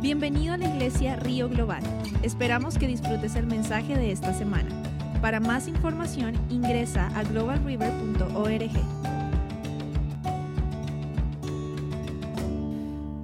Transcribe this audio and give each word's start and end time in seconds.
Bienvenido 0.00 0.52
a 0.52 0.56
la 0.58 0.66
iglesia 0.66 1.16
Río 1.16 1.48
Global. 1.48 1.82
Esperamos 2.22 2.76
que 2.76 2.86
disfrutes 2.86 3.34
el 3.34 3.46
mensaje 3.46 3.96
de 3.96 4.12
esta 4.12 4.34
semana. 4.34 4.68
Para 5.22 5.40
más 5.40 5.68
información 5.68 6.34
ingresa 6.50 7.08
a 7.16 7.24
globalriver.org. 7.24 8.70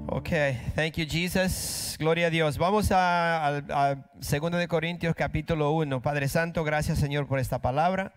Ok, 0.06 0.29
thank 0.74 0.95
you 0.95 1.04
Jesus. 1.06 1.97
Gloria 1.99 2.29
a 2.29 2.31
Dios. 2.31 2.56
Vamos 2.56 2.91
a, 2.91 3.49
a, 3.49 3.91
a 3.91 3.95
2 4.15 4.53
de 4.53 4.67
Corintios 4.67 5.15
capítulo 5.15 5.73
1. 5.73 6.01
Padre 6.01 6.29
Santo, 6.29 6.65
gracias 6.65 6.99
Señor 6.99 7.27
por 7.27 7.39
esta 7.39 7.61
palabra. 7.61 8.15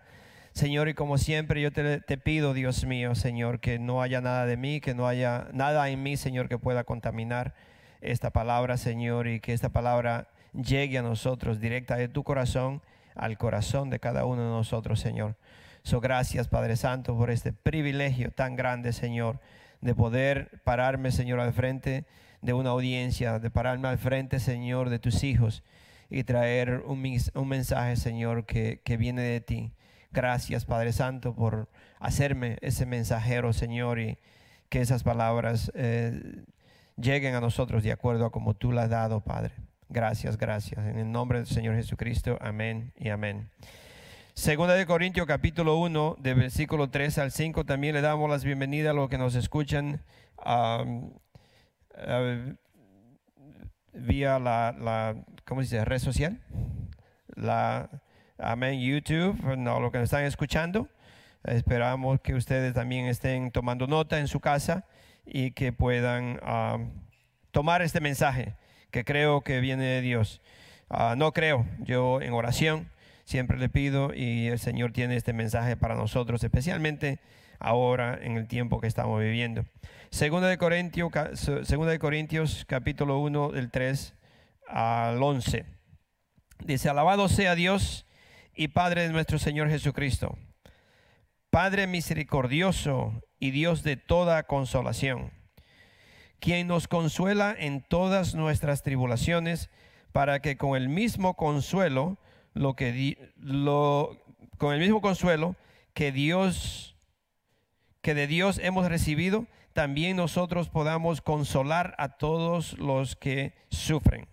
Señor, 0.52 0.88
y 0.88 0.94
como 0.94 1.18
siempre 1.18 1.60
yo 1.60 1.70
te, 1.70 2.00
te, 2.00 2.16
pido, 2.16 2.54
Dios 2.54 2.86
mío, 2.86 3.14
Señor, 3.14 3.60
que 3.60 3.78
no 3.78 4.00
haya 4.00 4.22
nada 4.22 4.46
de 4.46 4.56
mí, 4.56 4.80
que 4.80 4.94
no 4.94 5.06
haya 5.06 5.48
nada 5.52 5.90
en 5.90 6.02
mí, 6.02 6.16
Señor, 6.16 6.48
que 6.48 6.56
pueda 6.56 6.84
contaminar 6.84 7.52
esta 8.10 8.30
palabra, 8.30 8.76
Señor, 8.76 9.26
y 9.28 9.40
que 9.40 9.52
esta 9.52 9.68
palabra 9.68 10.28
llegue 10.52 10.98
a 10.98 11.02
nosotros 11.02 11.60
directa 11.60 11.96
de 11.96 12.08
tu 12.08 12.22
corazón 12.24 12.82
al 13.14 13.38
corazón 13.38 13.90
de 13.90 13.98
cada 13.98 14.26
uno 14.26 14.42
de 14.42 14.50
nosotros, 14.50 15.00
Señor. 15.00 15.36
So, 15.82 16.00
gracias, 16.00 16.48
Padre 16.48 16.76
Santo, 16.76 17.16
por 17.16 17.30
este 17.30 17.52
privilegio 17.52 18.30
tan 18.30 18.56
grande, 18.56 18.92
Señor, 18.92 19.40
de 19.80 19.94
poder 19.94 20.60
pararme, 20.64 21.10
Señor, 21.12 21.40
al 21.40 21.52
frente 21.52 22.04
de 22.42 22.52
una 22.52 22.70
audiencia, 22.70 23.38
de 23.38 23.50
pararme 23.50 23.88
al 23.88 23.98
frente, 23.98 24.38
Señor, 24.38 24.90
de 24.90 24.98
tus 24.98 25.24
hijos 25.24 25.62
y 26.10 26.24
traer 26.24 26.82
un, 26.86 27.02
un 27.34 27.48
mensaje, 27.48 27.96
Señor, 27.96 28.46
que, 28.46 28.80
que 28.84 28.96
viene 28.96 29.22
de 29.22 29.40
ti. 29.40 29.72
Gracias, 30.12 30.64
Padre 30.64 30.92
Santo, 30.92 31.34
por 31.34 31.68
hacerme 31.98 32.58
ese 32.60 32.86
mensajero, 32.86 33.52
Señor, 33.52 33.98
y 33.98 34.18
que 34.68 34.80
esas 34.80 35.02
palabras 35.02 35.70
eh, 35.74 36.44
lleguen 36.96 37.34
a 37.34 37.40
nosotros 37.40 37.82
de 37.82 37.92
acuerdo 37.92 38.26
a 38.26 38.30
como 38.30 38.54
tú 38.54 38.72
las 38.72 38.84
has 38.84 38.90
dado, 38.90 39.20
Padre. 39.20 39.54
Gracias, 39.88 40.36
gracias. 40.36 40.84
En 40.86 40.98
el 40.98 41.10
nombre 41.10 41.38
del 41.38 41.46
Señor 41.46 41.76
Jesucristo, 41.76 42.38
amén 42.40 42.92
y 42.96 43.10
amén. 43.10 43.50
Segunda 44.34 44.74
de 44.74 44.84
Corintios 44.84 45.26
capítulo 45.26 45.76
1, 45.76 46.16
de 46.18 46.34
versículo 46.34 46.90
3 46.90 47.18
al 47.18 47.30
5, 47.30 47.64
también 47.64 47.94
le 47.94 48.00
damos 48.00 48.28
las 48.28 48.44
bienvenidas 48.44 48.90
a 48.90 48.94
los 48.94 49.08
que 49.08 49.16
nos 49.16 49.34
escuchan 49.34 50.02
um, 50.44 51.12
uh, 51.94 52.54
vía 53.94 54.38
la, 54.38 54.74
la, 54.78 55.16
¿cómo 55.44 55.62
se 55.62 55.76
dice? 55.76 55.84
Red 55.84 56.00
social. 56.00 56.40
La, 57.34 57.88
amén, 58.36 58.80
YouTube, 58.80 59.56
no, 59.56 59.80
lo 59.80 59.90
que 59.90 59.98
nos 59.98 60.06
están 60.06 60.24
escuchando. 60.24 60.88
Esperamos 61.44 62.20
que 62.20 62.34
ustedes 62.34 62.74
también 62.74 63.06
estén 63.06 63.50
tomando 63.52 63.86
nota 63.86 64.18
en 64.18 64.28
su 64.28 64.40
casa 64.40 64.84
y 65.26 65.50
que 65.50 65.72
puedan 65.72 66.40
uh, 66.42 66.88
tomar 67.50 67.82
este 67.82 68.00
mensaje 68.00 68.54
que 68.90 69.04
creo 69.04 69.42
que 69.42 69.60
viene 69.60 69.84
de 69.84 70.00
Dios. 70.00 70.40
Uh, 70.88 71.16
no 71.16 71.32
creo, 71.32 71.66
yo 71.80 72.22
en 72.22 72.32
oración 72.32 72.88
siempre 73.24 73.58
le 73.58 73.68
pido 73.68 74.14
y 74.14 74.46
el 74.46 74.58
Señor 74.58 74.92
tiene 74.92 75.16
este 75.16 75.32
mensaje 75.32 75.76
para 75.76 75.96
nosotros, 75.96 76.42
especialmente 76.42 77.18
ahora 77.58 78.18
en 78.22 78.36
el 78.36 78.46
tiempo 78.46 78.80
que 78.80 78.86
estamos 78.86 79.20
viviendo. 79.20 79.64
Segunda 80.10 80.48
de 80.48 80.56
Corintios, 80.56 81.10
segunda 81.64 81.90
de 81.92 81.98
Corintios 81.98 82.64
capítulo 82.66 83.18
1 83.18 83.50
del 83.50 83.70
3 83.70 84.14
al 84.68 85.22
11. 85.22 85.66
Dice, 86.64 86.88
alabado 86.88 87.28
sea 87.28 87.54
Dios 87.54 88.06
y 88.54 88.68
Padre 88.68 89.02
de 89.02 89.10
nuestro 89.10 89.38
Señor 89.38 89.68
Jesucristo, 89.68 90.38
Padre 91.56 91.86
misericordioso 91.86 93.22
y 93.40 93.50
Dios 93.50 93.82
de 93.82 93.96
toda 93.96 94.42
consolación, 94.42 95.32
quien 96.38 96.66
nos 96.66 96.86
consuela 96.86 97.56
en 97.58 97.80
todas 97.80 98.34
nuestras 98.34 98.82
tribulaciones, 98.82 99.70
para 100.12 100.42
que 100.42 100.58
con 100.58 100.76
el 100.76 100.90
mismo 100.90 101.34
consuelo, 101.34 102.18
lo 102.52 102.76
que 102.76 102.92
di, 102.92 103.16
lo, 103.38 104.22
con 104.58 104.74
el 104.74 104.80
mismo 104.80 105.00
consuelo 105.00 105.56
que 105.94 106.12
Dios 106.12 106.94
que 108.02 108.12
de 108.12 108.26
Dios 108.26 108.60
hemos 108.62 108.86
recibido, 108.86 109.46
también 109.72 110.18
nosotros 110.18 110.68
podamos 110.68 111.22
consolar 111.22 111.94
a 111.96 112.18
todos 112.18 112.78
los 112.78 113.16
que 113.16 113.54
sufren. 113.70 114.28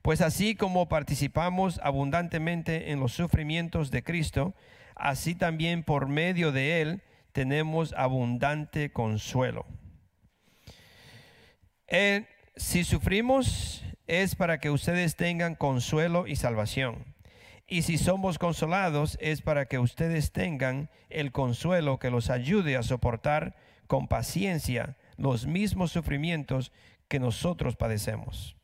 Pues 0.00 0.22
así 0.22 0.54
como 0.54 0.88
participamos 0.88 1.78
abundantemente 1.82 2.90
en 2.90 3.00
los 3.00 3.12
sufrimientos 3.12 3.90
de 3.90 4.02
Cristo, 4.02 4.54
así 4.94 5.34
también 5.34 5.82
por 5.82 6.08
medio 6.08 6.52
de 6.52 6.80
Él 6.80 7.02
tenemos 7.32 7.94
abundante 7.94 8.92
consuelo. 8.92 9.66
Eh, 11.86 12.26
si 12.56 12.84
sufrimos 12.84 13.84
es 14.06 14.34
para 14.34 14.58
que 14.58 14.70
ustedes 14.70 15.16
tengan 15.16 15.54
consuelo 15.54 16.26
y 16.26 16.36
salvación. 16.36 17.14
Y 17.66 17.82
si 17.82 17.96
somos 17.96 18.38
consolados 18.38 19.16
es 19.20 19.40
para 19.40 19.66
que 19.66 19.78
ustedes 19.78 20.32
tengan 20.32 20.90
el 21.08 21.32
consuelo 21.32 21.98
que 21.98 22.10
los 22.10 22.28
ayude 22.28 22.76
a 22.76 22.82
soportar 22.82 23.56
con 23.86 24.08
paciencia 24.08 24.96
los 25.16 25.46
mismos 25.46 25.92
sufrimientos 25.92 26.72
que 27.08 27.20
nosotros 27.20 27.76
padecemos. 27.76 28.56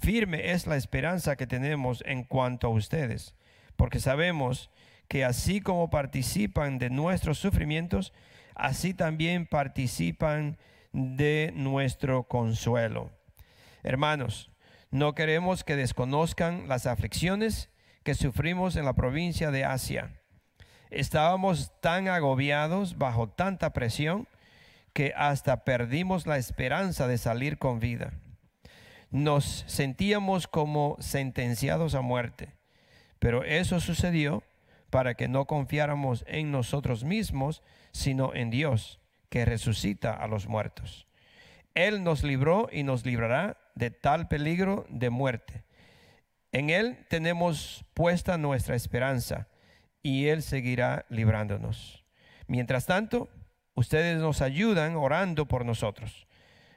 Firme 0.00 0.52
es 0.52 0.66
la 0.66 0.76
esperanza 0.76 1.36
que 1.36 1.46
tenemos 1.46 2.02
en 2.06 2.24
cuanto 2.24 2.66
a 2.66 2.70
ustedes, 2.70 3.34
porque 3.76 4.00
sabemos 4.00 4.68
que 4.68 4.74
así 5.24 5.60
como 5.60 5.90
participan 5.90 6.78
de 6.78 6.90
nuestros 6.90 7.38
sufrimientos, 7.38 8.12
así 8.54 8.94
también 8.94 9.46
participan 9.46 10.58
de 10.92 11.52
nuestro 11.54 12.24
consuelo. 12.24 13.10
Hermanos, 13.82 14.50
no 14.90 15.14
queremos 15.14 15.64
que 15.64 15.76
desconozcan 15.76 16.68
las 16.68 16.86
aflicciones 16.86 17.68
que 18.02 18.14
sufrimos 18.14 18.76
en 18.76 18.84
la 18.84 18.92
provincia 18.94 19.50
de 19.50 19.64
Asia. 19.64 20.20
Estábamos 20.90 21.72
tan 21.80 22.08
agobiados 22.08 22.96
bajo 22.98 23.28
tanta 23.28 23.72
presión 23.72 24.28
que 24.92 25.12
hasta 25.16 25.64
perdimos 25.64 26.26
la 26.26 26.38
esperanza 26.38 27.08
de 27.08 27.18
salir 27.18 27.58
con 27.58 27.80
vida. 27.80 28.12
Nos 29.10 29.64
sentíamos 29.66 30.46
como 30.46 30.96
sentenciados 31.00 31.94
a 31.94 32.00
muerte, 32.00 32.54
pero 33.18 33.42
eso 33.42 33.80
sucedió 33.80 34.44
para 34.94 35.16
que 35.16 35.26
no 35.26 35.46
confiáramos 35.46 36.24
en 36.28 36.52
nosotros 36.52 37.02
mismos, 37.02 37.64
sino 37.90 38.32
en 38.32 38.50
Dios, 38.50 39.00
que 39.28 39.44
resucita 39.44 40.12
a 40.14 40.28
los 40.28 40.46
muertos. 40.46 41.08
Él 41.74 42.04
nos 42.04 42.22
libró 42.22 42.68
y 42.70 42.84
nos 42.84 43.04
librará 43.04 43.58
de 43.74 43.90
tal 43.90 44.28
peligro 44.28 44.86
de 44.88 45.10
muerte. 45.10 45.64
En 46.52 46.70
Él 46.70 47.04
tenemos 47.08 47.84
puesta 47.92 48.38
nuestra 48.38 48.76
esperanza 48.76 49.48
y 50.00 50.28
Él 50.28 50.44
seguirá 50.44 51.06
librándonos. 51.08 52.04
Mientras 52.46 52.86
tanto, 52.86 53.28
ustedes 53.74 54.20
nos 54.20 54.42
ayudan 54.42 54.94
orando 54.94 55.48
por 55.48 55.64
nosotros. 55.64 56.28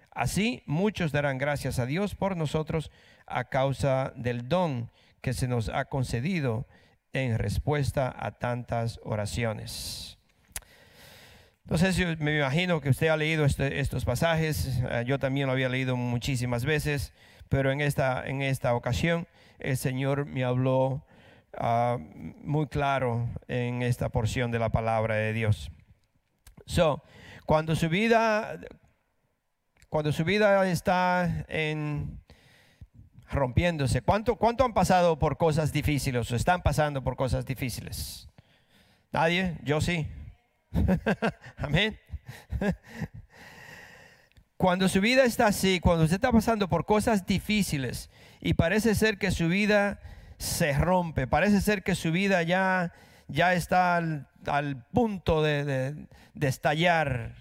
Así 0.09 0.63
muchos 0.65 1.11
darán 1.11 1.37
gracias 1.37 1.77
a 1.77 1.85
Dios 1.85 2.15
por 2.15 2.35
nosotros 2.35 2.89
a 3.27 3.43
causa 3.43 4.11
del 4.15 4.49
don 4.49 4.89
que 5.21 5.35
se 5.35 5.47
nos 5.47 5.69
ha 5.69 5.85
concedido 5.85 6.65
en 7.23 7.37
respuesta 7.37 8.13
a 8.17 8.31
tantas 8.31 8.99
oraciones. 9.03 10.17
Entonces 11.63 12.19
me 12.19 12.37
imagino 12.37 12.79
que 12.79 12.89
usted 12.89 13.07
ha 13.07 13.17
leído 13.17 13.43
este, 13.43 13.79
estos 13.79 14.05
pasajes, 14.05 14.81
eh, 14.89 15.03
yo 15.05 15.19
también 15.19 15.47
lo 15.47 15.53
había 15.53 15.67
leído 15.67 15.97
muchísimas 15.97 16.63
veces, 16.63 17.13
pero 17.49 17.71
en 17.71 17.81
esta, 17.81 18.25
en 18.25 18.41
esta 18.41 18.73
ocasión 18.73 19.27
el 19.59 19.75
Señor 19.75 20.25
me 20.25 20.45
habló 20.45 21.05
uh, 21.59 21.97
muy 22.41 22.67
claro 22.67 23.27
en 23.47 23.81
esta 23.81 24.09
porción 24.09 24.51
de 24.51 24.59
la 24.59 24.69
palabra 24.69 25.15
de 25.15 25.33
Dios. 25.33 25.71
So, 26.65 27.03
cuando 27.45 27.75
su 27.75 27.89
vida, 27.89 28.59
cuando 29.89 30.11
su 30.11 30.23
vida 30.23 30.65
está 30.69 31.45
en 31.47 32.19
rompiéndose, 33.29 34.01
¿cuánto, 34.01 34.35
cuánto 34.35 34.63
han 34.63 34.73
pasado 34.73 35.19
por 35.19 35.37
cosas 35.37 35.71
difíciles 35.71 36.31
o 36.31 36.35
están 36.35 36.61
pasando 36.61 37.03
por 37.03 37.15
cosas 37.15 37.45
difíciles? 37.45 38.29
¿Nadie? 39.11 39.57
Yo 39.63 39.81
sí. 39.81 40.07
Amén. 41.57 41.99
Cuando 44.57 44.89
su 44.89 45.01
vida 45.01 45.23
está 45.23 45.45
así, 45.45 45.79
cuando 45.79 46.03
usted 46.03 46.15
está 46.15 46.31
pasando 46.31 46.67
por 46.67 46.85
cosas 46.85 47.27
difíciles 47.27 48.09
y 48.41 48.55
parece 48.55 48.95
ser 48.95 49.19
que 49.19 49.29
su 49.29 49.49
vida 49.49 49.99
se 50.39 50.73
rompe, 50.73 51.27
parece 51.27 51.61
ser 51.61 51.83
que 51.83 51.93
su 51.93 52.11
vida 52.11 52.41
ya, 52.41 52.91
ya 53.27 53.53
está 53.53 53.97
al, 53.97 54.85
punto 54.91 55.43
de, 55.43 56.07
estallar, 56.41 57.35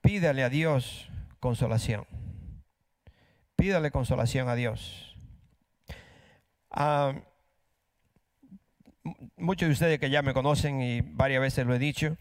pídale 0.00 0.44
a 0.44 0.48
Dios 0.48 1.10
consolación. 1.40 2.06
Pídale 3.62 3.92
consolación 3.92 4.48
a 4.48 4.56
Dios. 4.56 5.14
Uh, 6.76 7.12
muchos 9.36 9.68
de 9.68 9.72
ustedes 9.72 10.00
que 10.00 10.10
ya 10.10 10.20
me 10.22 10.34
conocen 10.34 10.82
y 10.82 11.00
varias 11.00 11.40
veces 11.40 11.64
lo 11.64 11.72
he 11.72 11.78
dicho, 11.78 12.16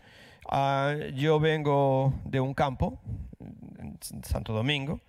uh, 0.52 1.10
yo 1.16 1.40
vengo 1.40 2.14
de 2.26 2.40
un 2.42 2.54
campo, 2.54 3.02
en 3.40 3.98
Santo 4.22 4.54
Domingo, 4.54 5.02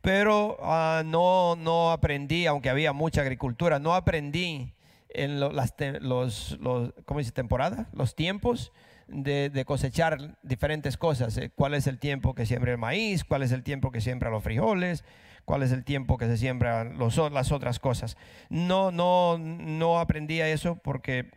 pero 0.00 0.56
ah, 0.60 1.04
no, 1.06 1.54
no 1.54 1.92
aprendí, 1.92 2.46
aunque 2.46 2.68
había 2.68 2.92
mucha 2.92 3.20
agricultura, 3.20 3.78
no 3.78 3.94
aprendí 3.94 4.74
en 5.08 5.38
las 5.38 5.72
los, 6.00 6.58
los, 6.60 6.94
¿cómo 7.04 7.20
dice? 7.20 7.30
temporada, 7.30 7.88
los 7.92 8.16
tiempos 8.16 8.72
de, 9.06 9.64
cosechar 9.64 10.36
diferentes 10.42 10.96
cosas. 10.96 11.38
Eh, 11.38 11.52
¿Cuál 11.54 11.74
es 11.74 11.86
el 11.86 12.00
tiempo 12.00 12.34
que 12.34 12.44
siembra 12.44 12.72
el 12.72 12.78
maíz? 12.78 13.22
¿Cuál 13.22 13.44
es 13.44 13.52
el 13.52 13.62
tiempo 13.62 13.92
que 13.92 14.00
siembra 14.00 14.30
los 14.30 14.42
frijoles? 14.42 15.04
¿Cuál 15.46 15.62
es 15.62 15.72
el 15.72 15.84
tiempo 15.84 16.18
que 16.18 16.26
se 16.26 16.36
siembra 16.36 16.84
los, 16.84 17.16
las 17.32 17.52
otras 17.52 17.78
cosas? 17.78 18.18
No, 18.50 18.90
no, 18.90 19.38
no 19.38 19.98
aprendí 19.98 20.42
a 20.42 20.48
eso 20.48 20.76
porque, 20.76 21.30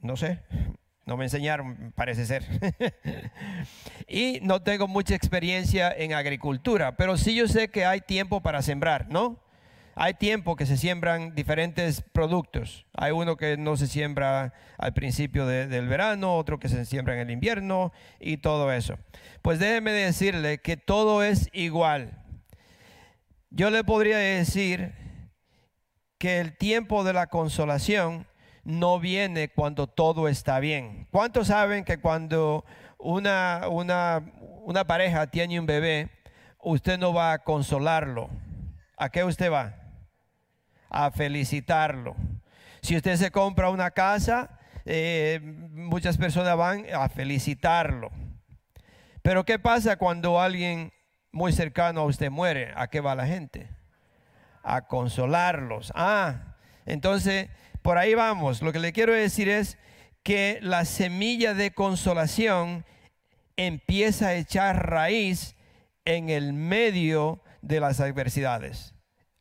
no 0.00 0.16
sé, 0.16 0.44
no 1.04 1.16
me 1.16 1.24
enseñaron, 1.24 1.92
parece 1.96 2.24
ser. 2.26 2.44
y 4.08 4.38
no 4.42 4.62
tengo 4.62 4.86
mucha 4.86 5.16
experiencia 5.16 5.90
en 5.90 6.12
agricultura, 6.12 6.96
pero 6.96 7.16
sí 7.16 7.34
yo 7.34 7.48
sé 7.48 7.68
que 7.68 7.84
hay 7.84 8.00
tiempo 8.00 8.40
para 8.40 8.62
sembrar, 8.62 9.08
¿no? 9.08 9.40
hay 9.98 10.12
tiempo 10.12 10.56
que 10.56 10.66
se 10.66 10.76
siembran 10.76 11.34
diferentes 11.34 12.02
productos. 12.02 12.84
Hay 12.92 13.12
uno 13.12 13.38
que 13.38 13.56
no 13.56 13.78
se 13.78 13.86
siembra 13.86 14.52
al 14.76 14.92
principio 14.92 15.46
del 15.46 15.88
verano, 15.88 16.36
otro 16.36 16.58
que 16.60 16.68
se 16.68 16.84
siembra 16.84 17.14
en 17.14 17.20
el 17.20 17.30
invierno 17.30 17.92
y 18.20 18.36
todo 18.36 18.70
eso. 18.70 18.98
Pues 19.40 19.58
déjeme 19.58 19.92
decirle 19.92 20.58
que 20.58 20.76
todo 20.76 21.22
es 21.22 21.48
igual. 21.54 22.25
Yo 23.56 23.70
le 23.70 23.84
podría 23.84 24.18
decir 24.18 24.92
que 26.18 26.40
el 26.40 26.58
tiempo 26.58 27.04
de 27.04 27.14
la 27.14 27.28
consolación 27.28 28.26
no 28.64 29.00
viene 29.00 29.48
cuando 29.48 29.86
todo 29.86 30.28
está 30.28 30.60
bien. 30.60 31.08
¿Cuántos 31.10 31.46
saben 31.46 31.82
que 31.82 31.98
cuando 31.98 32.66
una, 32.98 33.62
una, 33.70 34.30
una 34.60 34.86
pareja 34.86 35.28
tiene 35.28 35.58
un 35.58 35.64
bebé, 35.64 36.10
usted 36.62 36.98
no 36.98 37.14
va 37.14 37.32
a 37.32 37.44
consolarlo? 37.44 38.28
¿A 38.98 39.08
qué 39.08 39.24
usted 39.24 39.50
va? 39.50 39.74
a 40.90 41.10
felicitarlo. 41.10 42.14
Si 42.82 42.94
usted 42.94 43.16
se 43.16 43.30
compra 43.30 43.70
una 43.70 43.90
casa, 43.90 44.58
eh, 44.84 45.40
muchas 45.42 46.18
personas 46.18 46.58
van 46.58 46.84
a 46.94 47.08
felicitarlo. 47.08 48.10
Pero 49.22 49.46
¿qué 49.46 49.58
pasa 49.58 49.96
cuando 49.96 50.38
alguien 50.38 50.92
muy 51.36 51.52
cercano 51.52 52.00
a 52.00 52.04
usted 52.04 52.30
muere? 52.30 52.72
¿A 52.74 52.88
qué 52.88 53.00
va 53.00 53.14
la 53.14 53.26
gente? 53.26 53.68
A 54.62 54.86
consolarlos. 54.86 55.92
Ah, 55.94 56.56
entonces, 56.86 57.50
por 57.82 57.98
ahí 57.98 58.14
vamos. 58.14 58.62
Lo 58.62 58.72
que 58.72 58.78
le 58.78 58.94
quiero 58.94 59.12
decir 59.12 59.50
es 59.50 59.76
que 60.22 60.58
la 60.62 60.86
semilla 60.86 61.52
de 61.52 61.72
consolación 61.72 62.86
empieza 63.56 64.28
a 64.28 64.34
echar 64.34 64.90
raíz 64.90 65.56
en 66.06 66.30
el 66.30 66.54
medio 66.54 67.42
de 67.60 67.80
las 67.80 68.00
adversidades 68.00 68.94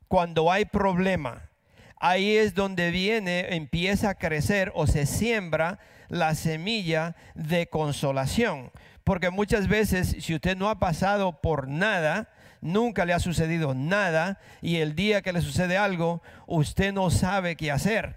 cuando 0.09 0.51
hay 0.51 0.65
problema. 0.65 1.49
Ahí 1.97 2.35
es 2.35 2.53
donde 2.53 2.91
viene, 2.91 3.55
empieza 3.55 4.09
a 4.09 4.15
crecer 4.15 4.71
o 4.75 4.85
se 4.85 5.05
siembra 5.05 5.79
la 6.09 6.35
semilla 6.35 7.15
de 7.35 7.67
consolación. 7.67 8.71
Porque 9.05 9.29
muchas 9.29 9.69
veces 9.69 10.17
si 10.19 10.35
usted 10.35 10.57
no 10.57 10.69
ha 10.69 10.79
pasado 10.79 11.39
por 11.39 11.69
nada, 11.69 12.27
nunca 12.59 13.05
le 13.05 13.13
ha 13.13 13.19
sucedido 13.19 13.75
nada 13.75 14.39
y 14.61 14.77
el 14.77 14.95
día 14.95 15.21
que 15.21 15.31
le 15.31 15.41
sucede 15.41 15.77
algo, 15.77 16.21
usted 16.47 16.91
no 16.91 17.11
sabe 17.11 17.55
qué 17.55 17.71
hacer. 17.71 18.15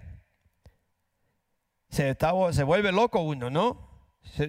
Se, 1.89 2.15
vuelve 2.63 2.91
loco 2.91 3.21
uno, 3.21 3.49
¿no? 3.51 3.87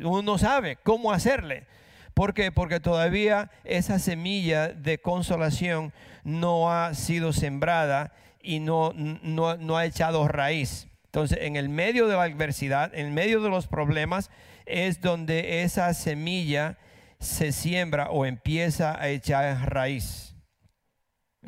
Uno 0.03 0.39
sabe 0.39 0.77
cómo 0.77 1.13
hacerle. 1.13 1.67
¿Por 2.15 2.35
qué? 2.35 2.51
Porque 2.51 2.81
todavía 2.81 3.51
esa 3.65 3.99
semilla 3.99 4.69
de 4.69 4.99
consolación 4.99 5.93
no 6.25 6.73
ha 6.73 6.95
sido 6.95 7.35
sembrada 7.35 8.13
y 8.43 8.61
no, 8.61 8.93
no, 8.95 9.77
ha 9.77 9.85
echado 9.85 10.27
raíz. 10.27 10.90
Entonces, 11.11 11.39
en 11.41 11.57
el 11.57 11.69
medio 11.69 12.07
de 12.07 12.15
la 12.15 12.23
adversidad, 12.23 12.95
en 12.95 13.07
el 13.07 13.13
medio 13.13 13.41
de 13.43 13.51
los 13.51 13.67
problemas, 13.67 14.31
es 14.65 15.01
donde 15.01 15.65
esa 15.65 15.93
semilla 15.93 16.79
se 17.19 17.51
siembra 17.51 18.11
o 18.11 18.27
empieza 18.27 18.97
a 18.97 19.09
echar 19.09 19.75
raíz. 19.75 20.37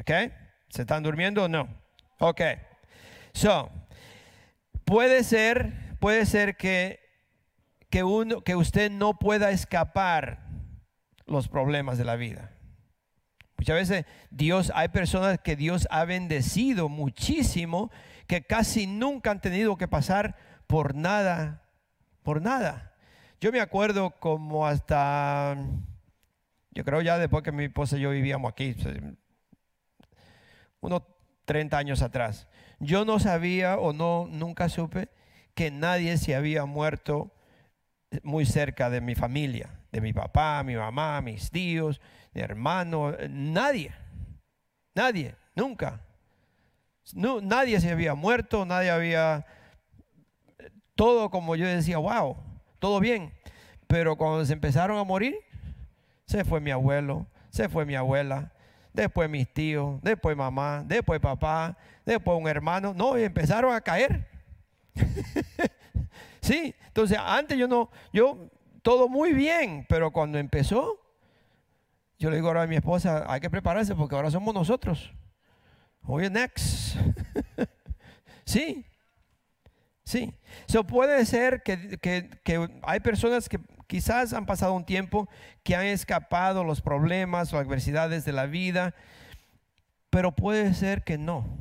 ¿Ok? 0.01 0.11
¿Se 0.69 0.83
están 0.83 1.05
durmiendo 1.05 1.45
o 1.45 1.49
no? 1.49 1.69
Ok. 2.19 2.41
So, 3.35 3.71
puede 4.85 5.23
ser, 5.23 5.97
puede 6.01 6.27
ser 6.27 6.57
que, 6.57 6.99
que, 7.89 8.03
uno, 8.03 8.43
que 8.43 8.57
usted 8.57 8.91
no 8.91 9.17
pueda 9.17 9.53
escapar 9.53 10.49
los 11.25 11.47
problemas 11.47 11.99
de 11.99 12.05
la 12.05 12.17
vida. 12.17 12.51
Muchas 13.57 13.77
veces 13.77 14.07
Dios, 14.31 14.73
hay 14.75 14.89
personas 14.89 15.39
que 15.39 15.55
Dios 15.55 15.87
ha 15.93 16.05
bendecido 16.05 16.89
muchísimo 16.89 17.93
que 18.27 18.45
casi 18.47 18.87
nunca 18.87 19.31
han 19.31 19.41
tenido 19.41 19.77
que 19.77 19.89
pasar 19.89 20.37
por 20.67 20.95
nada, 20.95 21.63
por 22.23 22.41
nada. 22.43 22.95
Yo 23.41 23.53
me 23.53 23.61
acuerdo 23.61 24.11
como 24.21 24.67
hasta, 24.67 25.57
yo 26.71 26.85
creo 26.85 27.03
ya 27.03 27.19
después 27.19 27.43
que 27.43 27.53
mi 27.53 27.65
esposa 27.65 27.99
y 27.99 28.01
yo 28.01 28.11
vivíamos 28.11 28.51
aquí, 28.51 28.77
unos 30.81 31.03
30 31.45 31.77
años 31.77 32.03
atrás, 32.03 32.47
yo 32.79 33.05
no 33.05 33.19
sabía 33.19 33.79
o 33.79 33.93
no, 33.93 34.29
nunca 34.31 34.69
supe 34.69 35.09
que 35.55 35.71
nadie 35.71 36.17
se 36.17 36.35
había 36.35 36.65
muerto 36.65 37.35
muy 38.23 38.47
cerca 38.47 38.91
de 38.91 39.01
mi 39.01 39.15
familia, 39.15 39.81
de 39.91 40.01
mi 40.01 40.13
papá, 40.13 40.63
mi 40.63 40.77
mamá, 40.77 41.21
mis 41.21 41.51
tíos, 41.51 42.01
mi 42.33 42.41
hermano, 42.41 43.15
nadie, 43.29 43.93
nadie, 44.95 45.35
nunca. 45.55 46.01
No, 47.15 47.41
nadie 47.41 47.81
se 47.81 47.91
había 47.91 48.15
muerto, 48.15 48.65
nadie 48.65 48.91
había, 48.91 49.45
todo 50.95 51.31
como 51.31 51.57
yo 51.57 51.67
decía, 51.67 51.99
wow, 51.99 52.37
todo 52.79 53.01
bien. 53.01 53.33
Pero 53.87 54.17
cuando 54.17 54.45
se 54.45 54.53
empezaron 54.53 54.99
a 54.99 55.05
morir, 55.05 55.37
se 56.27 56.45
fue 56.45 56.61
mi 56.61 56.71
abuelo, 56.71 57.27
se 57.51 57.69
fue 57.69 57.85
mi 57.85 57.95
abuela, 57.95 58.53
después 58.93 59.29
mis 59.29 59.53
tíos, 59.53 60.01
después 60.03 60.37
mamá, 60.37 60.83
después 60.87 61.21
papá, 61.21 61.77
después 62.07 62.39
un 62.39 62.49
hermano, 62.49 62.95
no, 62.95 63.19
y 63.19 63.25
empezaron 63.25 63.75
a 63.75 63.81
caer. 63.81 64.29
Sí, 66.43 66.75
entonces 66.89 67.17
antes 67.25 67.57
yo 67.57 67.69
no, 67.69 67.89
yo 68.13 68.51
todo 68.83 69.09
muy 69.09 69.33
bien, 69.33 69.87
pero 69.89 70.11
cuando 70.11 70.39
empezó, 70.39 71.01
yo 72.19 72.31
le 72.31 72.37
digo 72.37 72.49
ahora 72.49 72.63
a 72.63 72.67
mi 72.67 72.75
esposa, 72.75 73.25
hay 73.29 73.41
que 73.41 73.49
prepararse 73.49 73.95
porque 73.95 74.17
ahora 74.17 74.29
somos 74.29 74.53
nosotros. 74.53 75.13
Oye, 76.05 76.31
next. 76.31 76.97
sí, 78.45 78.85
sí. 80.05 80.35
So 80.67 80.85
puede 80.85 81.25
ser 81.27 81.63
que, 81.63 81.99
que, 81.99 82.81
hay 82.83 83.01
personas 83.01 83.49
que 83.49 83.61
quizás 83.87 84.33
han 84.33 84.47
pasado 84.47 84.73
un 84.73 84.85
tiempo 84.85 85.29
que 85.63 85.77
han 85.77 85.87
escapado 85.87 86.65
los 86.65 86.81
problemas 86.81 87.53
o 87.53 87.59
adversidades 87.59 88.25
de 88.25 88.33
la 88.33 88.47
vida, 88.47 88.95
pero 90.11 90.33
puede 90.33 90.75
ser 90.75 91.05
que 91.05 91.19
no. 91.19 91.59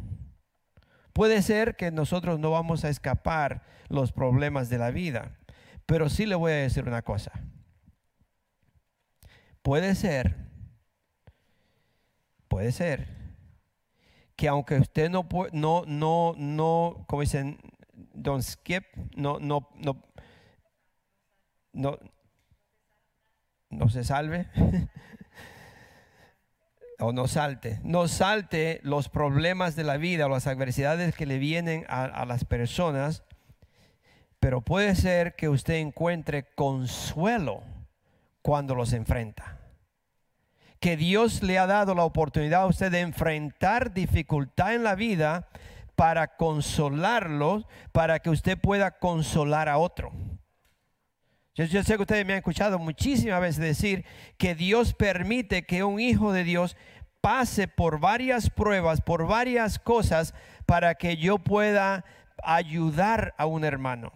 Puede 1.14 1.42
ser 1.42 1.76
que 1.76 1.92
nosotros 1.92 2.40
no 2.40 2.52
vamos 2.52 2.84
a 2.84 2.90
escapar 2.90 3.64
los 3.90 4.12
problemas 4.12 4.70
de 4.70 4.78
la 4.78 4.92
vida, 4.92 5.38
pero 5.86 6.10
sí 6.10 6.26
le 6.26 6.36
voy 6.36 6.54
a 6.54 6.56
decir 6.56 6.88
una 6.88 7.02
cosa. 7.02 7.32
Puede 9.62 9.94
ser, 9.94 10.36
puede 12.48 12.72
ser 12.72 13.21
que 14.42 14.48
aunque 14.48 14.80
usted 14.80 15.08
no 15.12 15.30
no 15.52 15.84
no 15.86 16.34
no 16.36 17.06
como 17.08 17.22
dicen 17.22 17.60
don't 17.94 18.42
skip, 18.42 18.84
no 19.16 19.38
no 19.40 19.70
no 19.76 20.02
no 21.74 22.00
no 23.70 23.90
se 23.90 24.04
salve 24.04 24.48
o 26.98 27.14
no 27.14 27.28
salte, 27.28 27.80
no 27.84 28.08
salte 28.08 28.80
los 28.82 29.10
problemas 29.10 29.76
de 29.76 29.84
la 29.84 29.98
vida 29.98 30.26
o 30.26 30.30
las 30.30 30.48
adversidades 30.48 31.16
que 31.16 31.28
le 31.28 31.38
vienen 31.38 31.86
a, 31.88 32.26
las 32.26 32.44
personas, 32.44 33.24
pero 34.40 34.62
puede 34.62 34.96
ser 34.96 35.36
que 35.36 35.50
usted 35.50 35.76
encuentre 35.76 36.52
consuelo 36.56 37.62
cuando 38.42 38.74
los 38.74 38.94
enfrenta. 38.94 39.61
Que 40.82 40.98
Dios 40.98 41.42
le 41.44 41.58
ha 41.58 41.68
dado 41.68 41.96
la 41.96 42.04
oportunidad 42.04 42.64
a 42.64 42.66
usted 42.66 42.92
de 42.92 43.00
enfrentar 43.00 43.94
dificultad 43.94 44.76
en 44.76 44.84
la 44.84 44.96
vida 44.96 45.48
para 45.96 46.36
consolarlos, 46.36 47.66
para 47.94 48.20
que 48.20 48.30
usted 48.30 48.60
pueda 48.60 49.00
consolar 49.00 49.70
a 49.70 49.78
otro. 49.78 50.12
Yo, 51.54 51.84
sé 51.84 51.96
que 51.96 52.02
ustedes 52.02 52.26
me 52.26 52.34
han 52.34 52.40
escuchado 52.40 52.80
muchísimas 52.80 53.40
veces 53.40 53.60
decir 53.60 54.06
que 54.38 54.56
Dios 54.56 54.94
permite 54.94 55.66
que 55.66 55.84
un 55.84 56.00
hijo 56.00 56.34
de 56.34 56.44
Dios 56.44 56.76
pase 57.22 57.68
por 57.68 58.00
varias 58.00 58.50
pruebas, 58.50 59.02
por 59.02 59.28
varias 59.28 59.78
cosas, 59.78 60.34
para 60.66 60.96
que 60.96 61.18
yo 61.18 61.38
pueda 61.38 62.04
ayudar 62.44 63.36
a 63.38 63.46
un 63.46 63.64
hermano. 63.64 64.12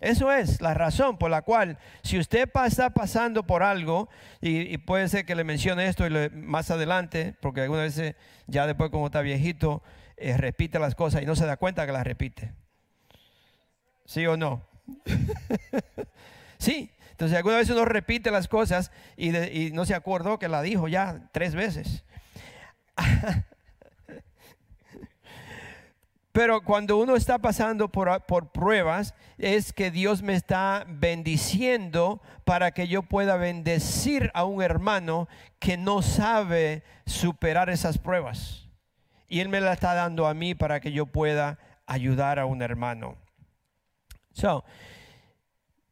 Eso 0.00 0.32
es 0.32 0.62
la 0.62 0.72
razón 0.72 1.18
por 1.18 1.30
la 1.30 1.42
cual, 1.42 1.78
si 2.02 2.18
usted 2.18 2.48
está 2.64 2.90
pasando 2.90 3.46
por 3.46 3.62
algo, 3.62 4.08
y, 4.40 4.78
puede 4.78 5.08
ser 5.08 5.26
que 5.26 5.34
le 5.34 5.44
mencione 5.44 5.86
esto 5.86 6.06
y 6.06 6.30
más 6.30 6.70
adelante, 6.70 7.34
porque 7.40 7.60
algunas 7.60 7.96
veces 7.96 8.16
ya 8.46 8.66
después 8.66 8.90
como 8.90 9.06
está 9.06 9.20
viejito, 9.20 9.82
eh, 10.16 10.36
repite 10.38 10.78
las 10.78 10.94
cosas 10.94 11.22
y 11.22 11.26
no 11.26 11.36
se 11.36 11.44
da 11.44 11.58
cuenta 11.58 11.84
que 11.84 11.92
las 11.92 12.04
repite. 12.04 12.52
¿Sí 14.06 14.26
o 14.26 14.38
no? 14.38 14.66
sí. 16.58 16.90
Entonces 17.10 17.36
alguna 17.36 17.58
vez 17.58 17.68
uno 17.68 17.84
repite 17.84 18.30
las 18.30 18.48
cosas 18.48 18.90
y, 19.18 19.36
y 19.36 19.72
no 19.72 19.84
se 19.84 19.94
acordó 19.94 20.38
que 20.38 20.48
la 20.48 20.62
dijo 20.62 20.88
ya 20.88 21.28
tres 21.32 21.54
veces. 21.54 22.02
Pero 26.32 26.62
cuando 26.62 26.96
uno 26.96 27.16
está 27.16 27.38
pasando 27.38 27.88
por, 27.88 28.52
pruebas, 28.52 29.14
es 29.36 29.72
que 29.72 29.90
Dios 29.90 30.22
me 30.22 30.34
está 30.34 30.86
bendiciendo 30.88 32.22
para 32.44 32.70
que 32.70 32.86
yo 32.86 33.02
pueda 33.02 33.36
bendecir 33.36 34.30
a 34.32 34.44
un 34.44 34.62
hermano 34.62 35.28
que 35.58 35.76
no 35.76 36.02
sabe 36.02 36.84
superar 37.04 37.68
esas 37.68 37.98
pruebas. 37.98 38.68
Y 39.28 39.40
Él 39.40 39.48
me 39.48 39.60
la 39.60 39.72
está 39.72 39.94
dando 39.94 40.28
a 40.28 40.34
mí 40.34 40.54
para 40.54 40.80
que 40.80 40.92
yo 40.92 41.06
pueda 41.06 41.58
ayudar 41.86 42.38
a 42.38 42.46
un 42.46 42.62
hermano. 42.62 43.16
So, 44.32 44.64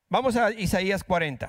vamos 0.09 0.37
a 0.37 0.53
Isaías 0.53 1.03
40. 1.03 1.49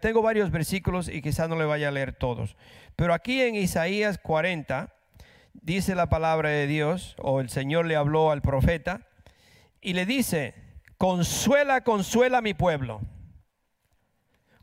tengo 0.00 0.20
varios 0.20 0.50
versículos 0.50 1.08
y 1.08 1.22
quizás 1.22 1.48
no 1.48 1.56
le 1.56 1.64
vaya 1.64 1.88
a 1.88 1.92
leer 1.92 2.12
todos. 2.12 2.56
Pero 2.94 3.14
aquí 3.14 3.40
en 3.40 3.54
Isaías 3.54 4.18
40 4.18 4.97
dice 5.52 5.94
la 5.94 6.08
palabra 6.08 6.50
de 6.50 6.66
Dios, 6.66 7.16
o 7.18 7.40
el 7.40 7.48
Señor 7.48 7.86
le 7.86 7.96
habló 7.96 8.30
al 8.30 8.42
profeta, 8.42 9.06
y 9.80 9.94
le 9.94 10.06
dice, 10.06 10.54
consuela, 10.96 11.82
consuela 11.82 12.38
a 12.38 12.42
mi 12.42 12.54
pueblo. 12.54 13.00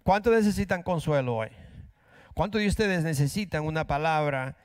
¿Cuántos 0.04 0.34
necesitan 0.34 0.84
consuelo 0.84 1.38
hoy? 1.38 1.50
¿Cuántos 2.34 2.62
de 2.62 2.68
ustedes 2.68 3.04
necesitan 3.04 3.64
una 3.64 3.88
palabra 3.88 4.58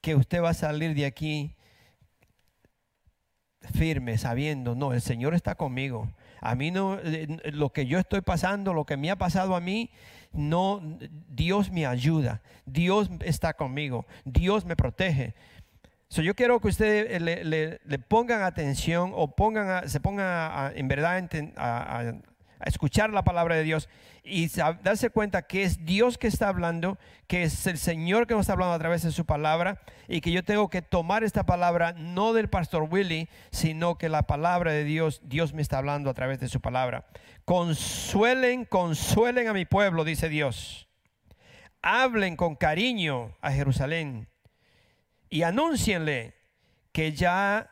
que 0.00 0.14
usted 0.14 0.42
va 0.42 0.50
a 0.50 0.54
salir 0.54 0.94
de 0.94 1.06
aquí 1.06 1.56
firme, 3.72 4.18
sabiendo, 4.18 4.74
no, 4.74 4.92
el 4.92 5.00
Señor 5.00 5.34
está 5.34 5.54
conmigo. 5.54 6.12
A 6.40 6.54
mí 6.54 6.70
no, 6.70 6.98
eh, 7.02 7.26
lo 7.52 7.72
que 7.72 7.86
yo 7.86 7.98
estoy 7.98 8.20
pasando, 8.20 8.74
lo 8.74 8.84
que 8.84 8.96
me 8.96 9.10
ha 9.10 9.16
pasado 9.16 9.56
a 9.56 9.60
mí, 9.60 9.90
no, 10.32 10.82
Dios 11.28 11.70
me 11.70 11.86
ayuda, 11.86 12.42
Dios 12.66 13.08
está 13.20 13.54
conmigo, 13.54 14.06
Dios 14.24 14.64
me 14.64 14.76
protege 14.76 15.34
yo 16.10 16.34
quiero 16.34 16.60
que 16.60 16.68
ustedes 16.68 17.20
le, 17.20 17.98
pongan 17.98 18.42
atención 18.42 19.12
o 19.14 19.34
pongan 19.34 19.88
se 19.88 20.00
pongan 20.00 20.76
en 20.76 20.88
verdad 20.88 21.28
a, 21.56 22.14
escuchar 22.64 23.10
la 23.10 23.24
palabra 23.24 23.56
de 23.56 23.62
Dios 23.62 23.88
y 24.22 24.48
darse 24.82 25.10
cuenta 25.10 25.42
que 25.42 25.64
es 25.64 25.84
Dios 25.84 26.16
que 26.16 26.28
está 26.28 26.48
hablando, 26.48 26.98
que 27.26 27.42
es 27.42 27.66
el 27.66 27.76
Señor 27.76 28.26
que 28.26 28.32
nos 28.32 28.42
está 28.42 28.54
hablando 28.54 28.74
a 28.74 28.78
través 28.78 29.02
de 29.02 29.12
su 29.12 29.26
palabra 29.26 29.82
y 30.08 30.22
que 30.22 30.32
yo 30.32 30.42
tengo 30.42 30.70
que 30.70 30.80
tomar 30.80 31.24
esta 31.24 31.44
palabra 31.44 31.92
no 31.92 32.32
del 32.32 32.48
pastor 32.48 32.88
Willy, 32.90 33.28
sino 33.50 33.98
que 33.98 34.08
la 34.08 34.22
palabra 34.22 34.72
de 34.72 34.84
Dios, 34.84 35.20
Dios 35.24 35.52
me 35.52 35.60
está 35.60 35.76
hablando 35.76 36.08
a 36.08 36.14
través 36.14 36.40
de 36.40 36.48
su 36.48 36.60
palabra. 36.60 37.06
Consuelen, 37.44 38.64
consuelen 38.64 39.48
a 39.48 39.52
mi 39.52 39.66
pueblo, 39.66 40.04
dice 40.04 40.30
Dios. 40.30 40.88
Hablen 41.82 42.36
con 42.36 42.56
cariño 42.56 43.36
a 43.42 43.52
Jerusalén 43.52 44.28
y 45.34 45.42
anúncienle 45.42 46.32
que 46.92 47.10
ya, 47.10 47.68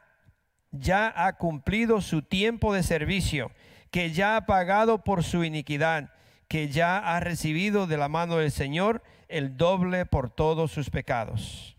ya 0.73 1.13
ha 1.15 1.37
cumplido 1.37 2.01
su 2.01 2.23
tiempo 2.23 2.75
de 2.75 2.83
servicio, 2.83 3.53
que 3.93 4.11
ya 4.11 4.35
ha 4.35 4.47
pagado 4.47 5.05
por 5.05 5.23
su 5.23 5.45
iniquidad, 5.45 6.11
que 6.49 6.71
ya 6.71 6.99
ha 6.99 7.21
recibido 7.21 7.87
de 7.87 7.99
la 7.99 8.09
mano 8.09 8.39
del 8.39 8.51
Señor 8.51 9.05
el 9.29 9.57
doble 9.57 10.07
por 10.07 10.29
todos 10.29 10.73
sus 10.73 10.91
pecados. 10.91 11.77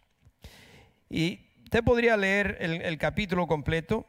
Y 1.10 1.42
usted 1.66 1.84
podría 1.84 2.16
leer 2.16 2.56
el, 2.62 2.98
capítulo 2.98 3.46
completo, 3.46 4.08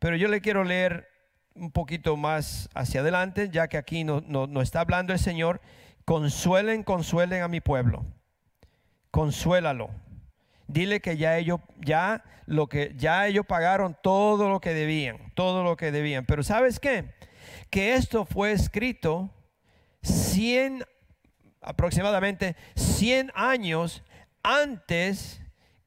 pero 0.00 0.16
yo 0.16 0.28
le 0.28 0.42
quiero 0.42 0.62
leer 0.62 1.08
un 1.54 1.70
poquito 1.70 2.18
más 2.18 2.68
hacia 2.74 3.00
adelante, 3.00 3.48
ya 3.50 3.68
que 3.68 3.78
aquí 3.78 4.04
nos 4.04 4.26
no, 4.26 4.60
está 4.60 4.80
hablando 4.80 5.14
el 5.14 5.18
Señor. 5.18 5.62
Consuelen, 6.04 6.82
consuelen 6.82 7.40
a 7.40 7.48
mi 7.48 7.62
pueblo. 7.62 8.04
Consuélalo 9.10 10.03
dile 10.66 11.00
que 11.00 11.16
ya 11.16 11.38
ellos, 11.38 11.60
ya 11.80 12.24
lo 12.46 12.68
que, 12.68 12.92
ya 12.96 13.26
ellos 13.26 13.46
pagaron 13.46 13.96
todo 14.02 14.48
lo 14.48 14.60
que 14.60 14.74
debían, 14.74 15.32
todo 15.34 15.62
lo 15.62 15.76
que 15.76 15.92
debían. 15.92 16.24
Pero 16.26 16.42
¿sabes 16.42 16.80
qué? 16.80 17.14
Que 17.70 17.94
esto 17.94 18.24
fue 18.24 18.52
escrito 18.52 19.30
100, 20.02 20.84
aproximadamente 21.60 22.56
100 22.76 23.32
años 23.34 24.02
antes 24.42 25.40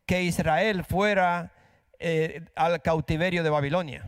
que 0.05 0.23
Israel 0.23 0.83
fuera 0.83 1.53
eh, 1.99 2.45
al 2.55 2.81
cautiverio 2.81 3.43
de 3.43 3.49
Babilonia. 3.49 4.05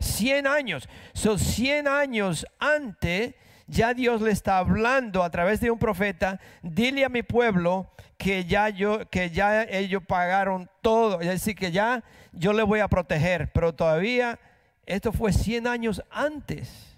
100 0.00 0.46
años. 0.46 0.88
Son 1.12 1.38
100 1.38 1.88
años 1.88 2.46
antes 2.58 3.34
ya 3.68 3.94
Dios 3.94 4.20
le 4.22 4.30
está 4.30 4.58
hablando 4.58 5.22
a 5.22 5.30
través 5.30 5.60
de 5.60 5.70
un 5.70 5.78
profeta, 5.78 6.40
dile 6.62 7.04
a 7.04 7.08
mi 7.08 7.22
pueblo 7.22 7.92
que 8.16 8.44
ya 8.44 8.68
yo 8.70 9.08
que 9.10 9.30
ya 9.30 9.62
ellos 9.62 10.02
pagaron 10.04 10.68
todo, 10.82 11.20
es 11.20 11.28
decir, 11.28 11.54
que 11.54 11.70
ya 11.70 12.02
yo 12.32 12.52
le 12.52 12.62
voy 12.62 12.80
a 12.80 12.88
proteger, 12.88 13.52
pero 13.52 13.74
todavía 13.74 14.40
esto 14.86 15.12
fue 15.12 15.32
100 15.32 15.66
años 15.66 16.02
antes. 16.10 16.96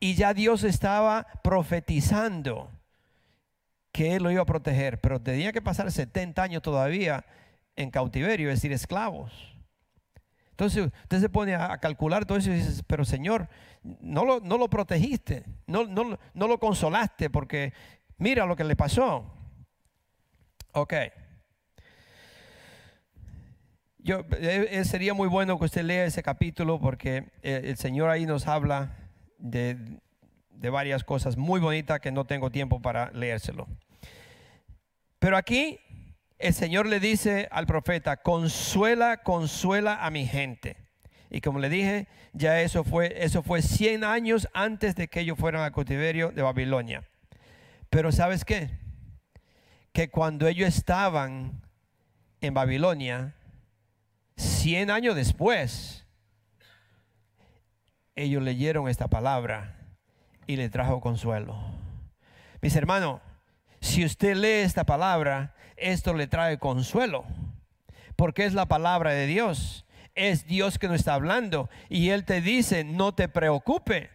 Y 0.00 0.14
ya 0.14 0.34
Dios 0.34 0.64
estaba 0.64 1.26
profetizando 1.42 2.70
que 3.92 4.16
él 4.16 4.22
lo 4.22 4.30
iba 4.30 4.42
a 4.42 4.46
proteger, 4.46 5.00
pero 5.00 5.20
tenía 5.20 5.52
que 5.52 5.62
pasar 5.62 5.90
70 5.90 6.42
años 6.42 6.62
todavía 6.62 7.24
en 7.74 7.90
cautiverio, 7.90 8.48
es 8.50 8.56
decir, 8.56 8.72
esclavos. 8.72 9.57
Entonces 10.58 10.90
usted 11.04 11.20
se 11.20 11.28
pone 11.28 11.54
a, 11.54 11.78
calcular 11.78 12.26
todo 12.26 12.36
eso 12.36 12.50
y 12.50 12.54
dice, 12.54 12.82
pero 12.88 13.04
Señor, 13.04 13.48
no 13.84 14.24
lo, 14.24 14.68
protegiste, 14.68 15.44
no 15.68 16.18
lo 16.34 16.58
consolaste 16.58 17.30
porque 17.30 17.72
mira 18.16 18.44
lo 18.44 18.56
que 18.56 18.64
le 18.64 18.74
pasó. 18.74 19.32
Ok. 20.72 20.94
Yo, 23.98 24.24
eh, 24.32 24.68
eh, 24.72 24.84
sería 24.84 25.14
muy 25.14 25.28
bueno 25.28 25.60
que 25.60 25.66
usted 25.66 25.82
lea 25.82 26.06
ese 26.06 26.24
capítulo 26.24 26.80
porque 26.80 27.30
eh, 27.42 27.60
el 27.64 27.76
Señor 27.76 28.10
ahí 28.10 28.26
nos 28.26 28.48
habla 28.48 28.96
de, 29.38 29.76
de 30.50 30.70
varias 30.70 31.04
cosas 31.04 31.36
muy 31.36 31.60
bonitas 31.60 32.00
que 32.00 32.10
no 32.10 32.24
tengo 32.24 32.50
tiempo 32.50 32.82
para 32.82 33.12
leérselo. 33.12 33.68
Pero 35.20 35.36
aquí 35.36 35.78
el 36.38 36.54
Señor 36.54 36.86
le 36.86 37.00
dice 37.00 37.48
al 37.50 37.66
profeta, 37.66 38.18
consuela, 38.18 39.18
consuela 39.18 40.04
a 40.04 40.10
mi 40.10 40.26
gente. 40.26 40.76
Y 41.30 41.40
como 41.40 41.58
le 41.58 41.68
dije, 41.68 42.08
ya 42.32 42.60
eso 42.60 42.84
fue, 42.84 43.24
eso 43.24 43.42
fue 43.42 43.60
100 43.60 44.04
años 44.04 44.48
antes 44.54 44.94
de 44.94 45.08
que 45.08 45.20
ellos 45.20 45.38
fueran 45.38 45.62
al 45.62 45.72
cautiverio 45.72 46.30
de 46.30 46.42
Babilonia. 46.42 47.04
Pero 47.90 48.12
¿sabes 48.12 48.44
qué? 48.44 48.70
Que 49.92 50.10
cuando 50.10 50.46
ellos 50.46 50.68
estaban 50.68 51.62
en 52.40 52.54
Babilonia, 52.54 53.34
100 54.36 54.90
años 54.90 55.16
después, 55.16 56.06
ellos 58.14 58.42
leyeron 58.42 58.88
esta 58.88 59.08
palabra 59.08 59.76
y 60.46 60.56
le 60.56 60.70
trajo 60.70 61.00
consuelo. 61.00 61.58
Mis 62.60 62.74
hermanos, 62.74 63.20
si 63.80 64.04
usted 64.04 64.36
lee 64.36 64.64
esta 64.64 64.84
palabra, 64.84 65.54
esto 65.80 66.14
le 66.14 66.26
trae 66.26 66.58
consuelo, 66.58 67.24
porque 68.16 68.44
es 68.44 68.54
la 68.54 68.66
palabra 68.66 69.12
de 69.12 69.26
Dios. 69.26 69.84
Es 70.14 70.46
Dios 70.46 70.78
que 70.78 70.88
nos 70.88 70.96
está 70.96 71.14
hablando 71.14 71.70
y 71.88 72.08
Él 72.10 72.24
te 72.24 72.40
dice, 72.40 72.82
no 72.82 73.14
te 73.14 73.28
preocupe, 73.28 74.10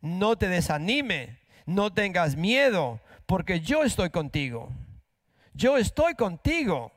no 0.00 0.36
te 0.36 0.48
desanime, 0.48 1.38
no 1.66 1.92
tengas 1.92 2.36
miedo, 2.36 3.00
porque 3.26 3.60
yo 3.60 3.84
estoy 3.84 4.10
contigo. 4.10 4.70
Yo 5.54 5.76
estoy 5.76 6.14
contigo. 6.14 6.92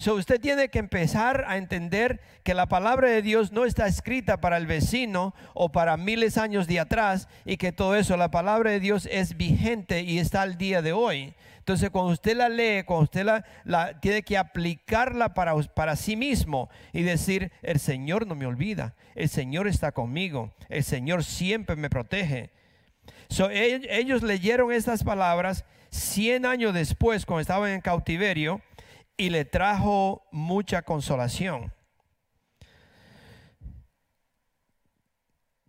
So 0.00 0.14
usted 0.14 0.40
tiene 0.40 0.68
que 0.68 0.78
empezar 0.78 1.44
a 1.48 1.56
entender 1.56 2.20
que 2.44 2.54
la 2.54 2.66
palabra 2.66 3.08
de 3.08 3.20
Dios 3.20 3.50
no 3.50 3.64
está 3.64 3.88
escrita 3.88 4.40
para 4.40 4.56
el 4.56 4.66
vecino 4.66 5.34
o 5.54 5.72
para 5.72 5.96
miles 5.96 6.38
años 6.38 6.68
de 6.68 6.78
atrás 6.78 7.26
y 7.44 7.56
que 7.56 7.72
todo 7.72 7.96
eso, 7.96 8.16
la 8.16 8.30
palabra 8.30 8.70
de 8.70 8.78
Dios 8.78 9.08
es 9.10 9.36
vigente 9.36 10.02
y 10.02 10.20
está 10.20 10.42
al 10.42 10.56
día 10.56 10.82
de 10.82 10.92
hoy. 10.92 11.34
Entonces, 11.58 11.90
cuando 11.90 12.12
usted 12.12 12.36
la 12.36 12.48
lee, 12.48 12.84
cuando 12.84 13.04
usted 13.04 13.26
la, 13.64 14.00
tiene 14.00 14.22
que 14.22 14.38
aplicarla 14.38 15.34
para, 15.34 15.54
para 15.54 15.96
sí 15.96 16.14
mismo 16.14 16.70
y 16.92 17.02
decir, 17.02 17.50
el 17.62 17.80
Señor 17.80 18.24
no 18.24 18.36
me 18.36 18.46
olvida, 18.46 18.94
el 19.16 19.28
Señor 19.28 19.66
está 19.66 19.90
conmigo, 19.90 20.54
el 20.68 20.84
Señor 20.84 21.24
siempre 21.24 21.74
me 21.74 21.90
protege. 21.90 22.50
ellos 23.50 24.22
leyeron 24.22 24.70
estas 24.72 25.02
palabras 25.02 25.64
100 25.90 26.46
años 26.46 26.72
después, 26.72 27.26
cuando 27.26 27.40
estaban 27.40 27.70
en 27.70 27.80
cautiverio, 27.80 28.62
y 29.18 29.30
le 29.30 29.44
trajo 29.44 30.26
mucha 30.30 30.82
consolación. 30.82 31.72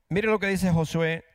Mire 0.07 0.27
lo 0.27 0.39
que 0.39 0.47
dice 0.47 0.71
Josué 0.71 1.25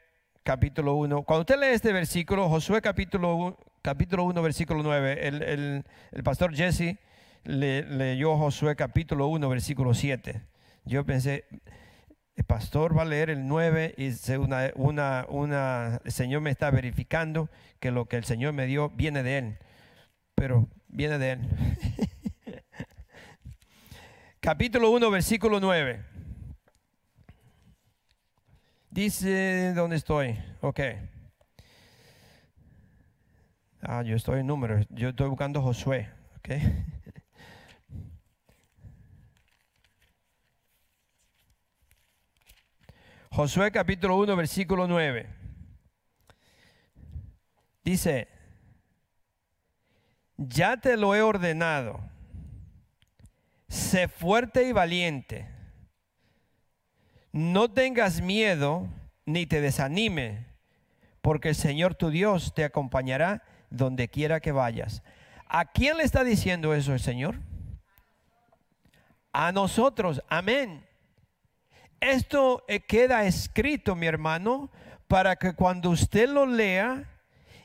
capítulo 0.44 0.94
1. 0.94 1.24
Cuando 1.24 1.40
usted 1.40 1.58
lee 1.58 1.74
este 1.74 1.92
versículo, 1.92 2.48
Josué 2.48 2.80
capítulo 2.80 3.34
1, 3.34 3.58
capítulo 3.82 4.24
1 4.24 4.42
versículo 4.42 4.82
9, 4.82 5.26
el, 5.26 5.42
el, 5.42 5.84
el 6.12 6.22
pastor 6.22 6.54
Jesse 6.54 6.98
le, 7.42 7.82
leyó 7.82 8.36
Josué 8.36 8.76
capítulo 8.76 9.26
1 9.26 9.48
versículo 9.48 9.92
7. 9.92 10.40
Yo 10.84 11.04
pensé, 11.04 11.44
el 12.36 12.44
pastor 12.44 12.96
va 12.96 13.02
a 13.02 13.06
leer 13.06 13.30
el 13.30 13.48
9 13.48 13.94
y 13.96 14.32
una, 14.34 14.70
una, 14.76 15.26
una, 15.28 16.00
el 16.04 16.12
Señor 16.12 16.42
me 16.42 16.50
está 16.50 16.70
verificando 16.70 17.48
que 17.80 17.90
lo 17.90 18.06
que 18.06 18.16
el 18.16 18.24
Señor 18.24 18.52
me 18.52 18.66
dio 18.66 18.90
viene 18.90 19.22
de 19.22 19.38
Él. 19.38 19.58
Pero 20.34 20.68
viene 20.88 21.18
de 21.18 21.32
Él. 21.32 21.40
capítulo 24.40 24.90
1, 24.90 25.10
versículo 25.10 25.60
9. 25.60 26.04
Dice, 28.90 29.72
¿dónde 29.74 29.96
estoy? 29.96 30.38
Ok. 30.60 30.80
Ah, 33.82 34.02
yo 34.02 34.16
estoy 34.16 34.40
en 34.40 34.46
números. 34.46 34.86
Yo 34.90 35.10
estoy 35.10 35.28
buscando 35.28 35.60
Josué. 35.60 36.10
Ok. 36.38 36.48
Josué 43.30 43.72
capítulo 43.72 44.16
1, 44.16 44.36
versículo 44.36 44.86
9. 44.86 45.28
Dice, 47.82 48.28
ya 50.48 50.76
te 50.76 50.96
lo 50.96 51.14
he 51.14 51.22
ordenado, 51.22 52.00
sé 53.68 54.08
fuerte 54.08 54.68
y 54.68 54.72
valiente, 54.72 55.48
no 57.32 57.70
tengas 57.70 58.20
miedo 58.20 58.88
ni 59.26 59.46
te 59.46 59.60
desanime, 59.60 60.46
porque 61.20 61.50
el 61.50 61.54
Señor 61.54 61.94
tu 61.94 62.10
Dios 62.10 62.54
te 62.54 62.64
acompañará 62.64 63.42
donde 63.70 64.08
quiera 64.08 64.40
que 64.40 64.52
vayas. 64.52 65.02
¿A 65.46 65.66
quién 65.66 65.96
le 65.96 66.04
está 66.04 66.24
diciendo 66.24 66.74
eso 66.74 66.92
el 66.92 67.00
Señor? 67.00 67.40
A 69.32 69.52
nosotros, 69.52 70.22
amén. 70.28 70.86
Esto 72.00 72.64
eh, 72.68 72.80
queda 72.80 73.24
escrito, 73.24 73.94
mi 73.94 74.06
hermano, 74.06 74.70
para 75.08 75.36
que 75.36 75.54
cuando 75.54 75.90
usted 75.90 76.28
lo 76.28 76.46
lea 76.46 77.13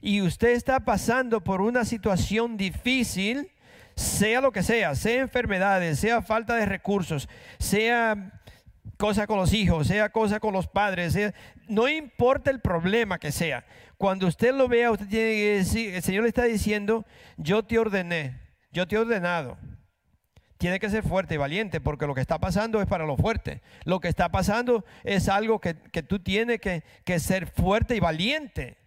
y 0.01 0.21
usted 0.21 0.49
está 0.49 0.81
pasando 0.81 1.43
por 1.43 1.61
una 1.61 1.85
situación 1.85 2.57
difícil, 2.57 3.51
sea 3.95 4.41
lo 4.41 4.51
que 4.51 4.63
sea, 4.63 4.95
sea 4.95 5.21
enfermedades, 5.21 5.99
sea 5.99 6.21
falta 6.21 6.55
de 6.55 6.65
recursos, 6.65 7.27
sea 7.59 8.41
cosa 8.97 9.27
con 9.27 9.37
los 9.37 9.53
hijos, 9.53 9.87
sea 9.87 10.09
cosa 10.09 10.39
con 10.39 10.53
los 10.53 10.67
padres, 10.67 11.17
no 11.67 11.87
importa 11.87 12.51
el 12.51 12.61
problema 12.61 13.19
que 13.19 13.31
sea. 13.31 13.65
Cuando 13.97 14.27
usted 14.27 14.53
lo 14.53 14.67
vea, 14.67 14.91
usted 14.91 15.07
tiene 15.07 15.31
que 15.31 15.55
decir, 15.57 15.95
el 15.95 16.01
Señor 16.01 16.23
le 16.23 16.29
está 16.29 16.43
diciendo, 16.43 17.05
yo 17.37 17.63
te 17.63 17.77
ordené, 17.77 18.39
yo 18.71 18.87
te 18.87 18.95
he 18.95 18.99
ordenado 18.99 19.57
tiene 20.59 20.79
que 20.79 20.89
ser 20.89 21.03
fuerte 21.03 21.35
y 21.35 21.37
valiente 21.37 21.79
porque 21.79 22.05
lo 22.05 22.13
que 22.13 22.19
está 22.19 22.37
pasando 22.37 22.81
es 22.81 22.87
para 22.87 23.05
lo 23.05 23.15
fuerte. 23.15 23.61
Lo 23.85 24.01
que 24.01 24.09
está 24.09 24.29
pasando 24.29 24.83
es 25.05 25.29
algo 25.29 25.59
que, 25.59 25.73
tú 25.73 26.19
tienes 26.19 26.59
que, 26.59 26.83
que 27.05 27.19
ser 27.21 27.47
fuerte 27.47 27.95
y 27.95 28.01
valiente. 28.01 28.77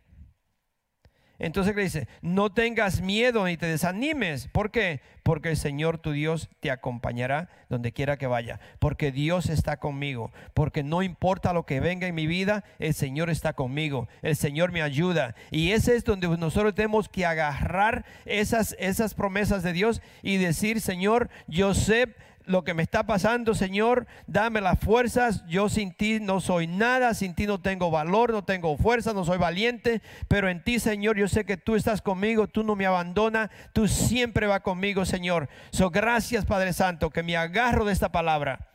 Entonces 1.43 1.75
le 1.75 1.83
dice, 1.83 2.07
no 2.21 2.53
tengas 2.53 3.01
miedo 3.01 3.45
ni 3.45 3.57
te 3.57 3.67
desanimes. 3.67 4.47
¿Por 4.47 4.71
qué? 4.71 5.01
Porque 5.25 5.51
el 5.51 5.57
Señor 5.57 5.99
tu 5.99 6.13
Dios 6.13 6.49
te 6.61 6.71
acompañará 6.71 7.49
donde 7.69 7.91
quiera 7.91 8.17
que 8.17 8.29
vaya. 8.29 8.61
Porque 8.79 9.11
Dios 9.11 9.51
está 9.51 9.79
conmigo. 9.79 10.31
Porque 10.55 10.85
no 10.85 11.03
importa 11.03 11.53
lo 11.53 11.67
que 11.67 11.81
venga 11.81 12.07
en 12.07 12.15
mi 12.15 12.29
vida, 12.29 12.63
el 12.79 12.95
Señor 12.95 13.29
está 13.29 13.55
conmigo. 13.55 14.09
El 14.23 14.37
Señor 14.37 14.71
me 14.71 14.83
ayuda. 14.83 15.35
Y 15.51 15.73
ese 15.73 15.97
es 15.97 16.05
donde 16.05 16.29
nosotros 16.29 16.77
tenemos 16.77 17.09
que 17.09 17.27
agarrar 17.27 18.05
esas, 18.25 18.77
esas 18.79 19.15
promesas 19.15 19.65
de 19.65 19.73
Dios 19.73 20.01
y 20.23 20.37
decir, 20.37 20.81
Señor, 20.81 21.29
yo 21.49 21.75
sé 21.75 22.15
lo 22.47 22.65
que 22.65 22.75
me 22.75 22.83
está 22.83 23.05
pasando, 23.05 23.55
Señor, 23.55 24.07
dame 24.27 24.61
las 24.61 24.79
fuerzas. 24.79 25.45
Yo 25.47 25.69
sin 25.69 25.93
ti 25.93 26.21
no 26.21 26.41
soy 26.41 26.67
nada, 26.67 27.15
sin 27.15 27.35
ti 27.35 27.47
no 27.47 27.61
tengo 27.61 27.91
valor, 27.91 28.33
no 28.33 28.45
tengo 28.45 28.77
fuerza, 28.77 29.13
no 29.13 29.25
soy 29.25 29.39
valiente, 29.39 30.03
pero 30.29 30.49
en 30.49 30.63
ti, 30.63 30.79
Señor, 30.79 31.17
yo 31.17 31.29
sé 31.29 31.45
que 31.45 31.57
tú 31.57 31.75
estás 31.75 32.03
conmigo, 32.03 32.47
tú 32.47 32.65
no 32.65 32.77
me 32.77 32.87
abandonas, 32.87 33.51
tú 33.73 33.89
siempre 33.89 34.47
vas 34.47 34.61
conmigo, 34.61 35.05
Señor. 35.05 35.49
So, 35.71 35.91
gracias, 35.91 36.45
Padre 36.45 36.73
Santo, 36.73 37.11
que 37.11 37.23
me 37.23 37.37
agarro 37.37 37.85
de 37.85 37.93
esta 37.93 38.13
palabra, 38.13 38.69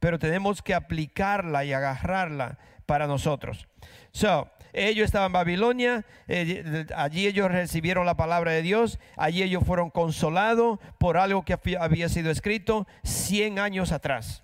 pero 0.00 0.18
tenemos 0.18 0.62
que 0.62 0.74
aplicarla 0.74 1.64
y 1.64 1.72
agarrarla 1.72 2.58
para 2.86 3.06
nosotros. 3.06 3.66
So, 4.12 4.50
ellos 4.72 5.04
estaban 5.04 5.26
en 5.26 5.32
Babilonia, 5.32 6.04
eh, 6.28 6.86
allí 6.96 7.26
ellos 7.26 7.50
recibieron 7.50 8.06
la 8.06 8.16
palabra 8.16 8.52
de 8.52 8.62
Dios, 8.62 8.98
allí 9.16 9.42
ellos 9.42 9.64
fueron 9.66 9.90
consolados 9.90 10.78
por 10.98 11.18
algo 11.18 11.44
que 11.44 11.58
había 11.78 12.08
sido 12.08 12.30
escrito 12.30 12.86
100 13.04 13.58
años 13.58 13.92
atrás, 13.92 14.42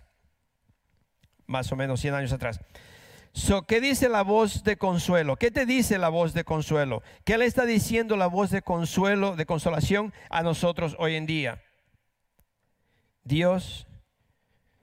más 1.47 1.73
o 1.73 1.77
menos 1.77 2.01
100 2.01 2.15
años 2.15 2.33
atrás. 2.33 2.61
So, 3.33 3.63
¿Qué 3.63 3.81
dice 3.81 4.09
la 4.09 4.23
voz 4.23 4.65
de 4.65 4.77
consuelo? 4.77 5.37
¿Qué 5.37 5.51
te 5.51 5.65
dice 5.65 5.97
la 5.99 6.09
voz 6.09 6.35
de 6.35 6.45
consuelo? 6.45 7.03
¿Qué 7.25 7.39
le 7.39 7.45
está 7.45 7.65
diciendo 7.65 8.17
la 8.17 8.27
voz 8.27 8.51
de 8.51 8.63
consuelo, 8.63 9.37
de 9.37 9.47
consolación 9.47 10.13
a 10.29 10.43
nosotros 10.43 10.97
hoy 10.99 11.15
en 11.15 11.27
día? 11.27 11.63
Dios, 13.23 13.87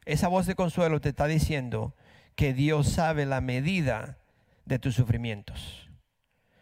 esa 0.06 0.28
voz 0.28 0.46
de 0.46 0.56
consuelo 0.56 1.02
te 1.02 1.10
está 1.10 1.28
diciendo 1.28 1.96
que 2.36 2.54
Dios 2.54 2.88
sabe 2.88 3.26
la 3.26 3.42
medida 3.42 4.20
de 4.66 4.80
tus 4.80 4.96
sufrimientos. 4.96 5.90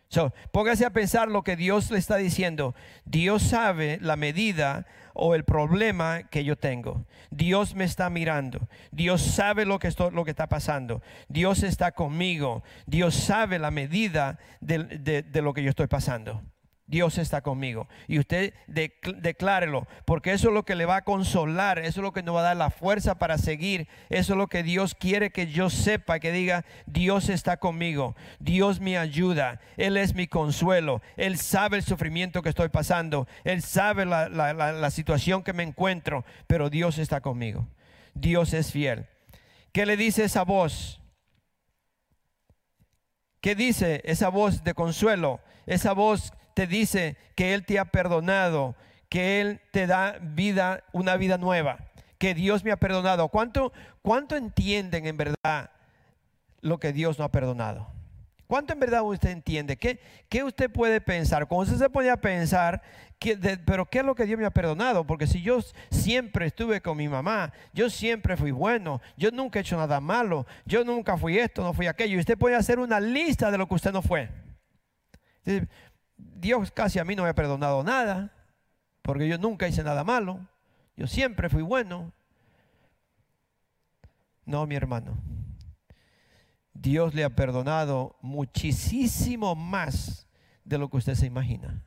So, 0.10 0.32
póngase 0.52 0.86
a 0.86 0.92
pensar 0.92 1.28
lo 1.28 1.44
que 1.44 1.56
Dios 1.56 1.90
le 1.90 1.98
está 1.98 2.18
diciendo. 2.18 2.76
Dios 3.04 3.42
sabe 3.42 3.98
la 4.00 4.16
medida 4.16 4.86
o 5.16 5.34
el 5.34 5.44
problema 5.44 6.22
que 6.30 6.44
yo 6.44 6.56
tengo. 6.56 7.08
Dios 7.32 7.74
me 7.74 7.84
está 7.84 8.12
mirando. 8.12 8.70
Dios 8.92 9.24
sabe 9.24 9.66
lo 9.66 9.80
que, 9.80 9.88
esto, 9.88 10.12
lo 10.12 10.24
que 10.24 10.30
está 10.30 10.48
pasando. 10.48 11.02
Dios 11.30 11.64
está 11.64 11.94
conmigo. 11.94 12.64
Dios 12.86 13.16
sabe 13.16 13.58
la 13.58 13.72
medida 13.72 14.38
de 14.62 15.42
lo 15.42 15.54
que 15.54 15.64
yo 15.64 15.72
estoy 15.72 15.88
pasando. 15.88 16.44
Dios 16.86 17.18
está 17.18 17.42
conmigo. 17.42 17.88
Y 18.08 18.20
usted 18.20 18.54
declárelo, 18.68 19.88
porque 20.06 20.34
eso 20.34 20.50
es 20.50 20.54
lo 20.54 20.64
que 20.64 20.76
le 20.76 20.86
va 20.86 20.98
a 20.98 21.04
consolar, 21.04 21.80
eso 21.80 22.02
es 22.02 22.04
lo 22.04 22.12
que 22.12 22.24
nos 22.24 22.36
va 22.36 22.42
a 22.42 22.44
dar 22.44 22.58
la 22.58 22.70
fuerza 22.70 23.16
para 23.16 23.38
seguir, 23.38 23.88
eso 24.10 24.34
es 24.34 24.38
lo 24.38 24.48
que 24.48 24.64
Dios 24.64 24.94
quiere 24.94 25.32
que 25.32 25.48
yo 25.48 25.70
sepa, 25.70 26.20
que 26.20 26.32
diga, 26.32 26.66
Dios 26.86 27.30
está 27.30 27.58
conmigo, 27.58 28.16
Dios 28.40 28.80
me 28.80 28.98
ayuda, 28.98 29.62
Él 29.78 29.98
es 29.98 30.14
mi 30.14 30.28
consuelo, 30.28 31.02
Él 31.16 31.38
sabe 31.38 31.78
el 31.78 31.84
sufrimiento 31.84 32.42
que 32.42 32.50
estoy 32.50 32.70
pasando, 32.70 33.28
Él 33.44 33.62
sabe 33.62 34.06
la, 34.06 34.28
la 34.30 34.92
situación 34.92 35.44
que 35.44 35.54
me 35.54 35.64
encuentro, 35.64 36.26
pero 36.48 36.70
Dios 36.70 36.98
está 36.98 37.22
conmigo, 37.22 37.68
Dios 38.14 38.54
es 38.54 38.72
fiel. 38.72 39.08
¿Qué 39.72 39.86
le 39.86 39.98
dice 39.98 40.26
esa 40.26 40.44
voz? 40.44 41.00
¿Qué 43.42 43.56
dice 43.56 44.02
esa 44.06 44.30
voz 44.30 44.64
de 44.64 44.74
consuelo? 44.74 45.42
Esa 45.66 45.94
voz 45.94 46.32
te 46.54 46.68
dice 46.68 47.18
que 47.36 47.54
Él 47.54 47.66
te 47.66 47.80
ha 47.80 47.86
perdonado, 47.86 48.76
que 49.10 49.42
Él 49.42 49.62
te 49.72 49.88
da 49.88 50.18
vida, 50.22 50.84
una 50.92 51.18
vida 51.18 51.38
nueva, 51.38 51.80
que 52.18 52.34
Dios 52.34 52.64
me 52.64 52.72
ha 52.72 52.78
perdonado. 52.78 53.28
¿Cuánto, 53.30 53.74
cuánto 54.02 54.36
entienden 54.36 55.06
en 55.06 55.18
verdad 55.18 55.72
lo 56.62 56.80
que 56.80 56.94
Dios 56.94 57.20
no 57.20 57.26
ha 57.26 57.32
perdonado? 57.32 57.88
¿Cuánto 58.48 58.74
en 58.74 58.80
verdad 58.80 59.02
usted 59.04 59.30
entiende? 59.30 59.78
¿Qué, 59.78 60.00
qué 60.30 60.44
usted 60.44 60.70
puede 60.70 61.02
pensar? 61.02 61.48
Cuando 61.48 61.74
usted 61.74 61.86
se 61.86 61.90
pone 61.90 62.16
pensar, 62.18 62.82
pero 63.66 63.86
¿qué 63.86 64.00
es 64.00 64.06
lo 64.06 64.16
que 64.16 64.26
Dios 64.26 64.40
me 64.40 64.46
ha 64.46 64.52
perdonado? 64.52 65.06
Porque 65.06 65.28
si 65.28 65.42
yo 65.42 65.60
siempre 65.90 66.48
estuve 66.48 66.82
con 66.82 66.98
mi 66.98 67.08
mamá, 67.08 67.54
yo 67.74 67.90
siempre 67.90 68.38
fui 68.38 68.52
bueno, 68.52 69.02
yo 69.18 69.32
nunca 69.32 69.60
he 69.60 69.62
hecho 69.62 69.78
nada 69.78 70.00
malo, 70.00 70.46
yo 70.66 70.84
nunca 70.84 71.18
fui 71.18 71.40
esto, 71.40 71.64
no 71.64 71.74
fui 71.74 71.88
aquello. 71.88 72.18
Y 72.18 72.20
usted 72.20 72.38
puede 72.38 72.56
hacer 72.56 72.80
una 72.80 73.00
lista 73.00 73.50
de 73.50 73.58
lo 73.58 73.68
que 73.68 73.76
usted 73.76 73.92
no 73.92 74.02
fue. 74.02 74.30
Dios 76.36 76.72
casi 76.72 77.00
a 77.00 77.06
mí 77.06 77.16
no 77.16 77.24
me 77.24 77.30
ha 77.30 77.36
perdonado 77.36 77.84
nada, 77.84 78.32
porque 79.02 79.28
yo 79.28 79.38
nunca 79.38 79.68
hice 79.68 79.84
nada 79.84 80.04
malo, 80.04 80.40
yo 80.96 81.08
siempre 81.08 81.50
fui 81.50 81.62
bueno. 81.62 82.12
No, 84.46 84.66
mi 84.66 84.76
hermano. 84.76 85.18
Dios 86.74 87.14
le 87.14 87.24
ha 87.24 87.30
perdonado 87.30 88.16
muchísimo 88.22 89.56
más 89.56 90.28
de 90.66 90.78
lo 90.78 90.90
que 90.90 90.98
usted 90.98 91.16
se 91.16 91.26
imagina. 91.26 91.84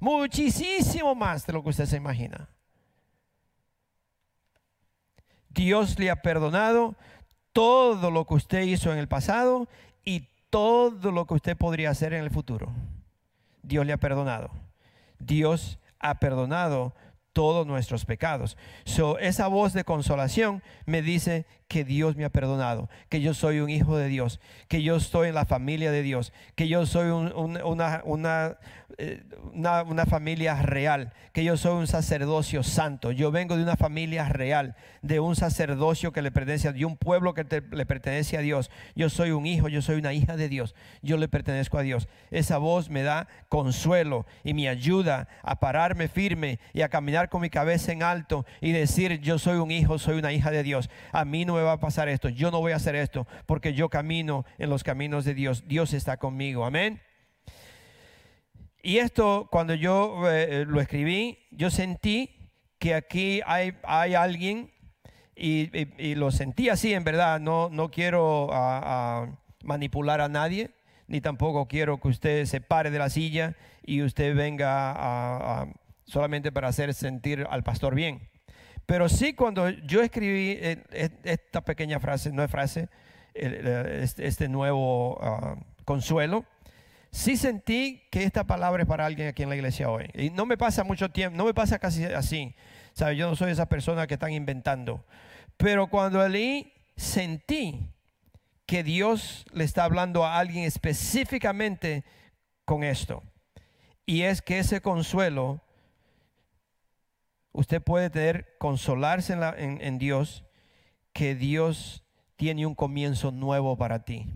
Muchísimo 0.00 1.14
más 1.14 1.46
de 1.46 1.52
lo 1.52 1.62
que 1.62 1.70
usted 1.70 1.86
se 1.86 1.96
imagina. 1.96 2.48
Dios 5.50 5.98
le 5.98 6.10
ha 6.10 6.22
perdonado 6.22 6.94
todo 7.52 8.10
lo 8.10 8.26
que 8.26 8.34
usted 8.34 8.62
hizo 8.62 8.92
en 8.92 8.98
el 8.98 9.08
pasado 9.08 9.68
y 10.04 10.28
todo 10.50 11.10
lo 11.10 11.26
que 11.26 11.34
usted 11.34 11.56
podría 11.56 11.90
hacer 11.90 12.12
en 12.12 12.22
el 12.22 12.30
futuro. 12.30 12.72
Dios 13.68 13.86
le 13.86 13.92
ha 13.92 13.98
perdonado. 13.98 14.50
Dios 15.18 15.78
ha 16.00 16.18
perdonado 16.18 16.94
todos 17.38 17.68
nuestros 17.68 18.04
pecados. 18.04 18.56
So, 18.84 19.16
esa 19.20 19.46
voz 19.46 19.72
de 19.72 19.84
consolación 19.84 20.60
me 20.86 21.02
dice 21.02 21.46
que 21.68 21.84
Dios 21.84 22.16
me 22.16 22.24
ha 22.24 22.30
perdonado, 22.30 22.88
que 23.08 23.20
yo 23.20 23.32
soy 23.32 23.60
un 23.60 23.70
hijo 23.70 23.96
de 23.96 24.08
Dios, 24.08 24.40
que 24.66 24.82
yo 24.82 24.96
estoy 24.96 25.28
en 25.28 25.34
la 25.36 25.44
familia 25.44 25.92
de 25.92 26.02
Dios, 26.02 26.32
que 26.56 26.66
yo 26.66 26.84
soy 26.84 27.06
eh, 28.98 29.22
una- 29.54 30.06
familia 30.06 30.62
real, 30.62 31.12
que 31.32 31.44
yo 31.44 31.56
soy 31.56 31.78
un 31.78 31.86
sacerdocio 31.86 32.62
santo. 32.62 33.12
Yo 33.12 33.30
vengo 33.30 33.56
de 33.56 33.62
una 33.62 33.76
familia 33.76 34.28
real, 34.28 34.74
de 35.02 35.20
un 35.20 35.36
sacerdocio 35.36 36.10
que 36.10 36.22
le 36.22 36.32
pertenece 36.32 36.68
a 36.68 36.72
de 36.72 36.84
un 36.84 36.96
pueblo 36.96 37.34
que 37.34 37.44
le 37.70 37.86
pertenece 37.86 38.36
a 38.36 38.40
Dios. 38.40 38.70
Yo 38.96 39.10
soy 39.10 39.30
un 39.30 39.46
hijo, 39.46 39.68
yo 39.68 39.82
soy 39.82 39.96
una 39.96 40.12
hija 40.14 40.36
de 40.36 40.48
Dios, 40.48 40.74
yo 41.02 41.18
le 41.18 41.28
pertenezco 41.28 41.78
a 41.78 41.82
Dios. 41.82 42.08
Esa 42.30 42.58
voz 42.58 42.88
me 42.88 43.02
da 43.02 43.28
consuelo 43.48 44.26
y 44.42 44.54
me 44.54 44.68
ayuda 44.68 45.28
a 45.42 45.60
pararme 45.60 46.08
firme 46.08 46.58
y 46.72 46.80
a 46.80 46.88
caminar 46.88 47.27
con 47.28 47.40
mi 47.40 47.50
cabeza 47.50 47.92
en 47.92 48.02
alto 48.02 48.44
y 48.60 48.72
decir, 48.72 49.20
yo 49.20 49.38
soy 49.38 49.58
un 49.58 49.70
hijo, 49.70 49.98
soy 49.98 50.18
una 50.18 50.32
hija 50.32 50.50
de 50.50 50.62
Dios. 50.62 50.90
A 51.12 51.24
mí 51.24 51.44
no 51.44 51.54
me 51.54 51.62
va 51.62 51.72
a 51.72 51.80
pasar 51.80 52.08
esto, 52.08 52.28
yo 52.28 52.50
no 52.50 52.60
voy 52.60 52.72
a 52.72 52.76
hacer 52.76 52.94
esto, 52.94 53.26
porque 53.46 53.74
yo 53.74 53.88
camino 53.88 54.44
en 54.58 54.70
los 54.70 54.84
caminos 54.84 55.24
de 55.24 55.34
Dios. 55.34 55.64
Dios 55.66 55.92
está 55.92 56.16
conmigo. 56.16 56.64
Amén. 56.64 57.00
Y 58.82 58.98
esto, 58.98 59.48
cuando 59.50 59.74
yo 59.74 60.30
eh, 60.30 60.64
lo 60.66 60.80
escribí, 60.80 61.38
yo 61.50 61.70
sentí 61.70 62.50
que 62.78 62.94
aquí 62.94 63.40
hay, 63.44 63.74
hay 63.82 64.14
alguien, 64.14 64.70
y, 65.34 66.14
lo 66.14 66.30
sentí 66.30 66.68
así 66.68 66.92
en 66.94 67.04
verdad, 67.04 67.38
no, 67.38 67.68
no 67.70 67.90
quiero 67.90 68.48
ah, 68.52 68.80
ah, 68.82 69.26
manipular 69.62 70.20
a 70.20 70.28
nadie, 70.28 70.70
ni 71.06 71.20
tampoco 71.20 71.66
quiero 71.66 72.00
que 72.00 72.08
usted 72.08 72.44
se 72.46 72.60
pare 72.60 72.90
de 72.90 72.98
la 72.98 73.08
silla 73.08 73.54
y 73.84 74.02
usted 74.02 74.34
venga 74.34 74.92
a- 74.92 75.68
solamente 76.08 76.50
para 76.50 76.68
hacer 76.68 76.92
sentir 76.94 77.46
al 77.48 77.62
pastor 77.62 77.94
bien. 77.94 78.28
Pero 78.86 79.08
sí 79.08 79.34
cuando 79.34 79.68
yo 79.68 80.02
escribí 80.02 80.56
eh, 80.60 80.82
esta 81.24 81.60
pequeña 81.60 82.00
frase, 82.00 82.32
no 82.32 82.42
es 82.42 82.50
frase, 82.50 82.88
este, 83.34 84.26
este 84.26 84.48
nuevo 84.48 85.18
ah, 85.22 85.56
consuelo, 85.84 86.44
sí 87.10 87.36
sentí 87.36 88.02
que 88.10 88.24
esta 88.24 88.44
palabra 88.44 88.82
es 88.82 88.88
para 88.88 89.04
alguien 89.04 89.28
aquí 89.28 89.42
en 89.42 89.50
la 89.50 89.56
iglesia 89.56 89.90
hoy. 89.90 90.10
Y 90.14 90.30
no 90.30 90.46
me 90.46 90.56
pasa 90.56 90.84
mucho 90.84 91.10
tiempo, 91.10 91.36
no 91.36 91.44
me 91.44 91.54
pasa 91.54 91.78
casi 91.78 92.04
así. 92.04 92.54
¿Sabe? 92.94 93.16
Yo 93.16 93.28
no 93.28 93.36
soy 93.36 93.52
esa 93.52 93.66
persona 93.66 94.06
que 94.06 94.14
están 94.14 94.32
inventando. 94.32 95.04
Pero 95.56 95.88
cuando 95.88 96.26
leí, 96.26 96.72
sentí 96.96 97.92
que 98.66 98.82
Dios 98.82 99.44
le 99.52 99.64
está 99.64 99.84
hablando 99.84 100.24
a 100.24 100.38
alguien 100.38 100.64
específicamente 100.64 102.04
con 102.64 102.84
esto. 102.84 103.22
Y 104.06 104.22
es 104.22 104.40
que 104.40 104.58
ese 104.58 104.80
consuelo, 104.80 105.60
usted 107.52 107.82
puede 107.82 108.10
tener, 108.10 108.56
consolarse 108.58 109.32
en, 109.32 109.98
Dios, 109.98 110.44
que 111.12 111.34
Dios 111.34 112.04
tiene 112.36 112.66
un 112.66 112.74
comienzo 112.74 113.32
nuevo 113.32 113.76
para 113.76 114.04
ti. 114.04 114.26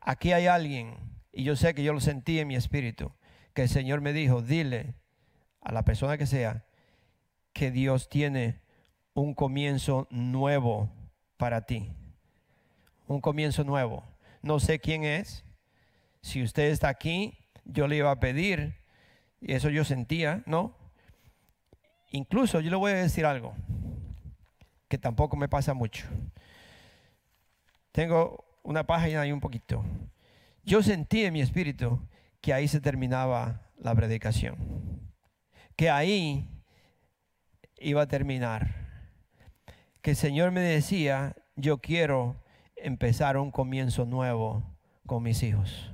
Aquí 0.00 0.32
hay 0.32 0.46
alguien, 0.46 0.96
y 1.32 1.44
yo 1.44 1.56
sé 1.56 1.74
que 1.74 1.82
yo 1.82 1.92
lo 1.92 2.00
sentí 2.00 2.38
en 2.38 2.48
mi 2.48 2.56
espíritu, 2.56 3.12
que 3.54 3.62
el 3.62 3.68
Señor 3.68 4.00
me 4.00 4.12
dijo, 4.12 4.42
dile 4.42 4.94
a 5.60 5.72
la 5.72 5.84
persona 5.84 6.18
que 6.18 6.26
sea, 6.26 6.64
que 7.52 7.70
Dios 7.70 8.08
tiene 8.08 8.60
un 9.14 9.34
comienzo 9.34 10.08
nuevo 10.10 10.90
para 11.36 11.66
ti. 11.66 11.92
Un 13.06 13.20
comienzo 13.20 13.64
nuevo. 13.64 14.04
No 14.42 14.58
sé 14.58 14.78
quién 14.78 15.04
es. 15.04 15.44
Si 16.20 16.42
usted 16.42 16.70
está 16.70 16.88
aquí, 16.88 17.38
yo 17.64 17.86
le 17.88 17.96
iba 17.96 18.10
a 18.10 18.20
pedir, 18.20 18.76
y 19.40 19.52
eso 19.52 19.68
yo 19.70 19.84
sentía, 19.84 20.42
¿no? 20.46 20.81
Incluso 22.12 22.60
yo 22.60 22.70
le 22.70 22.76
voy 22.76 22.92
a 22.92 22.96
decir 22.96 23.24
algo 23.24 23.54
que 24.86 24.98
tampoco 24.98 25.34
me 25.36 25.48
pasa 25.48 25.72
mucho. 25.72 26.06
Tengo 27.90 28.44
una 28.62 28.86
página 28.86 29.26
y 29.26 29.32
un 29.32 29.40
poquito. 29.40 29.82
Yo 30.64 30.82
sentí 30.82 31.24
en 31.24 31.32
mi 31.32 31.40
espíritu 31.40 31.98
que 32.42 32.52
ahí 32.52 32.68
se 32.68 32.82
terminaba 32.82 33.62
la 33.78 33.94
predicación. 33.94 34.56
Que 35.74 35.88
ahí 35.88 36.46
iba 37.78 38.02
a 38.02 38.06
terminar. 38.06 38.74
Que 40.02 40.10
el 40.10 40.16
Señor 40.16 40.50
me 40.50 40.60
decía, 40.60 41.34
yo 41.56 41.78
quiero 41.78 42.36
empezar 42.76 43.38
un 43.38 43.50
comienzo 43.50 44.04
nuevo 44.04 44.62
con 45.06 45.22
mis 45.22 45.42
hijos. 45.42 45.90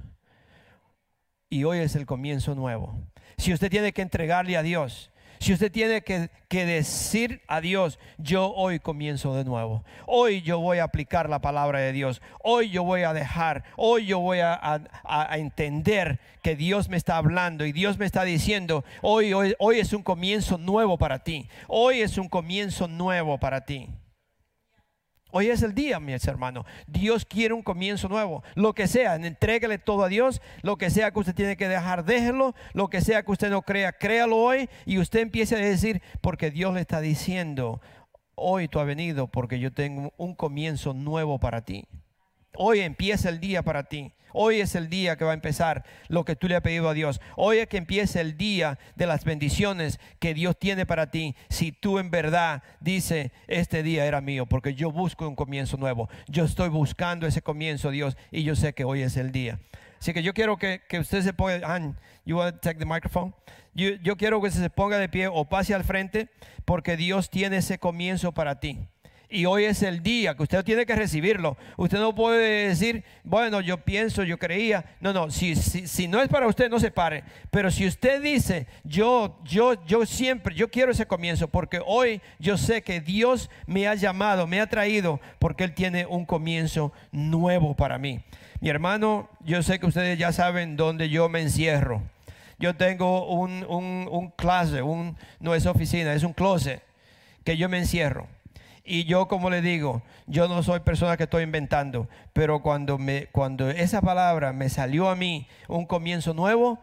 Y 1.48 1.62
hoy 1.62 1.78
es 1.78 1.94
el 1.94 2.06
comienzo 2.06 2.56
nuevo. 2.56 3.00
Si 3.36 3.52
usted 3.52 3.70
tiene 3.70 3.92
que 3.92 4.02
entregarle 4.02 4.56
a 4.56 4.62
Dios, 4.62 5.12
si 5.38 5.52
usted 5.52 5.70
tiene 5.72 6.02
que, 6.02 6.30
que 6.48 6.64
decir 6.64 7.40
a 7.48 7.60
Dios, 7.60 7.98
yo 8.18 8.52
hoy 8.54 8.78
comienzo 8.78 9.34
de 9.34 9.44
nuevo. 9.44 9.84
Hoy 10.06 10.42
yo 10.42 10.58
voy 10.60 10.78
a 10.78 10.84
aplicar 10.84 11.28
la 11.28 11.40
palabra 11.40 11.78
de 11.80 11.92
Dios. 11.92 12.20
Hoy 12.42 12.70
yo 12.70 12.82
voy 12.84 13.02
a 13.02 13.12
dejar, 13.12 13.64
hoy 13.76 14.06
yo 14.06 14.18
voy 14.20 14.40
a, 14.40 14.54
a- 14.54 14.80
a 15.04 15.38
entender 15.38 16.18
que 16.42 16.56
Dios 16.56 16.88
me 16.88 16.96
está 16.96 17.16
hablando 17.16 17.64
y 17.66 17.72
Dios 17.72 17.98
me 17.98 18.06
está 18.06 18.24
diciendo, 18.24 18.84
hoy, 19.02 19.32
hoy, 19.32 19.54
hoy 19.58 19.78
es 19.78 19.92
un 19.92 20.02
comienzo 20.02 20.58
nuevo 20.58 20.98
para 20.98 21.18
ti. 21.24 21.48
Hoy 21.66 22.00
es 22.00 22.18
un 22.18 22.28
comienzo 22.28 22.88
nuevo 22.88 23.38
para 23.38 23.64
ti. 23.64 23.88
Hoy 25.30 25.48
es 25.48 25.62
el 25.62 25.74
día, 25.74 26.00
mis 26.00 26.26
hermanos. 26.26 26.64
Dios 26.86 27.26
quiere 27.26 27.52
un 27.52 27.62
comienzo 27.62 28.08
nuevo. 28.08 28.42
Lo 28.54 28.72
que 28.72 28.86
sea, 28.86 29.16
entréguele 29.16 29.78
todo 29.78 30.04
a 30.04 30.08
Dios. 30.08 30.40
Lo 30.62 30.76
que 30.76 30.88
sea 30.88 31.10
que 31.10 31.18
usted 31.18 31.34
tiene 31.34 31.56
que 31.56 31.68
dejar, 31.68 32.04
déjelo. 32.04 32.54
Lo 32.72 32.88
que 32.88 33.02
sea 33.02 33.22
que 33.22 33.32
usted 33.32 33.50
no 33.50 33.62
crea, 33.62 33.92
créalo 33.92 34.38
hoy. 34.38 34.70
Y 34.86 34.98
usted 34.98 35.20
empiece 35.20 35.56
a 35.56 35.58
decir, 35.58 36.00
porque 36.22 36.50
Dios 36.50 36.72
le 36.72 36.80
está 36.80 37.00
diciendo, 37.00 37.82
hoy 38.34 38.68
tú 38.68 38.80
has 38.80 38.86
venido 38.86 39.26
porque 39.26 39.58
yo 39.58 39.72
tengo 39.72 40.14
un 40.16 40.34
comienzo 40.34 40.94
nuevo 40.94 41.38
para 41.38 41.62
ti. 41.62 41.84
Hoy 42.54 42.80
empieza 42.80 43.28
el 43.28 43.40
día 43.40 43.62
para 43.62 43.84
ti. 43.84 44.12
Hoy 44.32 44.60
es 44.60 44.74
el 44.74 44.88
día 44.88 45.16
que 45.16 45.24
va 45.24 45.30
a 45.32 45.34
empezar 45.34 45.84
lo 46.08 46.24
que 46.24 46.36
tú 46.36 46.48
le 46.48 46.56
has 46.56 46.62
pedido 46.62 46.88
a 46.88 46.94
Dios. 46.94 47.20
Hoy 47.36 47.58
es 47.58 47.68
que 47.68 47.76
empieza 47.76 48.20
el 48.20 48.36
día 48.36 48.78
de 48.94 49.06
las 49.06 49.24
bendiciones 49.24 49.98
que 50.18 50.34
Dios 50.34 50.58
tiene 50.58 50.86
para 50.86 51.10
ti. 51.10 51.34
Si 51.48 51.72
tú 51.72 51.98
en 51.98 52.10
verdad 52.10 52.62
dices, 52.80 53.30
este 53.46 53.82
día 53.82 54.04
era 54.04 54.20
mío, 54.20 54.46
porque 54.46 54.74
yo 54.74 54.92
busco 54.92 55.26
un 55.26 55.34
comienzo 55.34 55.76
nuevo. 55.76 56.08
Yo 56.28 56.44
estoy 56.44 56.68
buscando 56.68 57.26
ese 57.26 57.42
comienzo, 57.42 57.90
Dios, 57.90 58.16
y 58.30 58.42
yo 58.42 58.54
sé 58.54 58.74
que 58.74 58.84
hoy 58.84 59.02
es 59.02 59.16
el 59.16 59.32
día. 59.32 59.60
Así 59.98 60.12
que 60.12 60.22
yo 60.22 60.34
quiero 60.34 60.58
que, 60.58 60.82
que 60.88 61.00
usted 61.00 61.22
se 61.22 61.32
ponga, 61.32 61.94
you 62.24 62.36
want 62.36 62.54
to 62.54 62.60
take 62.60 62.78
the 62.78 62.86
microphone? 62.86 63.34
Yo 63.74 64.16
quiero 64.16 64.40
que 64.40 64.50
se 64.50 64.70
ponga 64.70 64.98
de 64.98 65.08
pie 65.08 65.28
o 65.28 65.48
pase 65.48 65.74
al 65.74 65.84
frente, 65.84 66.28
porque 66.64 66.96
Dios 66.96 67.30
tiene 67.30 67.58
ese 67.58 67.78
comienzo 67.78 68.32
para 68.32 68.60
ti. 68.60 68.78
Y 69.30 69.44
hoy 69.44 69.64
es 69.64 69.82
el 69.82 70.02
día 70.02 70.34
que 70.34 70.42
usted 70.42 70.64
tiene 70.64 70.86
que 70.86 70.96
recibirlo. 70.96 71.58
Usted 71.76 71.98
no 71.98 72.14
puede 72.14 72.68
decir, 72.68 73.04
bueno, 73.24 73.60
yo 73.60 73.76
pienso, 73.76 74.22
yo 74.22 74.38
creía. 74.38 74.86
No, 75.00 75.12
no, 75.12 75.30
si, 75.30 75.54
no 76.08 76.22
es 76.22 76.28
para 76.28 76.46
usted, 76.46 76.70
no 76.70 76.80
se 76.80 76.90
pare. 76.90 77.24
Pero 77.50 77.70
si 77.70 77.86
usted 77.86 78.22
dice, 78.22 78.66
yo, 78.84 79.38
yo, 79.44 79.84
yo 79.84 80.06
siempre, 80.06 80.54
yo 80.54 80.70
quiero 80.70 80.92
ese 80.92 81.06
comienzo, 81.06 81.46
porque 81.46 81.82
hoy 81.84 82.22
yo 82.38 82.56
sé 82.56 82.80
que 82.82 83.02
Dios 83.02 83.50
me 83.66 83.86
ha 83.86 83.94
llamado, 83.94 84.46
me 84.46 84.62
ha 84.62 84.66
traído, 84.66 85.20
porque 85.38 85.64
Él 85.64 85.74
tiene 85.74 86.06
un 86.06 86.24
comienzo 86.24 86.92
nuevo 87.12 87.76
para 87.76 87.98
mí. 87.98 88.20
Mi 88.60 88.70
hermano, 88.70 89.28
yo 89.44 89.62
sé 89.62 89.78
que 89.78 89.86
ustedes 89.86 90.18
ya 90.18 90.32
saben 90.32 90.76
dónde 90.76 91.10
yo 91.10 91.28
me 91.28 91.42
encierro. 91.42 92.02
Yo 92.58 92.74
tengo 92.76 93.26
un, 93.26 93.64
un, 93.68 94.08
un 94.10 94.30
closet, 94.30 94.82
un, 94.82 95.16
no 95.38 95.54
es 95.54 95.66
oficina, 95.66 96.14
es 96.14 96.22
un 96.22 96.32
closet 96.32 96.82
que 97.44 97.58
yo 97.58 97.68
me 97.68 97.78
encierro. 97.78 98.26
Y 98.88 99.04
yo, 99.04 99.28
como 99.28 99.50
le 99.50 99.60
digo, 99.60 100.02
yo 100.26 100.48
no 100.48 100.62
soy 100.62 100.80
persona 100.80 101.18
que 101.18 101.24
estoy 101.24 101.42
inventando, 101.42 102.08
pero 102.32 102.62
cuando, 102.62 102.96
me, 102.96 103.26
cuando 103.26 103.68
esa 103.68 104.00
palabra 104.00 104.54
me 104.54 104.70
salió 104.70 105.10
a 105.10 105.14
mí, 105.14 105.46
un 105.68 105.84
comienzo 105.84 106.32
nuevo, 106.32 106.80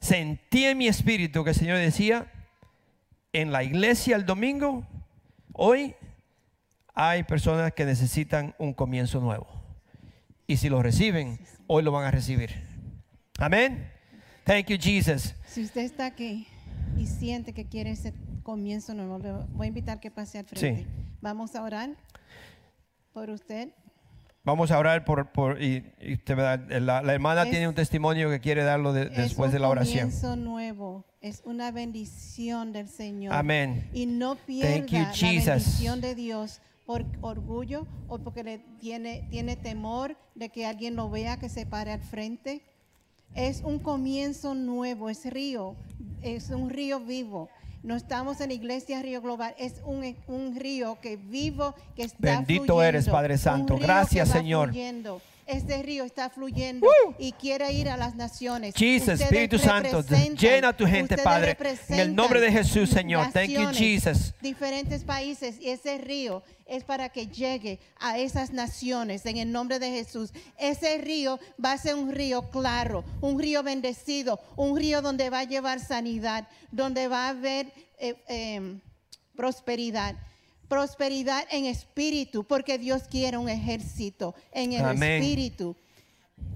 sentí 0.00 0.66
en 0.66 0.78
mi 0.78 0.86
espíritu 0.86 1.42
que 1.42 1.50
el 1.50 1.56
Señor 1.56 1.78
decía, 1.78 2.30
en 3.32 3.50
la 3.50 3.64
iglesia 3.64 4.14
el 4.14 4.24
domingo, 4.24 4.86
hoy 5.52 5.96
hay 6.94 7.24
personas 7.24 7.72
que 7.72 7.84
necesitan 7.84 8.54
un 8.58 8.72
comienzo 8.72 9.20
nuevo. 9.20 9.48
Y 10.46 10.58
si 10.58 10.68
lo 10.68 10.80
reciben, 10.80 11.40
hoy 11.66 11.82
lo 11.82 11.90
van 11.90 12.04
a 12.04 12.12
recibir. 12.12 12.50
Amén. 13.38 13.90
Thank 14.44 14.66
you, 14.66 14.76
Jesus. 14.78 15.34
Si 15.46 15.64
usted 15.64 15.82
está 15.82 16.06
aquí 16.06 16.46
y 16.96 17.06
siente 17.06 17.52
que 17.52 17.66
quiere 17.66 17.90
ese 17.90 18.12
comienzo 18.42 18.94
nuevo, 18.94 19.18
le 19.18 19.32
voy 19.54 19.64
a 19.66 19.68
invitar 19.68 20.00
que 20.00 20.10
pase 20.10 20.38
al 20.38 20.44
frente. 20.46 20.82
Sí. 20.84 20.86
Vamos 21.20 21.54
a 21.54 21.62
orar 21.62 21.90
por 23.12 23.30
usted. 23.30 23.70
Vamos 24.44 24.72
a 24.72 24.78
orar 24.78 25.04
por, 25.04 25.30
por 25.30 25.62
y, 25.62 25.84
y 26.00 26.16
dar- 26.34 26.66
la, 26.68 27.00
la 27.02 27.12
hermana 27.14 27.44
Es- 27.44 27.50
tiene 27.50 27.68
un 27.68 27.74
testimonio 27.74 28.28
que 28.28 28.40
quiere 28.40 28.64
darlo 28.64 28.92
de- 28.92 29.08
después 29.08 29.48
es 29.48 29.52
de 29.52 29.58
un 29.58 29.62
la 29.62 29.68
oración. 29.68 30.00
comienzo 30.10 30.34
nuevo, 30.36 31.04
es 31.20 31.42
una 31.44 31.70
bendición 31.70 32.72
del 32.72 32.88
Señor. 32.88 33.34
Amén. 33.34 33.88
Y 33.92 34.06
no 34.06 34.34
pierda 34.34 34.84
you, 34.86 34.98
la 34.98 35.12
bendición 35.54 36.00
de 36.00 36.14
Dios 36.16 36.60
por 36.86 37.04
orgullo 37.20 37.86
o 38.08 38.18
porque 38.18 38.42
le 38.42 38.58
tiene, 38.80 39.28
tiene 39.30 39.54
temor 39.54 40.16
de 40.34 40.48
que 40.48 40.66
alguien 40.66 40.96
lo 40.96 41.08
vea, 41.08 41.36
que 41.38 41.48
se 41.48 41.64
pare 41.64 41.92
al 41.92 42.00
frente. 42.02 42.62
Es 43.36 43.62
un 43.62 43.78
comienzo 43.78 44.54
nuevo, 44.54 45.08
es 45.08 45.24
río, 45.32 45.76
es 46.20 46.50
un 46.50 46.68
río 46.68 46.98
vivo. 46.98 47.48
No 47.82 47.96
estamos 47.96 48.40
en 48.40 48.52
Iglesia 48.52 49.02
Río 49.02 49.20
Global, 49.20 49.54
es 49.58 49.82
un, 49.84 50.16
un 50.28 50.54
río 50.54 50.98
que 51.00 51.16
vivo, 51.16 51.74
que 51.96 52.04
está 52.04 52.16
Bendito 52.20 52.64
fluyendo, 52.64 52.82
eres, 52.82 53.08
Padre 53.08 53.38
Santo. 53.38 53.76
Gracias, 53.76 54.28
Señor. 54.28 54.68
fluyendo. 54.68 55.20
Este 55.46 55.82
río 55.82 56.04
está 56.04 56.30
fluyendo 56.30 56.86
y 57.18 57.32
quiere 57.32 57.72
ir 57.72 57.88
a 57.88 57.96
las 57.96 58.14
naciones. 58.14 58.74
Jesus, 58.76 59.20
Espíritu 59.20 59.58
Santo, 59.58 60.02
llena 60.38 60.68
a 60.68 60.76
tu 60.76 60.86
gente, 60.86 61.18
Padre. 61.18 61.56
En 61.88 61.98
el 61.98 62.14
nombre 62.14 62.40
de 62.40 62.52
Jesús, 62.52 62.90
Señor. 62.90 63.32
Thank 63.32 63.50
you, 63.50 63.66
Jesus. 63.72 64.34
Diferentes 64.40 65.04
países 65.04 65.60
y 65.60 65.70
ese 65.70 65.98
río 65.98 66.42
es 66.66 66.84
para 66.84 67.08
que 67.08 67.26
llegue 67.26 67.80
a 67.98 68.18
esas 68.18 68.52
naciones 68.52 69.26
en 69.26 69.36
el 69.36 69.50
nombre 69.52 69.78
de 69.78 69.90
Jesús. 69.90 70.32
Ese 70.58 70.98
río 70.98 71.38
va 71.62 71.72
a 71.72 71.78
ser 71.78 71.96
un 71.96 72.12
río 72.12 72.50
claro, 72.50 73.04
un 73.20 73.38
río 73.38 73.62
bendecido, 73.62 74.40
un 74.56 74.78
río 74.78 75.02
donde 75.02 75.28
va 75.28 75.40
a 75.40 75.44
llevar 75.44 75.80
sanidad, 75.80 76.48
donde 76.70 77.08
va 77.08 77.26
a 77.26 77.30
haber 77.30 77.72
eh, 77.98 78.14
eh, 78.28 78.78
prosperidad. 79.36 80.14
Prosperidad 80.72 81.44
en 81.50 81.66
espíritu, 81.66 82.44
porque 82.44 82.78
Dios 82.78 83.02
quiere 83.02 83.36
un 83.36 83.50
ejército 83.50 84.34
en 84.52 84.72
el 84.72 84.82
Amén. 84.82 85.22
espíritu. 85.22 85.76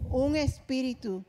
Un 0.08 0.36
espíritu. 0.36 1.22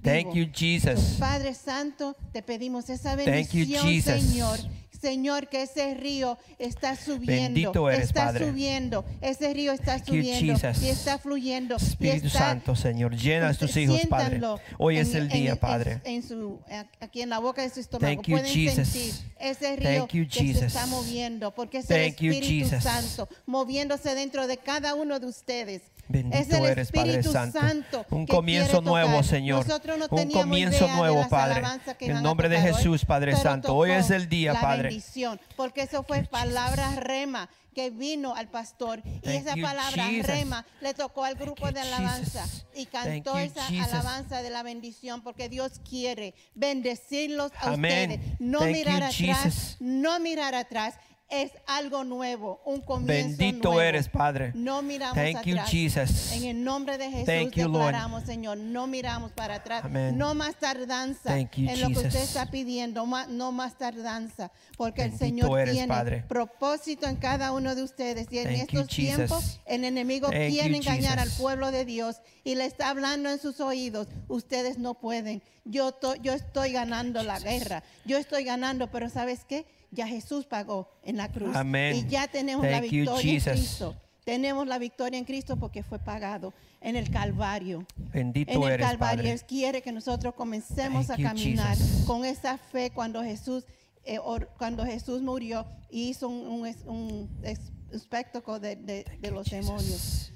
Thank 0.00 0.32
vivo. 0.32 0.34
you, 0.34 0.46
Jesus. 0.54 1.16
Padre 1.18 1.54
Santo, 1.54 2.14
te 2.32 2.40
pedimos 2.40 2.88
esa 2.88 3.16
Thank 3.16 3.48
you, 3.50 3.66
bendición, 3.66 3.84
Jesus. 3.84 4.22
Señor. 4.22 4.60
Señor, 5.00 5.48
que 5.48 5.62
ese 5.62 5.94
río 5.94 6.38
está 6.58 6.96
subiendo, 6.96 7.42
Bendito 7.54 7.90
eres, 7.90 8.06
está 8.06 8.26
Padre. 8.26 8.48
subiendo, 8.48 9.04
ese 9.20 9.52
río 9.52 9.72
está 9.72 9.98
you, 9.98 10.04
subiendo 10.06 10.70
y 10.82 10.88
está 10.88 11.18
fluyendo. 11.18 11.76
Espíritu 11.76 12.26
está- 12.28 12.38
Santo, 12.38 12.74
Señor, 12.76 13.14
llena 13.16 13.48
a 13.48 13.54
tus 13.54 13.76
hijos, 13.76 14.00
Padre. 14.08 14.40
Hoy 14.78 14.96
en- 14.96 15.02
es 15.02 15.14
el 15.14 15.28
día, 15.28 15.52
en- 15.52 15.56
Padre. 15.58 16.00
En, 16.04 16.22
su, 16.22 16.60
aquí 17.00 17.22
en 17.22 17.28
la 17.30 17.38
boca 17.38 17.62
de 17.62 17.70
su 17.70 17.80
estómago. 17.80 18.14
Thank 18.14 18.26
you, 18.26 18.36
Pueden 18.38 18.52
Jesus. 18.52 18.88
sentir 18.88 19.14
ese 19.38 19.76
río 19.76 19.88
Thank 20.06 20.12
you, 20.12 20.26
que 20.28 20.54
se 20.54 20.66
está 20.66 20.86
moviendo, 20.86 21.54
porque 21.54 21.78
es 21.78 21.90
el 21.90 22.10
Thank 22.10 22.20
you, 22.22 22.32
Espíritu 22.32 22.68
Jesus. 22.70 22.82
Santo 22.82 23.28
moviéndose 23.46 24.14
dentro 24.14 24.46
de 24.46 24.56
cada 24.56 24.94
uno 24.94 25.20
de 25.20 25.26
ustedes. 25.26 25.82
Bendito 26.08 26.36
es 26.36 26.48
el 26.50 26.64
eres, 26.64 26.92
Padre 26.92 27.10
Espíritu 27.10 27.32
Santo. 27.32 27.58
Santo 27.60 28.06
Un 28.10 28.26
comienzo 28.28 28.80
nuevo. 28.80 29.22
Señor. 29.24 29.66
No 29.66 30.06
Un 30.10 30.30
comienzo 30.30 30.86
nuevo, 30.88 31.28
Padre. 31.28 31.62
En 32.00 32.16
el 32.16 32.22
nombre 32.22 32.48
de 32.48 32.60
Jesús, 32.60 33.04
Padre 33.04 33.34
Santo. 33.36 33.74
Hoy 33.74 33.90
es 33.90 34.10
el 34.10 34.28
día, 34.28 34.54
Padre. 34.60 34.85
Bendición, 34.88 35.40
porque 35.56 35.82
eso 35.82 36.02
fue 36.02 36.22
palabra 36.24 36.96
rema 36.96 37.48
que 37.74 37.90
vino 37.90 38.34
al 38.34 38.48
pastor 38.48 39.02
y 39.22 39.28
esa 39.28 39.54
palabra 39.54 40.08
rema 40.22 40.64
le 40.80 40.94
tocó 40.94 41.24
al 41.24 41.34
grupo 41.34 41.70
de 41.70 41.80
alabanza 41.80 42.46
y 42.74 42.86
cantó 42.86 43.38
esa 43.38 43.66
alabanza 43.66 44.40
de 44.40 44.48
la 44.48 44.62
bendición 44.62 45.20
porque 45.20 45.50
Dios 45.50 45.82
quiere 45.86 46.34
bendecirlos 46.54 47.52
a 47.60 47.72
ustedes, 47.72 48.18
no 48.38 48.62
mirar 48.62 49.02
atrás, 49.02 49.76
no 49.78 50.18
mirar 50.20 50.54
atrás. 50.54 50.94
Es 51.28 51.50
algo 51.66 52.04
nuevo, 52.04 52.60
un 52.64 52.80
comienzo 52.82 53.36
Bendito 53.36 53.68
nuevo. 53.70 53.80
eres, 53.82 54.08
Padre. 54.08 54.52
No 54.54 54.80
miramos 54.80 55.16
Thank 55.16 55.44
you, 55.44 55.54
atrás. 55.54 55.70
Jesus. 55.70 56.32
En 56.32 56.44
el 56.44 56.62
nombre 56.62 56.98
de 56.98 57.10
Jesús 57.10 57.26
Thank 57.26 57.54
you, 57.56 57.64
declaramos, 57.66 58.22
Señor, 58.22 58.58
no 58.58 58.86
miramos 58.86 59.32
para 59.32 59.56
atrás. 59.56 59.84
Amén. 59.84 60.16
No 60.16 60.34
más 60.36 60.54
tardanza 60.54 61.30
Thank 61.30 61.56
you, 61.56 61.68
en 61.68 61.80
lo 61.80 61.88
que 61.88 62.06
usted 62.06 62.22
está 62.22 62.46
pidiendo, 62.46 63.04
no 63.28 63.50
más 63.50 63.76
tardanza, 63.76 64.52
porque 64.76 65.02
Bendito 65.02 65.24
el 65.24 65.28
Señor 65.30 65.58
eres, 65.60 65.72
tiene 65.74 65.88
Padre. 65.88 66.24
propósito 66.28 67.08
en 67.08 67.16
cada 67.16 67.50
uno 67.50 67.74
de 67.74 67.82
ustedes. 67.82 68.28
Y 68.30 68.38
en 68.38 68.44
Thank 68.44 68.70
you, 68.70 68.80
estos 68.82 68.96
tiempos 68.96 69.42
Jesus. 69.42 69.60
el 69.66 69.82
enemigo 69.84 70.28
Thank 70.30 70.48
quiere 70.50 70.68
you, 70.70 70.76
engañar 70.76 71.18
al 71.18 71.24
Jesus. 71.26 71.40
pueblo 71.42 71.72
de 71.72 71.84
Dios 71.84 72.18
y 72.44 72.54
le 72.54 72.66
está 72.66 72.88
hablando 72.90 73.30
en 73.30 73.40
sus 73.40 73.58
oídos. 73.58 74.06
Ustedes 74.28 74.78
no 74.78 74.94
pueden. 74.94 75.42
Yo, 75.64 75.90
to- 75.90 76.14
yo 76.14 76.34
estoy 76.34 76.70
ganando 76.70 77.24
la 77.24 77.40
guerra. 77.40 77.82
Yo 78.04 78.16
estoy 78.16 78.44
ganando, 78.44 78.92
pero 78.92 79.10
¿sabes 79.10 79.40
qué? 79.44 79.66
Ya 79.96 80.06
Jesús 80.06 80.44
pagó 80.46 80.88
en 81.02 81.16
la 81.16 81.32
cruz. 81.32 81.56
Amén. 81.56 81.96
Y 81.96 82.06
ya 82.08 82.28
tenemos 82.28 82.64
la 82.64 82.84
you, 82.84 82.90
victoria 82.90 83.32
en. 83.32 83.40
Cristo. 83.40 83.96
Tenemos 84.24 84.66
la 84.66 84.78
victoria 84.78 85.18
en 85.18 85.24
Cristo 85.24 85.56
porque 85.56 85.82
fue 85.82 85.98
pagado 85.98 86.52
en 86.80 86.96
el 86.96 87.10
Calvario. 87.10 87.86
Bendito 88.12 88.52
En 88.52 88.62
el 88.62 88.72
eres, 88.72 88.86
Calvario 88.86 89.16
Padre. 89.22 89.32
Él 89.32 89.40
quiere 89.42 89.82
que 89.82 89.92
nosotros 89.92 90.34
comencemos 90.34 91.06
Thank 91.06 91.20
a 91.20 91.22
caminar 91.22 91.76
con 92.06 92.24
esa 92.24 92.58
fe 92.58 92.90
cuando 92.90 93.22
Jesús, 93.22 93.64
eh, 94.04 94.18
or- 94.22 94.48
cuando 94.58 94.84
Jesús 94.84 95.22
murió 95.22 95.64
y 95.90 96.08
hizo 96.08 96.28
un, 96.28 96.46
un 96.46 96.66
es- 96.66 96.84
un 96.86 97.28
es- 97.42 97.72
espectáculo 97.92 98.58
de, 98.60 98.76
de- 98.76 99.04
de 99.20 99.30
los 99.30 99.48
demonios. 99.48 100.32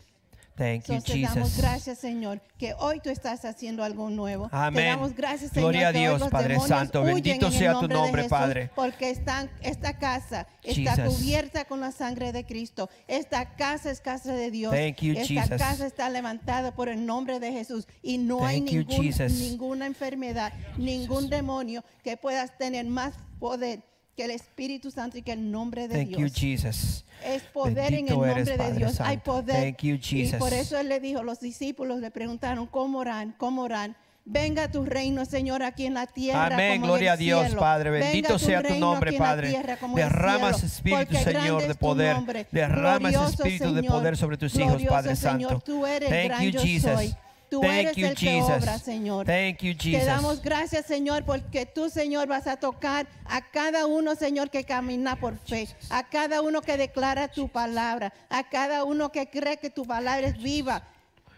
Thank 0.56 0.84
you, 0.88 0.94
Entonces 0.94 1.22
damos 1.22 1.48
Jesus. 1.48 1.56
gracias, 1.56 1.98
Señor, 1.98 2.42
que 2.58 2.74
hoy 2.78 3.00
tú 3.00 3.08
estás 3.08 3.44
haciendo 3.46 3.82
algo 3.82 4.10
nuevo. 4.10 4.48
Te 4.50 4.56
Amén. 4.56 4.86
damos 4.88 5.14
gracias, 5.14 5.52
Señor, 5.52 5.72
Gloria 5.72 5.88
a 5.88 5.92
que 5.92 5.98
hoy 5.98 6.04
Dios, 6.04 6.20
los 6.20 6.28
Padre 6.30 6.48
demonios 6.54 6.68
Santo. 6.68 7.00
huyen 7.02 7.14
Bendito 7.14 7.46
en 7.46 7.52
el 7.52 7.58
sea 7.58 7.72
tu 7.72 7.78
nombre 7.80 7.94
de 7.96 8.02
nombre, 8.02 8.22
Jesús, 8.22 8.30
Padre. 8.38 8.70
Porque 8.74 9.10
están, 9.10 9.50
esta 9.62 9.98
casa 9.98 10.46
está 10.62 10.96
Jesus. 10.96 11.14
cubierta 11.16 11.64
con 11.64 11.80
la 11.80 11.92
sangre 11.92 12.32
de 12.32 12.44
Cristo. 12.44 12.90
Esta 13.08 13.56
casa 13.56 13.90
es 13.90 14.00
casa 14.00 14.34
de 14.34 14.50
Dios. 14.50 14.72
Thank 14.74 14.96
you, 15.00 15.12
esta 15.12 15.26
Jesus. 15.26 15.56
casa 15.56 15.86
está 15.86 16.10
levantada 16.10 16.74
por 16.74 16.88
el 16.90 17.06
nombre 17.06 17.40
de 17.40 17.52
Jesús 17.52 17.86
y 18.02 18.18
no 18.18 18.44
hay 18.44 18.58
Thank 18.60 18.70
you, 18.70 18.78
ningún- 18.80 19.02
Jesus. 19.04 19.32
ninguna 19.40 19.86
enfermedad, 19.86 20.52
ningún 20.76 21.30
demonio 21.30 21.82
que 22.02 22.16
puedas 22.18 22.56
tener 22.58 22.84
más 22.86 23.14
poder 23.38 23.80
que 24.20 24.26
el 24.26 24.33
Espíritu 24.33 24.90
Santo 24.90 25.16
y 25.16 25.22
que 25.22 25.33
el 25.33 25.50
nombre 25.50 25.88
de 25.88 25.94
Thank 25.94 26.11
you, 26.11 26.18
Dios. 26.18 26.35
Jesus. 26.35 27.06
Es 27.24 27.42
poder 27.44 27.94
en 27.94 28.06
el 28.06 28.12
nombre 28.12 28.33
eres, 28.33 28.59
de 28.59 28.72
Dios. 28.74 29.00
Hay 29.00 29.16
poder. 29.16 29.74
Thank 29.74 29.83
you, 29.83 29.98
y 30.11 30.33
por 30.35 30.52
eso 30.52 30.78
él 30.78 30.90
le 30.90 31.00
dijo, 31.00 31.22
los 31.22 31.40
discípulos 31.40 32.00
le 32.00 32.11
preguntaron, 32.11 32.66
¿cómo 32.66 32.98
oran? 32.98 33.35
¿Cómo 33.38 33.62
oran? 33.62 33.96
Venga 34.26 34.70
tu 34.70 34.85
reino, 34.85 35.24
Señor, 35.24 35.62
aquí 35.62 35.87
en 35.87 35.94
la 35.94 36.06
tierra. 36.06 36.46
Amén, 36.46 36.72
como 36.72 36.74
en 36.74 36.83
gloria 36.83 37.12
el 37.12 37.14
a 37.14 37.16
Dios, 37.16 37.46
cielo. 37.46 37.61
Padre. 37.61 37.90
Venga 37.90 38.06
Bendito 38.09 38.38
sea 38.38 38.62
tu 38.62 38.74
nombre, 38.74 39.14
Padre. 39.14 39.48
tierra 39.48 39.78
Derrama 39.94 40.50
espíritu, 40.50 41.16
Señor, 41.16 41.66
de 41.66 41.74
poder. 41.74 42.46
Derrama 42.52 43.11
espíritu 43.11 43.72
de 43.72 43.83
poder 43.85 44.18
sobre 44.18 44.37
tus 44.37 44.54
hijos, 44.54 44.68
Glorioso, 44.72 44.94
Padre 44.94 45.16
Señor. 45.16 45.50
Santo. 45.52 45.64
Tú 45.64 45.87
eres 45.87 46.11
Thank 46.11 46.24
gran 46.24 46.42
you, 46.42 46.50
yo 46.50 46.61
Jesus. 46.61 46.92
soy. 46.92 47.16
Tú 47.50 47.60
Thank 47.62 47.72
eres 47.72 47.96
you, 47.96 48.06
el 48.06 48.14
que 48.14 48.42
obra, 48.42 48.78
Señor. 48.78 49.26
Thank 49.26 49.62
you, 49.62 49.76
Te 49.76 49.90
Jesus. 49.90 50.06
damos 50.06 50.40
gracias, 50.40 50.86
Señor, 50.86 51.24
porque 51.24 51.66
tú, 51.66 51.90
Señor, 51.90 52.28
vas 52.28 52.46
a 52.46 52.56
tocar 52.56 53.08
a 53.24 53.40
cada 53.50 53.86
uno, 53.86 54.14
Señor, 54.14 54.50
que 54.50 54.62
camina 54.62 55.18
por 55.18 55.36
fe, 55.36 55.68
a 55.90 56.08
cada 56.08 56.42
uno 56.42 56.62
que 56.62 56.76
declara 56.76 57.26
tu 57.26 57.48
palabra, 57.48 58.12
a 58.28 58.48
cada 58.48 58.84
uno 58.84 59.10
que 59.10 59.28
cree 59.28 59.56
que 59.56 59.68
tu 59.68 59.84
palabra 59.84 60.28
es 60.28 60.38
viva, 60.40 60.84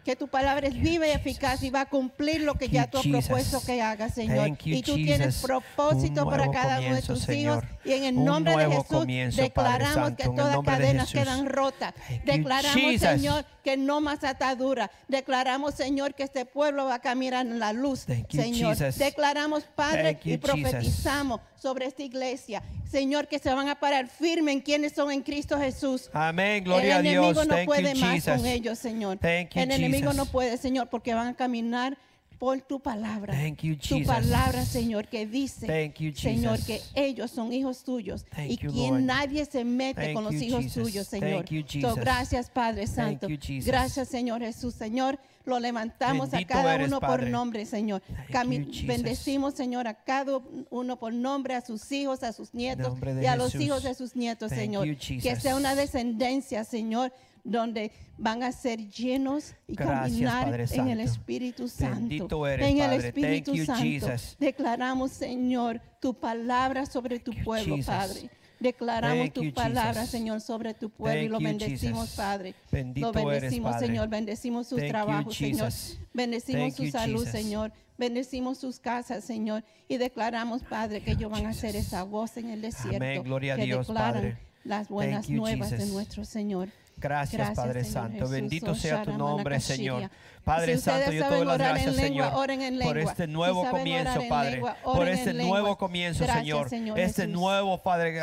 que 0.04 0.16
tu 0.16 0.28
palabra 0.28 0.66
es 0.66 0.74
viva 0.74 1.06
y 1.06 1.10
eficaz 1.10 1.62
y 1.62 1.70
va 1.70 1.82
a 1.82 1.86
cumplir 1.86 2.40
lo 2.42 2.54
que 2.54 2.68
ya 2.68 2.90
tú 2.90 2.98
has 2.98 3.06
propuesto 3.06 3.62
que 3.64 3.80
haga, 3.80 4.08
Señor. 4.08 4.56
Y 4.64 4.82
tú 4.82 4.94
tienes 4.94 5.42
propósito 5.42 6.24
para 6.24 6.50
cada 6.50 6.80
uno 6.80 6.96
de 6.96 7.02
tus 7.02 7.28
hijos. 7.28 7.64
Y 7.84 7.92
en 7.92 8.04
el 8.04 8.24
nombre 8.24 8.56
de 8.56 8.70
Jesús 8.70 9.36
declaramos 9.36 10.12
que 10.12 10.24
todas 10.24 10.58
cadenas 10.64 11.12
quedan 11.12 11.46
rotas. 11.46 11.94
Declaramos. 12.24 13.00
Señor, 13.00 13.44
que 13.62 13.76
no 13.76 14.00
más 14.00 14.24
atadura. 14.24 14.90
Declaramos, 15.08 15.74
Señor, 15.74 16.14
que 16.14 16.24
este 16.24 16.44
pueblo 16.46 16.86
va 16.86 16.96
a 16.96 16.98
caminar 17.00 17.46
en 17.46 17.58
la 17.58 17.72
luz. 17.72 18.06
Señor, 18.28 18.76
declaramos, 18.76 19.64
Padre, 19.74 20.18
y 20.24 20.36
profetizamos 20.38 21.40
sobre 21.56 21.86
esta 21.86 22.02
iglesia. 22.02 22.62
Señor, 22.92 23.26
que 23.26 23.38
se 23.38 23.52
van 23.54 23.70
a 23.70 23.74
parar 23.74 24.06
firme 24.06 24.52
en 24.52 24.60
quienes 24.60 24.92
son 24.92 25.10
en 25.10 25.22
Cristo 25.22 25.58
Jesús. 25.58 26.10
Amén, 26.12 26.62
gloria 26.62 26.96
a 26.96 27.00
el 27.00 27.06
enemigo 27.06 27.32
Dios. 27.32 27.46
no 27.48 27.54
Thank 27.54 27.64
puede 27.64 27.94
you, 27.94 28.00
más 28.00 28.12
Jesus. 28.12 28.36
con 28.36 28.46
ellos, 28.46 28.78
Señor. 28.78 29.16
Thank 29.16 29.54
you, 29.54 29.62
el 29.62 29.70
enemigo 29.70 30.10
Jesus. 30.10 30.16
no 30.16 30.26
puede, 30.26 30.58
Señor, 30.58 30.88
porque 30.90 31.14
van 31.14 31.28
a 31.28 31.34
caminar 31.34 31.96
por 32.42 32.60
tu 32.60 32.80
palabra. 32.80 33.32
Thank 33.34 33.60
you, 33.62 33.76
tu 33.76 33.98
Jesus. 33.98 34.04
palabra, 34.08 34.64
Señor, 34.64 35.06
que 35.06 35.26
dice, 35.28 35.64
Thank 35.68 36.00
you, 36.00 36.12
Señor, 36.12 36.58
que 36.64 36.80
ellos 36.96 37.30
son 37.30 37.52
hijos 37.52 37.84
tuyos 37.84 38.24
Thank 38.24 38.50
y 38.50 38.56
you, 38.56 38.72
quien 38.72 38.94
Lord. 38.94 39.02
nadie 39.02 39.44
se 39.44 39.64
mete 39.64 40.02
Thank 40.06 40.14
con 40.14 40.24
los 40.24 40.34
you, 40.34 40.40
hijos 40.40 40.64
Jesus. 40.64 40.82
tuyos, 40.82 41.06
Señor. 41.06 41.44
Thank 41.44 41.50
you, 41.52 41.60
So, 41.62 41.68
Jesus. 41.90 41.94
gracias, 41.94 42.50
Padre 42.50 42.88
Santo. 42.88 43.28
you, 43.28 43.38
Jesus. 43.40 43.64
Gracias, 43.68 44.08
Señor 44.08 44.40
Jesús, 44.40 44.74
Señor. 44.74 45.20
Lo 45.44 45.60
levantamos 45.60 46.32
Bendito 46.32 46.52
a 46.52 46.56
cada 46.56 46.74
eres, 46.74 46.88
uno 46.88 46.98
por 46.98 47.24
nombre, 47.28 47.64
Señor. 47.64 48.02
Cami- 48.30 48.68
you. 48.68 48.88
Bendecimos, 48.88 49.54
Señor, 49.54 49.86
a 49.86 49.94
cada 49.94 50.40
uno 50.70 50.98
por 50.98 51.12
nombre, 51.12 51.54
a 51.54 51.60
sus 51.60 51.92
hijos, 51.92 52.24
a 52.24 52.32
sus 52.32 52.54
nietos 52.54 52.98
y 53.22 53.26
a 53.26 53.36
los 53.36 53.54
hijos 53.54 53.84
de 53.84 53.94
sus 53.94 54.16
nietos, 54.16 54.48
Thank 54.50 54.60
Señor. 54.60 54.84
you, 54.84 54.96
Que 55.20 55.36
sea 55.36 55.54
una 55.54 55.76
descendencia, 55.76 56.64
Señor, 56.64 57.12
donde 57.44 57.90
van 58.18 58.42
a 58.42 58.52
ser 58.52 58.88
llenos 58.88 59.54
y 59.66 59.74
Gracias, 59.74 60.32
caminar 60.32 60.60
en 60.60 60.88
el. 60.88 61.00
Espíritu 61.00 61.68
Santo. 61.68 61.98
Bendito 61.98 62.46
eres, 62.46 62.70
en 62.70 62.78
el. 62.78 62.92
Espíritu 62.92 63.56
Santo. 63.64 64.06
Declaramos, 64.38 65.12
Señor, 65.12 65.80
tu 66.00 66.14
palabra 66.14 66.86
sobre 66.86 67.18
tu 67.18 67.32
pueblo. 67.44 67.76
Padre. 67.84 68.30
Declaramos 68.60 69.24
Thank 69.24 69.34
tu 69.34 69.42
you, 69.42 69.52
palabra. 69.52 70.06
Señor, 70.06 70.40
sobre 70.40 70.72
tu 70.72 70.88
pueblo 70.88 71.22
y 71.22 71.28
lo 71.28 71.40
bendecimos, 71.40 72.02
Jesus. 72.02 72.16
Padre. 72.16 72.54
Bendito 72.70 73.12
lo 73.12 73.26
bendecimos. 73.26 73.78
Señor. 73.80 74.08
Bendecimos 74.08 74.68
sus 74.68 74.78
Thank 74.78 74.90
trabajos, 74.90 75.36
Señor. 75.36 75.72
Bendecimos 76.14 76.74
su 76.74 76.90
salud. 76.90 77.26
Señor. 77.26 77.72
Bendecimos 77.98 78.58
sus 78.58 78.78
casas, 78.78 79.24
Señor. 79.24 79.64
Y 79.88 79.96
declaramos, 79.96 80.62
Padre, 80.62 81.02
que 81.02 81.12
ellos 81.12 81.30
van 81.30 81.46
a 81.46 81.52
Jesus. 81.52 81.74
esa 81.74 82.04
voz 82.04 82.36
en 82.36 82.50
el 82.50 82.62
desierto. 82.62 82.96
Amén. 82.96 83.22
Gloria 83.22 83.54
a 83.54 83.56
que 83.56 83.64
Dios, 83.64 83.88
declaran 83.88 84.14
Padre. 84.14 84.38
las 84.64 84.88
buenas 84.88 85.28
nuevas 85.28 85.70
de 85.70 85.86
nuestro 85.86 86.24
Señor. 86.24 86.68
Gracias, 87.02 87.36
Gracias, 87.38 87.56
Padre 87.56 87.84
Señor 87.84 87.92
Santo. 87.92 88.18
Jesús. 88.18 88.30
Bendito 88.30 88.70
Oh, 88.70 88.74
sea 88.74 89.02
tu 89.02 89.12
nombre. 89.12 89.60
Señor. 89.60 90.10
Padre 90.44 90.76
Si 90.76 90.82
Santo, 90.82 91.12
yo 91.12 91.28
te 91.28 91.34
doy 91.34 91.46
las 91.46 91.58
gracias, 91.58 91.94
lengua, 91.96 92.30
Señor, 92.30 92.82
por 92.82 92.98
este 92.98 93.26
nuevo 93.26 93.68
comienzo, 93.70 94.20
Padre. 94.28 94.50
lengua, 94.52 94.76
Por 94.82 95.08
este 95.08 95.32
nuevo 95.34 95.76
comienzo, 95.76 96.24
Gracias, 96.24 96.44
Señor. 96.44 96.68
Señor 96.68 96.98
Este 96.98 97.22
Jesús. 97.22 97.34
nuevo, 97.34 97.78
Padre, 97.82 98.20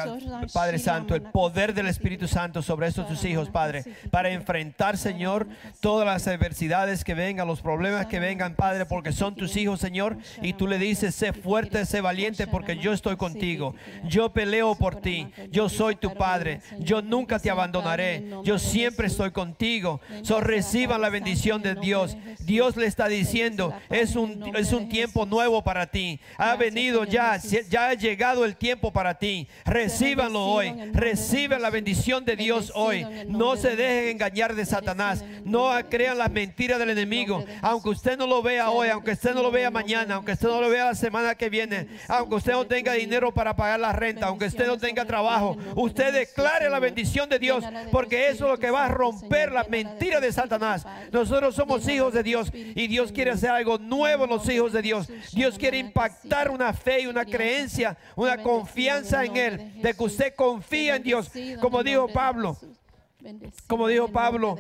Padre 0.54 0.80
Santo, 0.80 1.14
el 1.16 1.24
poder 1.24 1.74
del. 1.74 1.90
Espíritu 1.90 2.28
Santo 2.28 2.62
sobre 2.62 2.88
estos 2.88 3.08
tus 3.08 3.26
hijos, 3.26 3.50
Padre, 3.50 3.84
para 4.12 4.30
enfrentar, 4.30 4.96
Señor, 4.98 5.48
todas 5.80 6.06
las 6.06 6.28
adversidades 6.28 7.04
que 7.04 7.14
vengan, 7.16 7.48
los 7.48 7.62
problemas 7.62 8.06
que 8.06 8.20
vengan, 8.20 8.54
Padre, 8.56 8.86
porque 8.86 9.12
son 9.12 9.36
tus 9.36 9.58
hijos, 9.58 9.80
Señor. 9.80 10.18
Y 10.42 10.54
tú 10.54 10.68
le 10.68 10.78
dices, 10.78 11.16
sé 11.16 11.34
fuerte, 11.34 11.86
sé 11.86 12.02
valiente, 12.02 12.46
porque 12.48 12.78
yo 12.78 12.94
estoy 12.94 13.18
contigo. 13.18 13.76
Yo 14.06 14.32
peleo 14.32 14.76
por 14.76 15.02
ti. 15.02 15.28
Yo 15.52 15.68
soy 15.68 15.96
tu 15.96 16.14
Padre. 16.14 16.62
Yo 16.80 17.02
nunca 17.02 17.40
te 17.40 17.50
abandonaré. 17.50 18.30
Yo 18.44 18.60
siempre 18.60 19.08
estoy 19.08 19.32
contigo. 19.32 20.00
So 20.22 20.40
reciban 20.40 21.02
la 21.02 21.10
bendición 21.10 21.62
de 21.62 21.74
Dios. 21.76 22.09
Dios 22.40 22.76
le 22.76 22.86
está 22.86 23.08
diciendo, 23.08 23.74
es 23.90 24.16
un, 24.16 24.56
es 24.56 24.72
un 24.74 24.90
tiempo 24.90 25.26
nuevo 25.26 25.64
para 25.64 25.88
ti. 25.88 26.20
Ha 26.38 26.56
venido 26.56 27.04
ya, 27.04 27.38
ya 27.38 27.90
ha 27.90 27.94
llegado 27.94 28.46
el 28.46 28.56
tiempo 28.56 28.92
para 28.92 29.18
ti. 29.18 29.48
Recíbanlo 29.66 30.46
hoy. 30.46 30.74
Reciban 30.94 31.62
la 31.62 31.70
bendición 31.70 32.26
de 32.26 32.36
Dios 32.36 32.72
hoy. 32.76 33.06
No 33.28 33.56
se 33.56 33.76
dejen 33.76 34.10
engañar 34.10 34.56
de 34.56 34.66
Satanás. 34.66 35.24
No 35.44 35.72
crean 35.90 36.18
las 36.18 36.32
mentiras 36.32 36.80
del 36.80 36.92
enemigo. 36.92 37.44
Aunque 37.62 37.90
usted 37.90 38.18
no 38.18 38.26
lo 38.26 38.42
vea 38.42 38.70
hoy, 38.70 38.90
aunque 38.90 39.12
usted 39.12 39.34
no 39.34 39.44
lo 39.44 39.52
vea 39.52 39.70
mañana, 39.70 40.16
aunque 40.16 40.34
usted 40.34 40.48
no 40.48 40.62
lo 40.62 40.70
vea 40.70 40.86
la 40.86 40.96
semana 40.96 41.36
que 41.36 41.50
viene, 41.50 41.88
aunque 42.08 42.36
usted 42.36 42.54
no 42.54 42.66
tenga 42.66 42.94
dinero 42.94 43.34
para 43.34 43.56
pagar 43.56 43.80
la 43.80 43.92
renta, 43.92 44.28
aunque 44.28 44.46
usted 44.46 44.68
no 44.68 44.78
tenga 44.78 45.06
trabajo, 45.06 45.58
usted 45.76 46.14
declare 46.14 46.70
la 46.70 46.80
bendición 46.80 47.30
de 47.30 47.40
Dios, 47.40 47.64
porque 47.92 48.30
eso 48.30 48.46
es 48.46 48.52
lo 48.52 48.58
que 48.58 48.72
va 48.72 48.86
a 48.86 48.90
romper 48.90 49.52
la 49.52 49.64
mentira 49.66 50.20
de 50.20 50.32
Satanás. 50.32 50.86
Nosotros 51.12 51.56
somos 51.56 51.88
hijos 51.88 51.99
de 52.08 52.24
Dios 52.24 52.50
y 52.54 52.88
Dios 52.88 53.12
quiere 53.12 53.32
hacer 53.32 53.50
algo 53.50 53.78
nuevo 53.78 54.24
en 54.24 54.30
los 54.30 54.50
hijos 54.50 54.72
de 54.72 54.82
Dios. 54.82 55.08
Dios 55.34 55.58
quiere 55.58 55.78
impactar 55.78 56.50
una 56.50 56.74
fe 56.74 57.02
y 57.02 57.08
una 57.08 57.26
creencia, 57.26 57.98
una 58.16 58.42
confianza 58.42 59.26
en 59.26 59.36
Él, 59.36 59.82
de 59.82 59.94
que 59.94 60.04
usted 60.04 60.34
confía 60.36 60.96
en 60.96 61.04
Dios, 61.04 61.30
como 61.60 61.84
dijo 61.84 62.08
Pablo, 62.08 62.58
como 63.68 63.88
dijo 63.88 64.08
Pablo 64.08 64.58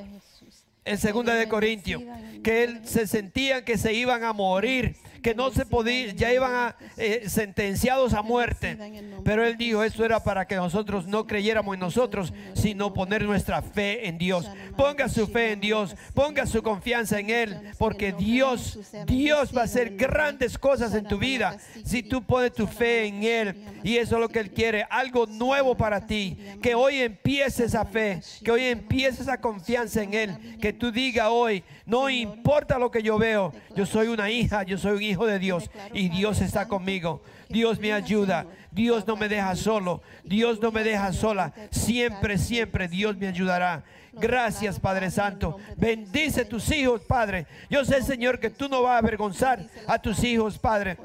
en 0.89 0.97
segunda 0.97 1.35
de 1.35 1.47
Corintios, 1.47 2.01
que 2.43 2.63
él 2.63 2.81
se 2.83 3.05
sentían 3.05 3.63
que 3.63 3.77
se 3.77 3.93
iban 3.93 4.23
a 4.23 4.33
morir, 4.33 4.95
que 5.21 5.35
no 5.35 5.51
se 5.51 5.65
podía, 5.65 6.13
ya 6.13 6.33
iban 6.33 6.53
a, 6.53 6.75
eh, 6.97 7.23
sentenciados 7.27 8.13
a 8.13 8.21
muerte. 8.21 8.77
Pero 9.23 9.45
él 9.45 9.57
dijo, 9.57 9.83
eso 9.83 10.03
era 10.05 10.23
para 10.23 10.47
que 10.47 10.55
nosotros 10.55 11.07
no 11.07 11.27
creyéramos 11.27 11.73
en 11.73 11.79
nosotros, 11.79 12.33
sino 12.53 12.93
poner 12.93 13.23
nuestra 13.23 13.61
fe 13.61 14.07
en 14.07 14.17
Dios. 14.17 14.49
Ponga 14.77 15.09
su 15.09 15.27
fe 15.27 15.51
en 15.51 15.59
Dios, 15.59 15.95
ponga 16.13 16.45
su 16.45 16.63
confianza 16.63 17.19
en 17.19 17.29
Él, 17.29 17.57
porque 17.77 18.13
Dios, 18.13 18.79
Dios 19.05 19.55
va 19.55 19.61
a 19.61 19.65
hacer 19.65 19.95
grandes 19.95 20.57
cosas 20.57 20.93
en 20.95 21.05
tu 21.05 21.17
vida 21.17 21.57
si 21.83 22.01
tú 22.01 22.23
pones 22.23 22.53
tu 22.53 22.65
fe 22.65 23.05
en 23.05 23.23
Él. 23.23 23.55
Y 23.83 23.97
eso 23.97 24.15
es 24.15 24.21
lo 24.21 24.29
que 24.29 24.39
Él 24.39 24.51
quiere, 24.51 24.87
algo 24.89 25.25
nuevo 25.25 25.75
para 25.75 26.05
ti, 26.05 26.37
que 26.61 26.75
hoy 26.75 27.01
empiece 27.01 27.65
esa 27.65 27.85
fe, 27.85 28.21
que 28.43 28.51
hoy 28.51 28.65
empiece 28.65 29.21
esa 29.21 29.39
confianza 29.39 30.01
en 30.01 30.13
Él, 30.13 30.57
que 30.61 30.73
tú 30.79 30.91
digas 30.91 31.27
hoy, 31.29 31.63
no 31.85 32.09
importa 32.09 32.79
lo 32.79 32.89
que 32.89 33.03
yo 33.03 33.19
veo, 33.19 33.53
yo 33.75 33.85
soy 33.85 34.07
una 34.07 34.31
hija, 34.31 34.63
yo 34.63 34.77
soy 34.77 34.97
un 34.97 35.03
hijo 35.03 35.27
de 35.27 35.37
Dios 35.37 35.69
y 35.93 36.09
Dios 36.09 36.41
está 36.41 36.67
conmigo. 36.67 37.21
Dios 37.49 37.79
me 37.79 37.91
ayuda, 37.93 38.45
Dios 38.71 39.05
no 39.07 39.15
me 39.15 39.27
deja 39.27 39.55
solo, 39.55 40.01
Dios 40.23 40.61
no 40.61 40.71
me 40.71 40.83
deja 40.83 41.11
sola. 41.13 41.53
Siempre, 41.71 42.37
siempre 42.37 42.87
Dios 42.87 43.17
me 43.17 43.27
ayudará. 43.27 43.83
Gracias, 44.13 44.79
Padre 44.79 45.11
Santo. 45.11 45.57
Bendice 45.77 46.45
tus 46.45 46.71
hijos, 46.71 47.01
Padre. 47.01 47.47
Yo 47.69 47.85
sé, 47.85 48.01
Señor, 48.01 48.39
que 48.39 48.49
tú 48.49 48.67
no 48.67 48.81
vas 48.81 48.93
a 48.93 48.97
avergonzar 48.97 49.65
a 49.87 49.99
tus 49.99 50.23
hijos, 50.23 50.57
Padre. 50.57 50.97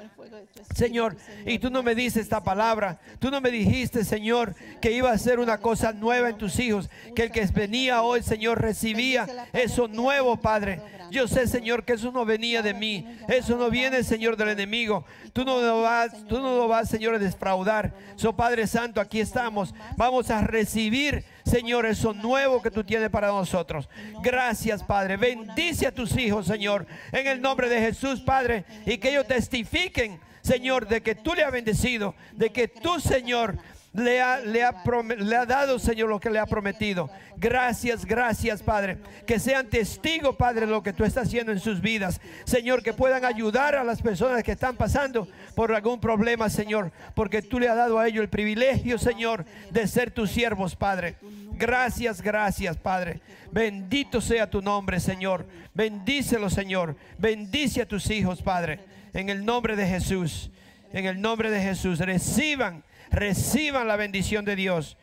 Señor, 0.74 1.16
y 1.44 1.58
tú 1.58 1.68
no 1.68 1.82
me 1.82 1.96
dices 1.96 2.22
esta 2.22 2.44
palabra. 2.44 3.00
Tú 3.18 3.30
no 3.30 3.40
me 3.40 3.50
dijiste, 3.50 4.04
Señor, 4.04 4.54
que 4.80 4.92
iba 4.92 5.10
a 5.10 5.18
ser 5.18 5.40
una 5.40 5.58
cosa 5.58 5.92
nueva 5.92 6.30
en 6.30 6.38
tus 6.38 6.60
hijos. 6.60 6.88
Que 7.14 7.24
el 7.24 7.32
que 7.32 7.44
venía 7.46 8.02
hoy, 8.02 8.22
Señor, 8.22 8.62
recibía 8.62 9.26
eso 9.52 9.88
nuevo, 9.88 10.36
Padre. 10.36 10.80
Yo 11.10 11.26
sé, 11.26 11.48
Señor, 11.48 11.84
que 11.84 11.94
eso 11.94 12.12
no 12.12 12.24
venía 12.24 12.62
de 12.62 12.72
mí. 12.72 13.04
Eso 13.28 13.56
no 13.56 13.68
viene, 13.68 14.04
Señor, 14.04 14.36
del 14.36 14.50
enemigo. 14.50 15.04
Tú 15.32 15.44
no 15.44 15.60
lo 15.60 15.82
vas, 15.82 16.24
tú 16.28 16.40
no 16.40 16.56
lo 16.56 16.68
vas, 16.68 16.88
Señor, 16.88 17.14
a 17.14 17.18
defraudar. 17.18 17.92
So, 18.14 18.34
Padre 18.34 18.68
Santo, 18.68 19.00
aquí 19.00 19.20
estamos. 19.20 19.74
Vamos 19.96 20.30
a 20.30 20.40
recibir, 20.42 21.24
Señor, 21.44 21.84
eso 21.84 22.14
nuevo 22.14 22.62
que 22.62 22.70
tú 22.70 22.82
tienes 22.82 23.10
para 23.10 23.28
nosotros. 23.28 23.88
Gracias, 24.22 24.82
Padre. 24.82 25.16
Bendice 25.16 25.86
a 25.86 25.92
tus 25.92 26.16
hijos, 26.16 26.46
Señor, 26.46 26.86
en 27.12 27.26
el 27.26 27.40
nombre 27.40 27.68
de 27.68 27.80
Jesús, 27.80 28.20
Padre, 28.20 28.64
y 28.86 28.96
que 28.96 29.10
ellos 29.10 29.26
testifiquen, 29.26 30.18
Señor, 30.42 30.88
de 30.88 31.02
que 31.02 31.14
tú 31.14 31.34
le 31.34 31.44
has 31.44 31.52
bendecido, 31.52 32.14
de 32.32 32.50
que 32.50 32.68
tú, 32.68 32.98
Señor, 32.98 33.58
le 33.94 34.20
ha, 34.20 35.46
dado, 35.46 35.78
Señor, 35.78 36.08
lo 36.08 36.18
que 36.18 36.30
le 36.30 36.38
ha 36.38 36.46
prometido. 36.46 37.08
Gracias, 37.36 38.04
gracias, 38.04 38.62
Padre. 38.62 38.98
Que 39.26 39.38
sean 39.38 39.68
testigos, 39.68 40.34
Padre, 40.36 40.62
de 40.62 40.72
lo 40.72 40.82
que 40.82 40.92
tú 40.92 41.04
estás 41.04 41.28
haciendo 41.28 41.52
en 41.52 41.60
sus 41.60 41.80
vidas. 41.80 42.20
Señor, 42.44 42.82
que 42.82 42.92
puedan 42.92 43.24
ayudar 43.24 43.76
a 43.76 43.84
las 43.84 44.02
personas 44.02 44.42
que 44.42 44.52
están 44.52 44.76
pasando 44.76 45.28
por 45.54 45.72
algún 45.72 46.00
problema, 46.00 46.50
Señor. 46.50 46.92
Porque 47.14 47.42
tú 47.42 47.58
le 47.58 47.68
has 47.68 47.76
dado 47.76 47.98
a 47.98 48.08
ellos 48.08 48.22
el 48.22 48.28
privilegio, 48.28 48.98
Señor, 48.98 49.44
de 49.70 49.86
ser 49.86 50.10
tus 50.10 50.30
siervos, 50.30 50.76
Padre. 50.76 51.16
Gracias, 51.52 52.20
gracias, 52.20 52.76
Padre. 52.76 53.20
Bendito 53.52 54.20
sea 54.20 54.50
tu 54.50 54.60
nombre, 54.60 55.00
Señor. 55.00 55.46
Bendícelo, 55.72 56.50
Señor. 56.50 56.96
Bendice 57.18 57.82
a 57.82 57.88
tus 57.88 58.10
hijos, 58.10 58.42
Padre. 58.42 58.80
En 59.12 59.28
el 59.28 59.44
nombre 59.44 59.76
de 59.76 59.86
Jesús. 59.86 60.50
En 60.92 61.06
el 61.06 61.20
nombre 61.20 61.50
de 61.50 61.60
Jesús. 61.60 61.98
Reciban 62.00 62.82
reciban 63.14 63.86
la 63.86 63.96
bendición 63.96 64.44
de 64.44 64.56
Dios. 64.56 64.96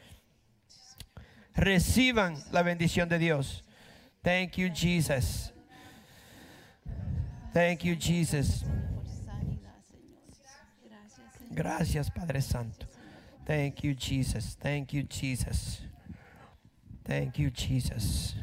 Reciban 1.56 2.38
la 2.52 2.62
bendición 2.62 3.10
de 3.10 3.20
Dios. 3.20 3.64
Thank 4.22 4.58
you, 4.58 4.70
Jesus. 4.74 5.54
Thank 7.54 7.84
you, 7.84 7.96
Jesus. 7.96 8.64
Gracias, 11.54 12.10
Padre 12.10 12.42
Santo. 12.42 12.88
Thank 13.46 13.84
you, 13.84 13.94
Jesus. 13.94 14.56
Thank 14.58 14.94
you, 14.94 15.04
Jesus. 15.04 15.82
Thank 17.04 17.38
you, 17.40 17.50
Jesus. 17.52 18.36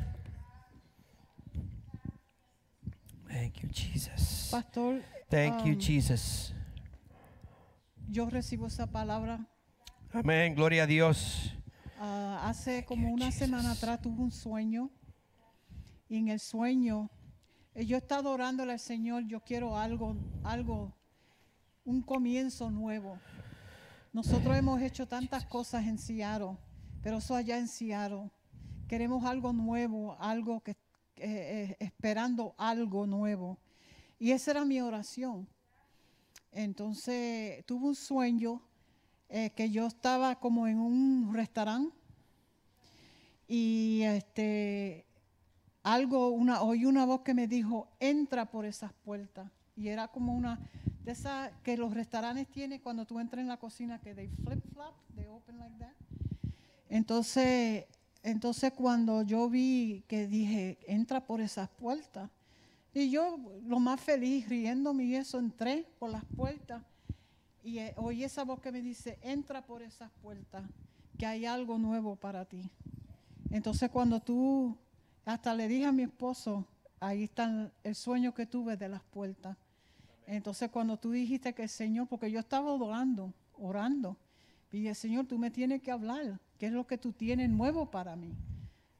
Thank 3.28 3.62
you, 3.62 3.68
Jesus. 3.70 4.48
Pastor, 4.50 5.02
Thank 5.30 5.64
you, 5.64 5.74
um, 5.74 5.78
Jesus. 5.80 6.52
yo 8.10 8.28
recibo 8.28 8.66
esa 8.66 8.86
palabra. 8.86 9.46
Amén, 10.12 10.54
gloria 10.54 10.84
a 10.84 10.86
Dios. 10.86 11.52
ah, 12.00 12.42
hace 12.48 12.84
como 12.84 13.08
you, 13.08 13.14
una 13.14 13.30
semana 13.30 13.72
atrás 13.72 14.00
tuve 14.00 14.20
un 14.20 14.30
sueño 14.30 14.90
y 16.08 16.16
en 16.16 16.28
el 16.28 16.40
sueño 16.40 17.10
eh, 17.74 17.84
yo 17.86 17.96
he 17.96 17.98
estado 17.98 18.30
orándole 18.32 18.72
al 18.72 18.80
Señor, 18.80 19.26
yo 19.26 19.40
quiero 19.40 19.76
algo, 19.76 20.16
algo, 20.44 20.96
un 21.88 22.02
comienzo 22.02 22.70
nuevo. 22.70 23.18
Nosotros 24.12 24.54
hemos 24.54 24.82
hecho 24.82 25.08
tantas 25.08 25.46
cosas 25.46 25.86
en 25.86 25.96
Seattle, 25.96 26.58
pero 27.02 27.16
eso 27.16 27.34
allá 27.34 27.56
en 27.56 27.66
Seattle. 27.66 28.30
Queremos 28.86 29.24
algo 29.24 29.54
nuevo, 29.54 30.14
algo 30.20 30.60
que, 30.60 30.72
eh, 30.72 30.76
eh, 31.16 31.76
esperando 31.80 32.54
algo 32.58 33.06
nuevo. 33.06 33.58
Y 34.18 34.32
esa 34.32 34.50
era 34.50 34.66
mi 34.66 34.82
oración. 34.82 35.48
Entonces 36.52 37.64
tuve 37.64 37.86
un 37.86 37.94
sueño 37.94 38.60
eh, 39.30 39.50
que 39.56 39.70
yo 39.70 39.86
estaba 39.86 40.38
como 40.38 40.66
en 40.66 40.78
un 40.78 41.32
restaurante 41.32 41.96
y 43.46 44.02
este 44.02 45.06
algo, 45.82 46.28
una, 46.32 46.60
oí 46.60 46.84
una 46.84 47.06
voz 47.06 47.22
que 47.22 47.32
me 47.32 47.46
dijo, 47.46 47.88
entra 47.98 48.44
por 48.44 48.66
esas 48.66 48.92
puertas. 48.92 49.50
Y 49.74 49.88
era 49.88 50.08
como 50.08 50.34
una 50.34 50.58
de 51.08 51.12
esas 51.12 51.50
que 51.62 51.78
los 51.78 51.94
restaurantes 51.94 52.46
tienen 52.48 52.80
cuando 52.80 53.06
tú 53.06 53.18
entras 53.18 53.40
en 53.40 53.48
la 53.48 53.56
cocina 53.56 53.98
que 53.98 54.14
they 54.14 54.28
flip 54.28 54.62
flop, 54.74 54.94
they 55.16 55.26
open 55.26 55.58
like 55.58 55.74
that. 55.78 55.94
Entonces, 56.90 57.86
entonces 58.22 58.74
cuando 58.74 59.22
yo 59.22 59.48
vi 59.48 60.04
que 60.06 60.26
dije, 60.26 60.76
entra 60.86 61.24
por 61.24 61.40
esas 61.40 61.70
puertas. 61.70 62.28
Y 62.92 63.08
yo, 63.08 63.38
lo 63.64 63.80
más 63.80 63.98
feliz, 64.02 64.50
riéndome 64.50 65.04
y 65.04 65.14
eso, 65.14 65.38
entré 65.38 65.86
por 65.98 66.10
las 66.10 66.26
puertas. 66.36 66.82
Y 67.64 67.78
eh, 67.78 67.94
oí 67.96 68.22
esa 68.22 68.44
voz 68.44 68.60
que 68.60 68.70
me 68.70 68.82
dice, 68.82 69.18
entra 69.22 69.64
por 69.64 69.80
esas 69.80 70.10
puertas, 70.20 70.62
que 71.16 71.24
hay 71.24 71.46
algo 71.46 71.78
nuevo 71.78 72.16
para 72.16 72.44
ti. 72.44 72.70
Entonces 73.50 73.88
cuando 73.88 74.20
tú, 74.20 74.76
hasta 75.24 75.54
le 75.54 75.68
dije 75.68 75.86
a 75.86 75.92
mi 75.92 76.02
esposo, 76.02 76.66
ahí 77.00 77.24
está 77.24 77.72
el 77.82 77.94
sueño 77.94 78.34
que 78.34 78.44
tuve 78.44 78.76
de 78.76 78.90
las 78.90 79.02
puertas. 79.04 79.56
Entonces 80.30 80.70
cuando 80.70 80.98
tú 80.98 81.10
dijiste 81.10 81.54
que 81.54 81.62
el 81.62 81.68
Señor, 81.70 82.06
porque 82.06 82.30
yo 82.30 82.38
estaba 82.38 82.70
orando, 82.72 83.32
orando, 83.54 84.16
y 84.70 84.80
dije, 84.80 84.94
Señor, 84.94 85.26
tú 85.26 85.38
me 85.38 85.50
tienes 85.50 85.80
que 85.80 85.90
hablar, 85.90 86.38
¿qué 86.58 86.66
es 86.66 86.72
lo 86.72 86.86
que 86.86 86.98
tú 86.98 87.12
tienes 87.12 87.48
nuevo 87.48 87.90
para 87.90 88.14
mí? 88.14 88.34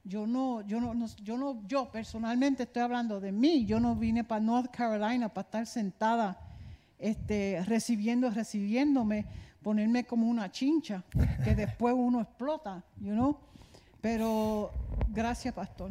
Yo 0.04 0.26
no, 0.26 0.62
yo 0.62 0.80
no, 0.80 0.94
no- 0.94 1.06
yo 1.22 1.36
no, 1.36 1.62
yo 1.66 1.92
personalmente 1.92 2.62
estoy 2.62 2.80
hablando 2.82 3.20
de 3.20 3.30
mí. 3.30 3.66
Yo 3.66 3.78
no 3.78 3.94
vine 3.94 4.24
para 4.24 4.40
North 4.40 4.70
Carolina 4.70 5.28
para 5.28 5.44
estar 5.44 5.66
sentada, 5.66 6.40
este, 6.98 7.62
recibiendo, 7.66 8.30
recibiéndome, 8.30 9.26
ponerme 9.62 10.04
como 10.04 10.26
una 10.30 10.50
chincha, 10.50 11.04
que 11.44 11.54
después 11.54 11.94
uno 11.94 12.22
explota, 12.22 12.82
you 12.98 13.12
know. 13.12 13.36
Pero 14.00 14.70
gracias, 15.08 15.52
pastor. 15.52 15.90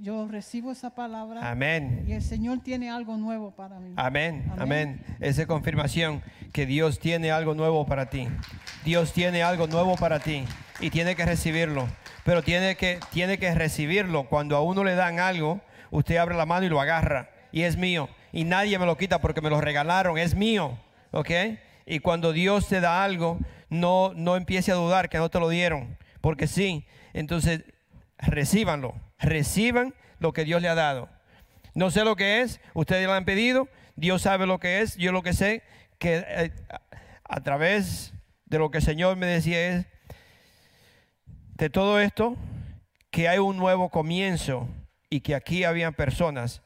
Yo 0.00 0.28
recibo 0.28 0.72
esa 0.72 0.90
palabra. 0.90 1.50
Amén. 1.50 2.04
Y 2.06 2.12
el 2.12 2.22
Señor 2.22 2.60
tiene 2.60 2.90
algo 2.90 3.16
nuevo 3.16 3.52
para 3.52 3.80
mí. 3.80 3.94
Amén, 3.96 4.44
Amén. 4.52 4.60
amén. 4.60 5.04
Esa 5.20 5.42
es 5.42 5.48
confirmación 5.48 6.22
que 6.52 6.66
Dios 6.66 6.98
tiene 6.98 7.30
algo 7.30 7.54
nuevo 7.54 7.86
para 7.86 8.10
ti. 8.10 8.28
Dios 8.84 9.12
tiene 9.12 9.42
algo 9.42 9.66
nuevo 9.66 9.96
para 9.96 10.20
ti 10.20 10.44
y 10.80 10.90
tiene 10.90 11.16
que 11.16 11.24
recibirlo. 11.24 11.88
Pero 12.24 12.42
tiene 12.42 12.76
que, 12.76 13.00
tiene 13.10 13.38
que 13.38 13.54
recibirlo. 13.54 14.24
Cuando 14.24 14.56
a 14.56 14.62
uno 14.62 14.84
le 14.84 14.94
dan 14.94 15.18
algo, 15.18 15.60
usted 15.90 16.16
abre 16.16 16.36
la 16.36 16.46
mano 16.46 16.66
y 16.66 16.68
lo 16.68 16.80
agarra. 16.80 17.30
Y 17.50 17.62
es 17.62 17.76
mío. 17.76 18.08
Y 18.32 18.44
nadie 18.44 18.78
me 18.78 18.86
lo 18.86 18.96
quita 18.96 19.20
porque 19.20 19.40
me 19.40 19.48
lo 19.50 19.60
regalaron. 19.60 20.18
Es 20.18 20.34
mío. 20.34 20.78
¿Ok? 21.12 21.30
Y 21.86 22.00
cuando 22.00 22.32
Dios 22.32 22.68
te 22.68 22.80
da 22.80 23.02
algo, 23.02 23.38
no, 23.70 24.12
no 24.14 24.36
empiece 24.36 24.72
a 24.72 24.74
dudar 24.74 25.08
que 25.08 25.18
no 25.18 25.30
te 25.30 25.40
lo 25.40 25.48
dieron. 25.48 25.96
Porque 26.20 26.46
sí. 26.46 26.84
Entonces, 27.14 27.64
recíbanlo. 28.18 28.94
Reciban 29.18 29.94
lo 30.18 30.32
que 30.32 30.44
Dios 30.44 30.62
le 30.62 30.68
ha 30.68 30.74
dado. 30.74 31.08
No 31.74 31.90
sé 31.90 32.04
lo 32.04 32.16
que 32.16 32.40
es, 32.40 32.60
ustedes 32.74 33.06
lo 33.06 33.12
han 33.12 33.24
pedido, 33.24 33.68
Dios 33.96 34.22
sabe 34.22 34.46
lo 34.46 34.58
que 34.58 34.80
es, 34.80 34.96
yo 34.96 35.12
lo 35.12 35.22
que 35.22 35.32
sé, 35.32 35.62
que 35.98 36.24
eh, 36.26 36.52
a, 37.24 37.40
través 37.40 38.14
de 38.46 38.58
lo 38.58 38.70
que 38.70 38.78
el 38.78 38.84
Señor 38.84 39.16
me 39.16 39.26
decía 39.26 39.68
es, 39.68 39.86
de 41.26 41.70
todo 41.70 42.00
esto, 42.00 42.36
que 43.10 43.28
hay 43.28 43.38
un 43.38 43.56
nuevo 43.56 43.90
comienzo 43.90 44.68
y 45.10 45.20
que 45.20 45.34
aquí 45.34 45.64
habían 45.64 45.94
personas 45.94 46.62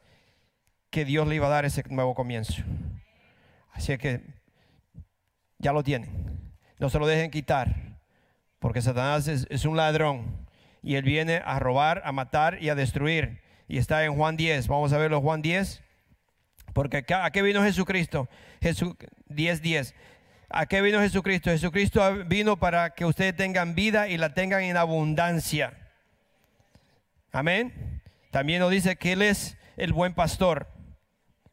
que 0.90 1.05
Dios 1.05 1.26
le 1.26 1.36
iba 1.36 1.46
a 1.46 1.51
dar 1.51 1.64
ese 1.64 1.82
nuevo 1.88 2.14
comienzo. 2.14 2.62
Así 3.72 3.96
que 3.98 4.22
ya 5.59 5.72
lo 5.72 5.82
tienen, 5.82 6.53
no 6.78 6.88
se 6.88 6.98
lo 6.98 7.07
dejen 7.07 7.30
quitar, 7.30 7.98
porque 8.59 8.82
Satanás 8.82 9.26
es 9.26 9.64
un 9.64 9.76
ladrón 9.76 10.39
y 10.83 10.95
él 10.95 11.03
viene 11.03 11.43
a 11.45 11.59
robar, 11.59 12.03
a 12.05 12.12
matar 12.12 12.62
y 12.62 12.68
a 12.68 12.74
destruir. 12.74 13.41
Y 13.68 13.78
está 13.78 14.05
en 14.05 14.14
Juan 14.14 14.37
10. 14.37 14.68
Vamos 14.68 14.93
a 14.93 14.99
verlo 14.99 15.20
Juan 15.20 15.43
10. 15.43 15.83
Porque 16.72 16.99
acá, 16.99 17.24
¿a 17.24 17.31
qué 17.31 17.43
vino 17.43 17.62
Jesucristo? 17.62 18.28
Jesús 18.61 18.95
10, 19.28 19.62
10. 19.62 19.95
¿A 20.49 20.66
qué 20.66 20.83
vino 20.83 21.01
Jesucristo? 21.01 21.51
Jesucristo 21.51 22.24
vino 22.26 22.59
para 22.59 22.91
que 22.91 23.05
ustedes 23.05 23.37
tengan 23.37 23.74
vida 23.74 24.09
y 24.09 24.16
la 24.16 24.35
tengan 24.35 24.62
en 24.62 24.76
abundancia. 24.76 25.74
Amén. 27.33 28.03
También 28.31 28.61
nos 28.61 28.70
dice 28.70 28.97
que 28.97 29.12
Él 29.12 29.22
es 29.22 29.57
el 29.76 29.93
buen 29.93 30.14
pastor. 30.14 30.68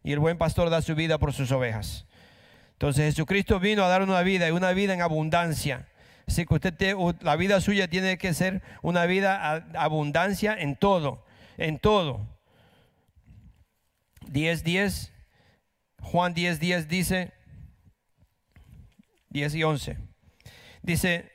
Y 0.03 0.13
el 0.13 0.19
buen 0.19 0.37
pastor 0.37 0.69
da 0.69 0.81
su 0.81 0.95
vida 0.95 1.17
por 1.17 1.33
sus 1.33 1.51
ovejas. 1.51 2.05
Entonces 2.73 3.05
Jesucristo 3.05 3.59
vino 3.59 3.83
a 3.83 3.87
dar 3.87 4.01
una 4.01 4.21
vida 4.21 4.47
y 4.47 4.51
una 4.51 4.71
vida 4.71 4.93
en 4.93 5.01
abundancia. 5.01 5.87
Así 6.27 6.45
que 6.45 6.53
usted 6.55 6.95
la 7.21 7.35
vida 7.35 7.61
suya 7.61 7.87
tiene 7.87 8.17
que 8.17 8.33
ser 8.33 8.61
una 8.81 9.05
vida 9.05 9.41
a 9.41 9.55
abundancia 9.81 10.55
en 10.57 10.75
todo, 10.75 11.25
en 11.57 11.79
todo. 11.79 12.27
10, 14.27 14.63
10, 14.63 15.13
Juan 16.01 16.33
10, 16.33 16.59
10 16.59 16.87
dice, 16.89 17.33
10 19.29 19.55
y 19.55 19.63
11, 19.63 19.97
dice, 20.81 21.31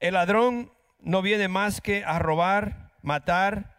el 0.00 0.14
ladrón 0.14 0.72
no 1.00 1.22
viene 1.22 1.48
más 1.48 1.80
que 1.80 2.04
a 2.04 2.18
robar, 2.18 2.92
matar 3.02 3.76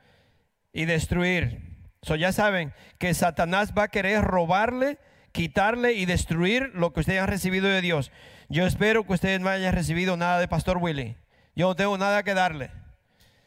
y 0.71 0.85
destruir. 0.85 1.71
So 2.01 2.15
ya 2.15 2.31
saben 2.31 2.73
que 2.97 3.13
Satanás 3.13 3.73
va 3.77 3.83
a 3.83 3.87
querer 3.89 4.21
robarle, 4.21 4.99
quitarle 5.31 5.93
y 5.93 6.05
destruir 6.05 6.71
lo 6.73 6.93
que 6.93 7.01
ustedes 7.01 7.21
han 7.21 7.27
recibido 7.27 7.67
de 7.67 7.81
Dios. 7.81 8.11
Yo 8.51 8.67
espero 8.67 9.05
que 9.05 9.13
ustedes 9.13 9.39
no 9.39 9.47
hayan 9.47 9.73
recibido 9.73 10.17
nada 10.17 10.37
de 10.37 10.45
Pastor 10.49 10.77
Willy. 10.77 11.15
Yo 11.55 11.69
no 11.69 11.75
tengo 11.77 11.97
nada 11.97 12.21
que 12.21 12.33
darle. 12.33 12.69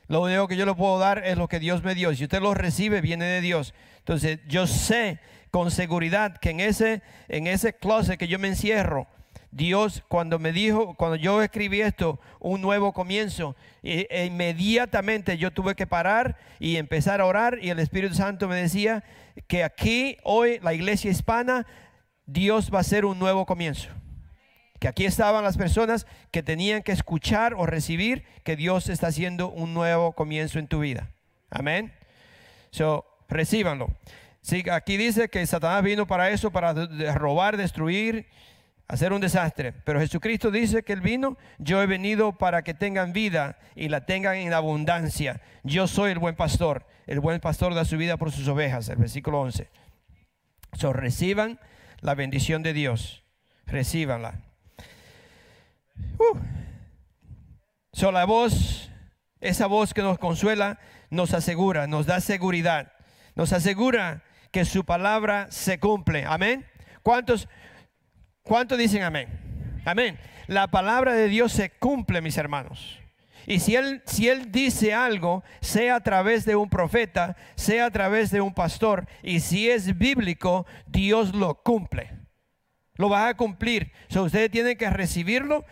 Lo 0.09 0.22
único 0.22 0.48
que 0.48 0.57
yo 0.57 0.64
le 0.64 0.72
puedo 0.72 0.98
dar 0.98 1.26
es 1.26 1.36
lo 1.36 1.46
que 1.46 1.61
Dios 1.61 1.84
me 1.84 1.94
dio. 1.94 2.14
Si 2.14 2.24
usted 2.24 2.40
lo 2.40 2.55
recibe, 2.55 3.02
viene 3.02 3.26
de 3.26 3.42
Dios. 3.42 3.74
Entonces, 3.98 4.38
yo 4.48 4.66
sé 4.66 5.18
con 5.50 5.70
seguridad 5.70 6.38
que 6.38 6.48
en 6.48 6.61
ese, 6.61 7.02
en 7.28 7.46
ese 7.46 7.74
closet 7.74 8.18
que 8.18 8.28
yo 8.28 8.38
me 8.38 8.48
encierro, 8.48 9.07
Dios 9.50 10.02
cuando 10.09 10.38
me 10.38 10.52
dijo, 10.52 10.94
cuando 10.94 11.16
yo 11.16 11.42
escribí 11.42 11.82
esto, 11.82 12.18
un 12.40 12.62
nuevo 12.62 12.94
comienzo, 12.94 13.57
e- 13.82 14.24
inmediatamente 14.24 15.36
yo 15.36 15.50
tuve 15.50 15.74
que 15.74 15.86
parar 15.86 16.38
y 16.59 16.76
empezar 16.76 17.20
a 17.20 17.26
orar 17.26 17.59
y 17.61 17.68
el 17.68 17.78
Espíritu 17.78 18.14
Santo 18.14 18.48
me 18.48 18.57
decía 18.57 19.05
que 19.48 19.64
aquí, 19.64 20.16
hoy, 20.22 20.61
la 20.62 20.72
iglesia 20.72 21.11
hispana, 21.11 21.66
Dios 22.24 22.70
va 22.72 22.78
a 22.78 22.80
hacer 22.80 23.05
un 23.05 23.18
nuevo 23.18 23.44
comienzo 23.44 23.90
que 24.78 24.88
aquí 24.88 25.04
estaban 25.04 25.44
las 25.44 25.56
personas 25.56 26.06
que 26.30 26.42
tenían 26.42 26.82
que 26.82 26.92
escuchar 26.92 27.54
o 27.54 27.66
recibir 27.66 28.24
que 28.42 28.56
Dios 28.56 28.88
está 28.88 29.08
haciendo 29.08 29.50
un 29.50 29.74
nuevo 29.74 30.12
comienzo 30.12 30.58
en 30.58 30.66
tu 30.66 30.80
vida. 30.80 31.10
Amén. 31.50 31.92
So, 32.70 33.04
recíbanlo. 33.28 33.88
Sí, 34.40 34.64
aquí 34.70 34.96
dice 34.96 35.28
que 35.28 35.46
Satanás 35.46 35.82
vino 35.82 36.06
para 36.06 36.28
eso, 36.30 36.50
para 36.50 36.74
robar, 37.14 37.56
destruir, 37.56 38.26
hacer 38.88 39.12
un 39.12 39.20
desastre. 39.20 39.72
Pero 39.72 40.00
Jesucristo 40.00 40.50
dice 40.50 40.82
que 40.82 40.92
él 40.92 41.00
vino, 41.00 41.38
yo 41.58 41.80
he 41.80 41.86
venido 41.86 42.32
para 42.36 42.62
que 42.62 42.74
tengan 42.74 43.12
vida 43.12 43.58
y 43.74 43.88
la 43.88 44.04
tengan 44.04 44.36
en 44.36 44.52
abundancia. 44.52 45.40
Yo 45.62 45.86
soy 45.86 46.12
el 46.12 46.18
buen 46.18 46.36
pastor. 46.36 46.86
El 47.06 47.20
buen 47.20 47.40
pastor 47.40 47.74
da 47.74 47.84
su 47.84 47.96
vida 47.96 48.16
por 48.16 48.32
sus 48.32 48.48
ovejas. 48.48 48.88
El 48.88 48.96
versículo 48.96 49.40
11. 49.40 49.68
So, 50.74 50.92
reciban 50.92 51.58
la 52.00 52.14
bendición 52.14 52.62
de 52.62 52.72
Dios. 52.72 53.24
Recíbanla. 53.66 54.40
Uh. 56.18 56.38
La 58.12 58.26
voz, 58.26 58.90
esa 59.40 59.66
voz 59.66 59.95
que 59.95 60.03
nos 60.03 60.18
consuela, 60.18 60.78
nos 61.11 61.32
asegura, 61.32 61.86
nos 61.86 62.07
da 62.07 62.20
seguridad, 62.20 62.92
nos 63.34 63.53
asegura 63.53 64.22
que 64.51 64.64
su 64.64 64.84
palabra 64.84 65.47
se 65.51 65.78
cumple. 65.78 66.24
Amén. 66.26 66.66
¿Cuántos, 67.03 67.49
cuántos 68.42 68.76
dicen 68.78 69.03
amén? 69.03 69.28
Amén. 69.84 70.18
La 70.47 70.68
palabra 70.68 71.14
de 71.14 71.28
Dios 71.28 71.53
se 71.53 71.70
cumple, 71.70 72.20
mis 72.20 72.36
hermanos. 72.36 72.99
Y 73.47 73.61
si 73.61 73.74
él, 73.76 74.03
si 74.07 74.28
él 74.28 74.53
dice 74.53 74.92
algo, 74.92 75.42
sea 75.61 75.97
a 75.97 76.01
través 76.03 76.45
de 76.45 76.57
un 76.57 76.68
profeta, 76.68 77.36
sea 77.55 77.86
a 77.86 77.90
través 77.90 78.30
de 78.30 78.40
un 78.40 78.53
pastor, 78.53 79.07
y 79.22 79.40
si 79.40 79.70
es 79.70 79.97
bíblico, 79.97 80.66
Dios 80.86 81.34
lo 81.34 81.62
cumple 81.62 82.23
lo 82.97 83.09
vas 83.09 83.30
a 83.30 83.34
cumplir. 83.36 83.92
So, 84.09 84.24
ustedes 84.24 84.51
tienen 84.51 84.76
que 84.76 84.88
recibirlo. 84.90 85.64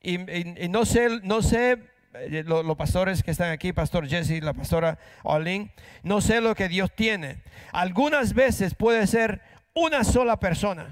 Y, 0.00 0.18
y- 0.30 0.54
y 0.64 0.68
no 0.68 0.84
sé, 0.84 1.08
no 1.22 1.40
sé, 1.42 1.78
eh, 2.14 2.44
lo- 2.46 2.62
los 2.62 2.76
pastores 2.76 3.22
que 3.22 3.30
están 3.30 3.50
aquí, 3.50 3.72
Pastor 3.72 4.06
Jesse, 4.06 4.42
la 4.42 4.52
pastora 4.52 4.98
Arlene, 5.24 5.72
no 6.02 6.20
sé 6.20 6.40
lo 6.40 6.54
que 6.54 6.68
Dios 6.68 6.92
tiene. 6.94 7.42
Algunas 7.72 8.34
veces 8.34 8.74
puede 8.74 9.06
ser 9.06 9.40
una 9.74 10.04
sola 10.04 10.38
persona. 10.38 10.88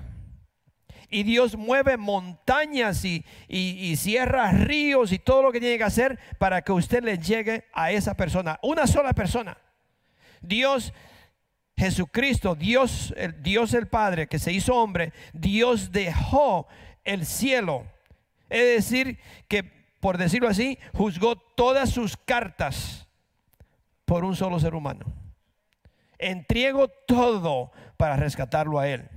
Y 1.11 1.25
Dios 1.25 1.57
mueve 1.59 1.99
montañas 1.99 3.05
y, 3.05 3.23
y- 3.47 3.77
y 3.91 3.97
cierra 3.97 4.51
ríos 4.51 5.13
y 5.13 5.19
todo 5.19 5.43
lo 5.43 5.53
que 5.53 5.61
tiene 5.61 5.77
que 5.77 5.85
hacer 5.85 6.19
para 6.39 6.63
que 6.63 6.73
usted 6.73 7.05
le 7.05 7.19
llegue 7.19 7.67
a 7.75 7.93
esa 7.93 8.15
persona. 8.17 8.59
Una 8.63 8.87
sola 8.87 9.13
persona. 9.13 9.59
Dios 10.41 10.95
Jesucristo, 11.77 12.55
Dios, 12.55 13.12
el 13.16 13.43
Dios 13.43 13.75
el 13.75 13.89
Padre 13.89 14.27
que 14.29 14.39
se 14.39 14.53
hizo 14.53 14.75
hombre, 14.75 15.12
Dios 15.33 15.93
dejó 15.93 16.66
el 17.05 17.27
cielo. 17.27 17.87
Es 18.49 18.85
decir, 18.85 19.18
que 19.49 19.83
por 20.03 20.18
decirlo 20.18 20.49
así, 20.49 20.81
juzgó 20.95 21.37
todas 21.37 21.91
sus 21.91 22.16
cartas 22.16 23.07
por 24.05 24.25
un 24.25 24.35
solo 24.35 24.59
ser 24.59 24.75
humano. 24.75 25.07
Entrego 26.18 26.89
todo 26.89 27.70
para 27.97 28.16
rescatarlo 28.16 28.81
a 28.81 28.89
él. 28.89 29.09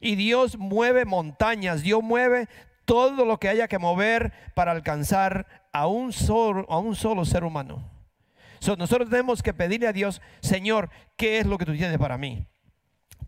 Y 0.00 0.14
Dios 0.14 0.56
mueve 0.56 1.06
montañas, 1.06 1.82
Dios 1.82 2.04
mueve 2.04 2.48
todo 2.84 3.24
lo 3.24 3.38
que 3.40 3.48
haya 3.48 3.66
que 3.66 3.80
mover 3.80 4.32
para 4.54 4.70
alcanzar 4.70 5.66
a 5.72 5.88
un 5.88 6.12
solo, 6.12 6.66
a 6.70 6.78
un 6.78 6.94
solo 6.94 7.24
ser 7.24 7.42
humano. 7.42 7.84
So, 8.60 8.76
nosotros 8.76 9.08
tenemos 9.08 9.42
que 9.42 9.54
pedirle 9.54 9.88
a 9.88 9.92
Dios, 9.92 10.20
Señor, 10.40 10.90
¿qué 11.16 11.38
es 11.38 11.46
lo 11.46 11.56
que 11.56 11.64
tú 11.64 11.72
tienes 11.72 11.96
para 11.98 12.18
mí? 12.18 12.46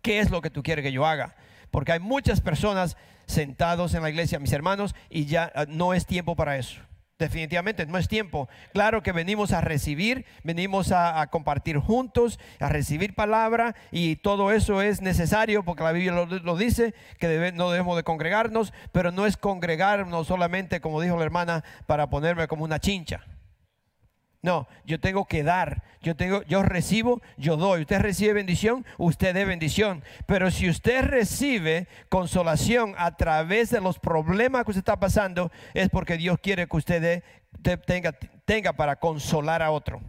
¿Qué 0.03 0.21
es 0.21 0.31
lo 0.31 0.43
que 0.43 0.51
tú 0.51 0.63
quieres 0.63 0.85
que 0.85 0.93
yo 0.93 1.07
haga? 1.07 1.35
Porque 1.71 1.93
hay 1.93 2.01
muchas 2.01 2.43
personas 2.43 2.99
sentados 3.27 3.95
en 3.95 4.03
la 4.03 4.11
iglesia, 4.11 4.39
mis 4.39 4.53
hermanos, 4.53 4.95
y 5.09 5.25
ya 5.25 5.51
ah, 5.55 5.65
no 5.67 5.95
es 5.95 6.05
tiempo 6.05 6.37
para 6.37 6.59
eso. 6.59 6.81
Definitivamente 7.19 7.87
no 7.87 7.97
es 7.99 8.09
tiempo. 8.09 8.49
Claro 8.75 9.03
que 9.03 9.13
venimos 9.13 9.53
a 9.53 9.61
recibir, 9.61 10.27
venimos 10.43 10.93
a, 10.93 11.25
compartir 11.29 11.79
juntos, 11.79 12.39
a 12.59 12.69
recibir 12.69 13.15
palabra 13.15 13.75
y 13.91 14.17
todo 14.17 14.51
eso 14.51 14.83
es 14.83 15.01
necesario 15.01 15.65
porque 15.65 15.85
la 15.85 15.93
Biblia 15.93 16.27
lo, 16.27 16.57
dice, 16.57 16.95
que 17.19 17.53
no 17.55 17.71
debemos 17.71 17.97
de 17.97 18.03
congregarnos, 18.03 18.75
pero 18.91 19.13
no 19.13 19.25
es 19.25 19.37
congregarnos 19.37 20.27
solamente, 20.27 20.81
como 20.81 21.01
dijo 21.01 21.17
la 21.17 21.25
hermana, 21.25 21.65
para 21.87 22.11
ponerme 22.11 22.49
como 22.49 22.65
una 22.65 22.81
chincha. 22.81 23.25
No, 24.43 24.67
yo 24.85 24.99
tengo 24.99 25.27
que 25.27 25.45
dar. 25.45 25.85
Yo 26.01 26.17
tengo, 26.17 26.43
yo 26.43 26.65
recibo, 26.65 27.23
yo 27.37 27.57
doy. 27.57 27.83
Usted 27.83 28.01
recibe 28.01 28.33
bendición, 28.33 28.85
usted 28.99 29.35
dé 29.35 29.45
bendición. 29.45 30.03
Pero 30.27 30.51
si 30.51 30.69
usted 30.69 31.05
recibe 31.05 31.87
consolación 32.09 32.97
a 32.99 33.17
través 33.17 33.71
de 33.71 33.81
los 33.81 34.01
problemas 34.01 34.65
que 34.65 34.73
usted 34.73 34.81
está 34.81 34.99
pasando, 34.99 35.53
es 35.75 35.89
porque 35.91 36.17
Dios 36.17 36.39
quiere 36.43 36.67
que 36.67 36.77
usted 36.77 37.23
tenga, 38.45 38.73
para 38.73 38.97
consolar 38.97 39.63
a 39.63 39.71
otro. 39.71 40.01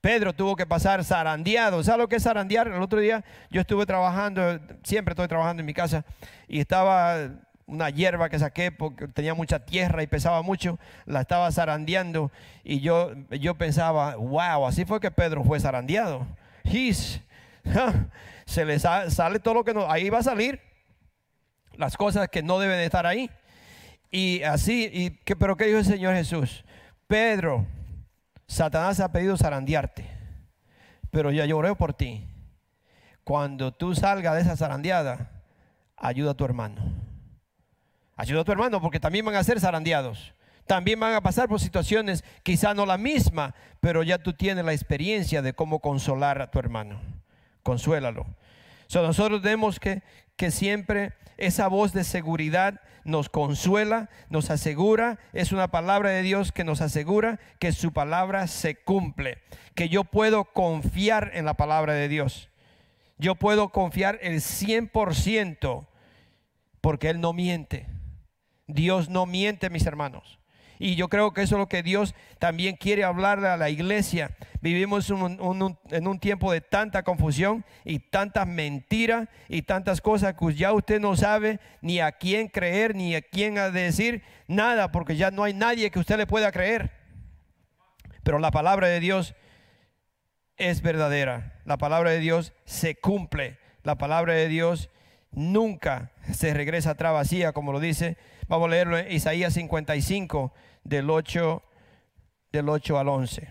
Pedro 0.00 0.32
tuvo 0.32 0.56
que 0.56 0.64
pasar 0.64 1.04
zarandeado. 1.04 1.82
¿Sabe 1.82 1.98
lo 1.98 2.08
que 2.08 2.16
es 2.16 2.22
zarandear? 2.22 2.68
El 2.68 2.80
otro 2.80 3.00
día 3.00 3.24
yo 3.50 3.60
estuve 3.60 3.84
trabajando, 3.84 4.58
siempre 4.84 5.12
estoy 5.12 5.28
trabajando 5.28 5.60
en 5.60 5.66
mi 5.66 5.74
casa, 5.74 6.06
y 6.48 6.60
estaba 6.60 7.28
una 7.66 7.90
hierba 7.90 8.28
que 8.28 8.38
saqué 8.38 8.70
porque 8.70 9.08
tenía 9.08 9.34
mucha 9.34 9.64
tierra 9.64 10.02
y 10.02 10.06
pesaba 10.06 10.42
mucho, 10.42 10.78
la 11.04 11.20
estaba 11.22 11.50
zarandeando 11.50 12.30
y 12.62 12.80
yo, 12.80 13.12
yo 13.30 13.56
pensaba, 13.56 14.16
wow, 14.16 14.66
así 14.66 14.84
fue 14.84 15.00
que 15.00 15.10
Pedro 15.10 15.42
fue 15.44 15.58
zarandeado. 15.60 16.26
Se 18.46 18.64
le 18.64 18.78
sa- 18.78 19.10
sale 19.10 19.40
todo 19.40 19.54
lo 19.54 19.64
que 19.64 19.74
no, 19.74 19.90
ahí 19.90 20.08
va 20.10 20.18
a 20.18 20.22
salir 20.22 20.60
las 21.76 21.96
cosas 21.96 22.28
que 22.28 22.42
no 22.42 22.58
deben 22.58 22.76
de 22.78 22.84
estar 22.84 23.06
ahí. 23.06 23.30
Y 24.10 24.42
así, 24.44 24.88
y 24.92 25.10
que, 25.10 25.34
pero 25.36 25.56
¿qué 25.56 25.66
dijo 25.66 25.78
el 25.78 25.84
Señor 25.84 26.14
Jesús? 26.14 26.64
Pedro, 27.08 27.66
Satanás 28.46 29.00
ha 29.00 29.10
pedido 29.10 29.36
zarandearte, 29.36 30.06
pero 31.10 31.32
ya 31.32 31.44
lloré 31.44 31.74
por 31.74 31.92
ti. 31.92 32.24
Cuando 33.24 33.72
tú 33.72 33.94
salgas 33.96 34.36
de 34.36 34.42
esa 34.42 34.56
zarandeada, 34.56 35.30
ayuda 35.96 36.30
a 36.30 36.34
tu 36.34 36.44
hermano. 36.44 36.95
Ayuda 38.16 38.40
a 38.40 38.44
tu 38.44 38.52
hermano 38.52 38.80
porque 38.80 38.98
también 38.98 39.24
van 39.24 39.36
a 39.36 39.44
ser 39.44 39.60
zarandeados. 39.60 40.34
También 40.66 40.98
van 40.98 41.14
a 41.14 41.20
pasar 41.20 41.48
por 41.48 41.60
situaciones, 41.60 42.24
quizá 42.42 42.74
no 42.74 42.86
la 42.86 42.98
misma, 42.98 43.54
pero 43.80 44.02
ya 44.02 44.18
tú 44.18 44.32
tienes 44.32 44.64
la 44.64 44.72
experiencia 44.72 45.40
de 45.40 45.52
cómo 45.52 45.78
consolar 45.78 46.42
a 46.42 46.50
tu 46.50 46.58
hermano. 46.58 47.00
Consuélalo. 47.62 48.26
So, 48.88 49.02
nosotros 49.02 49.42
tenemos 49.42 49.78
que, 49.78 50.02
que 50.36 50.50
siempre 50.50 51.12
esa 51.36 51.68
voz 51.68 51.92
de 51.92 52.02
seguridad 52.02 52.80
nos 53.04 53.28
consuela, 53.28 54.10
nos 54.28 54.50
asegura, 54.50 55.18
es 55.32 55.52
una 55.52 55.70
palabra 55.70 56.10
de 56.10 56.22
Dios 56.22 56.50
que 56.50 56.64
nos 56.64 56.80
asegura 56.80 57.38
que 57.60 57.70
su 57.72 57.92
palabra 57.92 58.48
se 58.48 58.74
cumple, 58.74 59.38
que 59.74 59.88
yo 59.88 60.02
puedo 60.02 60.44
confiar 60.44 61.30
en 61.34 61.44
la 61.44 61.54
palabra 61.54 61.92
de 61.92 62.08
Dios. 62.08 62.48
Yo 63.18 63.36
puedo 63.36 63.68
confiar 63.68 64.18
el 64.22 64.40
100% 64.40 65.86
porque 66.80 67.10
Él 67.10 67.20
no 67.20 67.32
miente. 67.32 67.86
Dios 68.66 69.08
no 69.08 69.26
miente, 69.26 69.70
mis 69.70 69.86
hermanos. 69.86 70.38
Y 70.78 70.94
yo 70.94 71.08
creo 71.08 71.32
que 71.32 71.42
eso 71.42 71.54
es 71.54 71.58
lo 71.58 71.68
que 71.68 71.82
Dios 71.82 72.14
también 72.38 72.76
quiere 72.76 73.04
hablarle 73.04 73.48
a 73.48 73.56
la 73.56 73.70
iglesia. 73.70 74.36
Vivimos 74.60 75.08
en 75.10 76.06
un 76.06 76.18
tiempo 76.20 76.52
de 76.52 76.60
tanta 76.60 77.02
confusión 77.02 77.64
y 77.84 77.98
tantas 77.98 78.46
mentiras 78.46 79.28
y 79.48 79.62
tantas 79.62 80.00
cosas 80.00 80.34
que 80.34 80.54
ya 80.54 80.72
usted 80.72 81.00
no 81.00 81.16
sabe 81.16 81.60
ni 81.80 82.00
a 82.00 82.12
quién 82.12 82.48
creer 82.48 82.94
ni 82.94 83.14
a 83.14 83.22
quién 83.22 83.54
decir 83.72 84.22
nada, 84.48 84.92
porque 84.92 85.16
ya 85.16 85.30
no 85.30 85.44
hay 85.44 85.54
nadie 85.54 85.90
que 85.90 85.98
usted 85.98 86.18
le 86.18 86.26
pueda 86.26 86.52
creer. 86.52 86.92
Pero 88.22 88.38
la 88.38 88.50
palabra 88.50 88.88
de 88.88 89.00
Dios 89.00 89.34
es 90.58 90.82
verdadera. 90.82 91.60
La 91.64 91.78
palabra 91.78 92.10
de 92.10 92.18
Dios 92.18 92.52
se 92.64 92.96
cumple. 92.96 93.58
La 93.82 93.96
palabra 93.96 94.34
de 94.34 94.48
Dios 94.48 94.90
nunca 95.30 96.12
se 96.32 96.52
regresa 96.52 96.90
atrás 96.90 97.12
vacía, 97.12 97.52
como 97.52 97.72
lo 97.72 97.80
dice. 97.80 98.18
Vamos 98.48 98.68
a 98.68 98.70
leerlo 98.70 98.96
en 98.96 99.10
Isaías 99.10 99.54
55, 99.54 100.52
del 100.84 101.10
8, 101.10 101.62
del 102.52 102.68
8 102.68 102.98
al 102.98 103.08
11. 103.08 103.48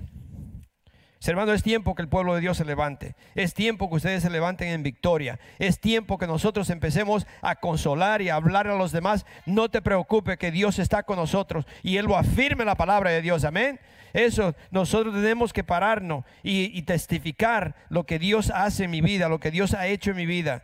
Hermano, 1.27 1.53
es 1.53 1.63
tiempo 1.63 1.95
que 1.95 2.03
el 2.03 2.07
pueblo 2.07 2.35
de 2.35 2.41
Dios 2.41 2.57
se 2.57 2.65
levante. 2.65 3.15
Es 3.33 3.53
tiempo 3.53 3.89
que 3.89 3.95
ustedes 3.95 4.21
se 4.21 4.29
levanten 4.29 4.67
en 4.67 4.83
victoria. 4.83 5.39
Es 5.57 5.79
tiempo 5.79 6.17
que 6.17 6.27
nosotros 6.27 6.69
empecemos 6.69 7.25
a 7.41 7.55
consolar 7.55 8.21
y 8.21 8.29
a 8.29 8.35
hablar 8.35 8.67
a 8.67 8.77
los 8.77 8.91
demás. 8.91 9.25
No 9.45 9.69
te 9.69 9.81
preocupes 9.81 10.37
que 10.37 10.51
Dios 10.51 10.77
está 10.77 11.03
con 11.03 11.17
nosotros 11.17 11.65
y 11.81 11.97
Él 11.97 12.05
lo 12.05 12.15
afirme 12.15 12.61
en 12.61 12.67
la 12.67 12.75
palabra 12.75 13.09
de 13.09 13.23
Dios. 13.23 13.43
Amén. 13.43 13.79
Eso, 14.13 14.55
nosotros 14.69 15.15
tenemos 15.15 15.51
que 15.51 15.63
pararnos 15.63 16.23
y, 16.43 16.77
y 16.77 16.83
testificar 16.83 17.75
lo 17.89 18.05
que 18.05 18.19
Dios 18.19 18.51
hace 18.53 18.83
en 18.83 18.91
mi 18.91 19.01
vida, 19.01 19.27
lo 19.27 19.39
que 19.39 19.51
Dios 19.51 19.73
ha 19.73 19.87
hecho 19.87 20.11
en 20.11 20.17
mi 20.17 20.27
vida. 20.27 20.63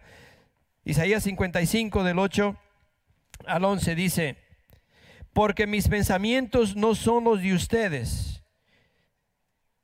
Isaías 0.85 1.23
55 1.23 2.03
del 2.03 2.19
8 2.19 2.55
al 3.47 3.65
11 3.65 3.95
dice, 3.95 4.37
porque 5.33 5.67
mis 5.67 5.87
pensamientos 5.87 6.75
no 6.75 6.95
son 6.95 7.23
los 7.23 7.41
de 7.41 7.53
ustedes 7.53 8.43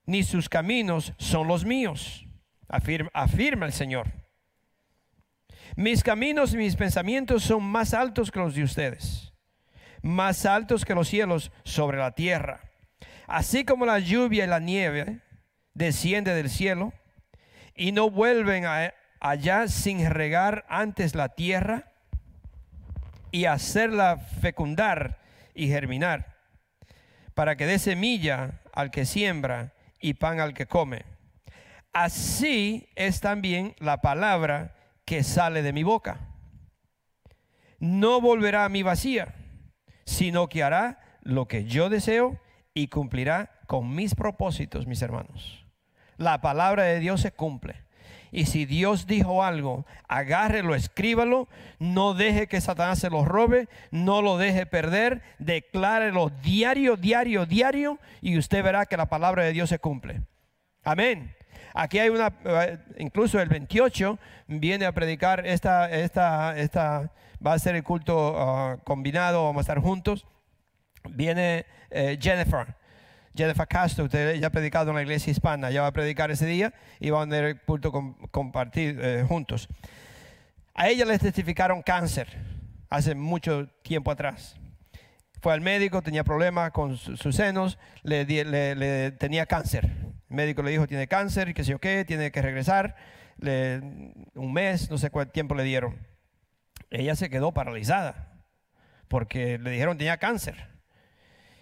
ni 0.05 0.23
sus 0.23 0.47
caminos 0.47 1.13
son 1.17 1.47
los 1.49 1.65
míos, 1.65 2.25
afirma, 2.69 3.09
afirma 3.13 3.65
el 3.65 3.73
Señor. 3.73 4.07
Mis 5.75 6.01
caminos 6.01 6.53
y 6.53 6.57
mis 6.57 6.75
pensamientos 6.77 7.43
son 7.43 7.61
más 7.63 7.93
altos 7.93 8.31
que 8.31 8.39
los 8.39 8.55
de 8.55 8.63
ustedes, 8.63 9.33
más 10.01 10.45
altos 10.45 10.85
que 10.85 10.95
los 10.95 11.09
cielos 11.09 11.51
sobre 11.65 11.97
la 11.97 12.11
tierra. 12.15 12.61
Así 13.27 13.65
como 13.65 13.85
la 13.85 13.99
lluvia 13.99 14.45
y 14.45 14.47
la 14.47 14.59
nieve 14.59 15.19
desciende 15.73 16.33
del 16.33 16.49
cielo 16.49 16.93
y 17.75 17.91
no 17.91 18.09
vuelven 18.09 18.65
a- 18.65 18.93
allá 19.19 19.67
sin 19.67 20.09
regar 20.09 20.65
antes 20.69 21.15
la 21.15 21.29
tierra 21.35 21.91
y 23.31 23.45
hacerla 23.45 24.17
fecundar 24.17 25.19
y 25.53 25.67
germinar, 25.67 26.35
para 27.33 27.55
que 27.55 27.65
dé 27.65 27.79
semilla 27.79 28.61
al 28.73 28.91
que 28.91 29.05
siembra 29.05 29.73
y 29.99 30.15
pan 30.15 30.39
al 30.39 30.53
que 30.53 30.67
come. 30.67 31.05
Así 31.93 32.89
es 32.95 33.21
también 33.21 33.75
la 33.79 34.01
palabra 34.01 34.75
que 35.05 35.23
sale 35.23 35.61
de 35.61 35.73
mi 35.73 35.83
boca. 35.83 36.19
No 37.79 38.21
volverá 38.21 38.65
a 38.65 38.69
mi 38.69 38.83
vacía, 38.83 39.35
sino 40.05 40.47
que 40.47 40.63
hará 40.63 40.99
lo 41.21 41.47
que 41.47 41.65
yo 41.65 41.89
deseo 41.89 42.39
y 42.73 42.87
cumplirá 42.87 43.51
con 43.67 43.95
mis 43.95 44.15
propósitos, 44.15 44.87
mis 44.87 45.01
hermanos. 45.01 45.65
La 46.17 46.41
palabra 46.41 46.83
de 46.83 46.99
Dios 46.99 47.21
se 47.21 47.31
cumple. 47.31 47.86
Y 48.31 48.45
si 48.45 48.65
Dios 48.65 49.07
dijo 49.07 49.43
algo, 49.43 49.85
agárrelo, 50.07 50.75
escríbalo, 50.75 51.47
no 51.79 52.13
deje 52.13 52.47
que 52.47 52.61
Satanás 52.61 52.99
se 52.99 53.09
lo 53.09 53.25
robe, 53.25 53.67
no 53.91 54.21
lo 54.21 54.37
deje 54.37 54.65
perder, 54.65 55.21
declárelo 55.39 56.29
diario, 56.29 56.97
diario, 56.97 57.45
diario, 57.45 57.99
y 58.21 58.37
usted 58.37 58.63
verá 58.63 58.85
que 58.85 58.97
la 58.97 59.07
palabra 59.07 59.43
de 59.43 59.53
Dios 59.53 59.69
se 59.69 59.79
cumple. 59.79 60.21
Amén. 60.83 61.35
Aquí 61.73 61.99
hay 61.99 62.09
una, 62.09 62.33
eh, 62.43 62.79
incluso 62.97 63.39
el 63.39 63.49
28 63.49 64.17
viene 64.47 64.85
a 64.85 64.91
predicar 64.93 65.45
esta, 65.45 65.89
esta, 65.91 66.57
esta, 66.57 67.11
va 67.45 67.53
a 67.53 67.59
ser 67.59 67.75
el 67.75 67.83
culto 67.83 68.35
ah, 68.35 68.77
combinado, 68.83 69.43
vamos 69.45 69.59
a 69.59 69.61
estar 69.61 69.79
juntos. 69.79 70.25
Viene 71.09 71.65
eh, 71.91 72.17
Jennifer. 72.19 72.75
Jennifer 73.37 73.67
Castro, 73.67 74.05
usted 74.05 74.35
ya 74.39 74.47
ha 74.47 74.49
predicado 74.49 74.89
en 74.89 74.95
la 74.95 75.01
iglesia 75.03 75.31
hispana, 75.31 75.69
ya 75.71 75.81
va 75.81 75.87
a 75.87 75.93
predicar 75.93 76.31
ese 76.31 76.45
día 76.45 76.73
y 76.99 77.09
van 77.11 77.29
a 77.29 77.31
tener 77.35 77.45
el 77.51 77.61
culto 77.61 77.91
com- 77.91 78.15
compartir 78.31 78.99
eh, 79.01 79.23
juntos. 79.27 79.67
A 80.73 80.89
ella 80.89 81.05
le 81.05 81.17
testificaron 81.19 81.81
cáncer 81.81 82.27
hace 82.89 83.15
mucho 83.15 83.67
tiempo 83.83 84.11
atrás. 84.11 84.57
Fue 85.41 85.53
al 85.53 85.61
médico, 85.61 86.01
tenía 86.01 86.23
problemas 86.23 86.71
con 86.71 86.97
su- 86.97 87.15
sus 87.15 87.35
senos, 87.35 87.77
le, 88.03 89.11
tenía 89.11 89.45
cáncer. 89.45 89.85
El 90.29 90.35
médico 90.35 90.63
le 90.63 90.71
dijo, 90.71 90.87
tiene 90.87 91.07
cáncer, 91.07 91.53
que 91.53 91.63
sé 91.63 91.71
yo 91.71 91.79
qué, 91.79 92.03
tiene 92.05 92.31
que 92.31 92.41
regresar. 92.41 92.95
Un 93.39 94.51
mes, 94.53 94.89
no 94.89 94.97
sé 94.97 95.09
cuánto 95.11 95.31
tiempo 95.31 95.53
le 95.55 95.63
dieron. 95.63 95.95
Ella 96.89 97.15
se 97.15 97.29
quedó 97.29 97.53
paralizada 97.53 98.33
porque 99.07 99.57
le 99.59 99.69
dijeron 99.71 99.97
tenía 99.97 100.17
cáncer 100.17 100.76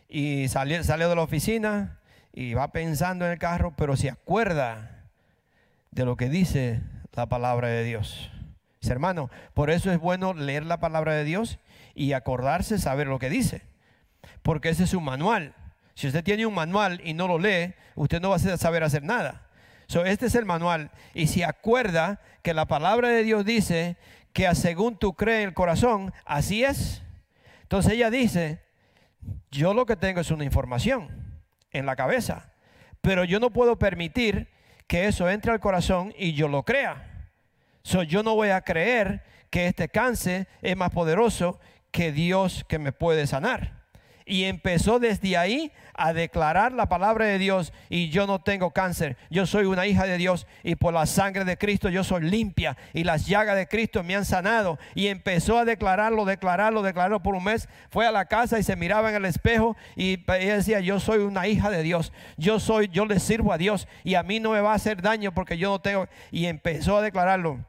y 0.08 0.48
salió, 0.48 0.84
salió 0.84 1.10
de 1.10 1.16
la 1.16 1.22
oficina 1.22 2.00
y 2.34 2.54
va 2.54 2.72
pensando 2.72 3.26
en 3.26 3.32
el 3.32 3.40
carro, 3.40 3.74
pero 3.76 3.96
se 3.96 4.10
acuerda 4.10 5.06
de 5.92 6.06
lo 6.06 6.18
que 6.18 6.30
dice 6.30 6.82
la 7.14 7.28
palabra 7.28 7.70
de 7.70 7.84
Dios. 7.84 8.30
Dice, 8.82 8.92
hermano, 8.92 9.30
por 9.54 9.70
eso 9.70 9.92
es 9.92 10.00
bueno 10.00 10.34
leer 10.34 10.66
la 10.66 10.80
palabra 10.80 11.14
de 11.14 11.24
Dios 11.24 11.60
y 11.96 12.14
acordarse, 12.14 12.78
saber 12.78 13.08
lo 13.08 13.20
que 13.20 13.30
dice, 13.30 13.62
porque 14.42 14.70
ese 14.70 14.84
es 14.84 14.94
un 14.94 15.06
manual. 15.06 15.56
Si 15.96 16.08
usted 16.08 16.24
tiene 16.24 16.46
un 16.46 16.54
manual 16.54 17.02
y 17.04 17.14
no 17.14 17.28
lo 17.28 17.40
lee, 17.40 17.74
usted 17.96 18.22
no 18.22 18.30
va 18.30 18.36
a 18.36 18.58
saber 18.58 18.84
hacer 18.84 19.04
nada. 19.04 19.48
So, 19.88 20.04
este 20.04 20.26
es 20.26 20.36
el 20.36 20.46
manual 20.46 20.92
y 21.14 21.28
si 21.28 21.44
acuerda 21.44 22.20
que 22.42 22.54
la 22.54 22.66
palabra 22.66 23.10
de 23.10 23.24
Dios 23.24 23.46
dice 23.46 23.98
que 24.34 24.54
según 24.56 24.98
tú 24.98 25.14
crees 25.14 25.48
el 25.48 25.54
corazón, 25.54 26.12
así 26.26 26.64
es. 26.64 27.02
Entonces 27.62 27.94
ella 27.94 28.10
dice, 28.10 28.65
yo 29.52 29.74
lo 29.74 29.86
que 29.86 29.96
tengo 29.96 30.22
es 30.22 30.32
una 30.32 30.44
información 30.44 31.42
en 31.72 31.86
la 31.86 31.96
cabeza, 31.96 32.54
pero 33.02 33.24
yo 33.24 33.40
no 33.40 33.52
puedo 33.52 33.78
permitir 33.78 34.50
que 34.88 35.08
eso 35.08 35.30
entre 35.30 35.52
al 35.52 35.60
corazón 35.60 36.14
y 36.18 36.34
yo 36.34 36.48
lo 36.48 36.64
crea. 36.64 37.30
So, 37.84 38.04
yo 38.04 38.24
no 38.24 38.36
voy 38.36 38.50
a 38.50 38.62
creer 38.62 39.24
que 39.50 39.68
este 39.68 39.90
cáncer 39.90 40.48
es 40.62 40.76
más 40.76 40.90
poderoso 40.90 41.60
que 41.92 42.12
Dios 42.12 42.66
que 42.68 42.80
me 42.80 42.92
puede 42.92 43.28
sanar. 43.28 43.75
Y 44.28 44.46
empezó 44.46 44.98
desde 44.98 45.38
ahí 45.38 45.72
a 45.94 46.12
declarar 46.12 46.72
la 46.72 46.90
palabra 46.90 47.26
de 47.26 47.38
Dios 47.38 47.72
y 47.90 48.10
yo 48.10 48.26
no 48.26 48.42
tengo 48.42 48.72
cáncer, 48.72 49.18
yo 49.30 49.46
soy 49.46 49.66
una 49.66 49.86
hija 49.86 50.06
de 50.06 50.18
Dios 50.18 50.48
y 50.64 50.76
por 50.76 50.96
la 50.96 51.06
sangre 51.06 51.46
de 51.46 51.58
Cristo 51.58 51.90
yo 51.90 52.04
soy 52.04 52.24
limpia 52.24 52.76
y 52.92 53.04
las 53.04 53.28
llagas 53.28 53.56
de 53.56 53.68
Cristo 53.68 54.04
me 54.04 54.16
han 54.16 54.26
sanado. 54.26 54.80
Y 54.96 55.08
empezó 55.08 55.60
a 55.60 55.66
declararlo, 55.66 56.26
declararlo, 56.26 56.82
declararlo 56.82 57.22
por 57.22 57.36
un 57.36 57.44
mes. 57.44 57.70
Fue 57.92 58.08
a 58.08 58.12
la 58.12 58.26
casa 58.26 58.58
y 58.58 58.64
se 58.64 58.76
miraba 58.76 59.10
en 59.10 59.16
el 59.16 59.26
espejo 59.26 59.78
y 59.96 60.24
ella 60.34 60.56
decía, 60.56 60.80
yo 60.80 61.00
soy 61.00 61.20
una 61.20 61.48
hija 61.48 61.70
de 61.70 61.84
Dios, 61.84 62.12
yo 62.36 62.60
soy, 62.60 62.88
yo 62.88 63.06
le 63.06 63.20
sirvo 63.20 63.54
a 63.54 63.60
Dios 63.60 63.88
y 64.04 64.16
a 64.16 64.24
mí 64.24 64.40
no 64.40 64.52
me 64.52 64.62
va 64.62 64.72
a 64.72 64.76
hacer 64.76 65.04
daño 65.04 65.34
porque 65.34 65.60
yo 65.60 65.70
no 65.70 65.82
tengo. 65.82 66.08
Y 66.32 66.48
empezó 66.48 66.98
a 66.98 67.04
declararlo. 67.04 67.64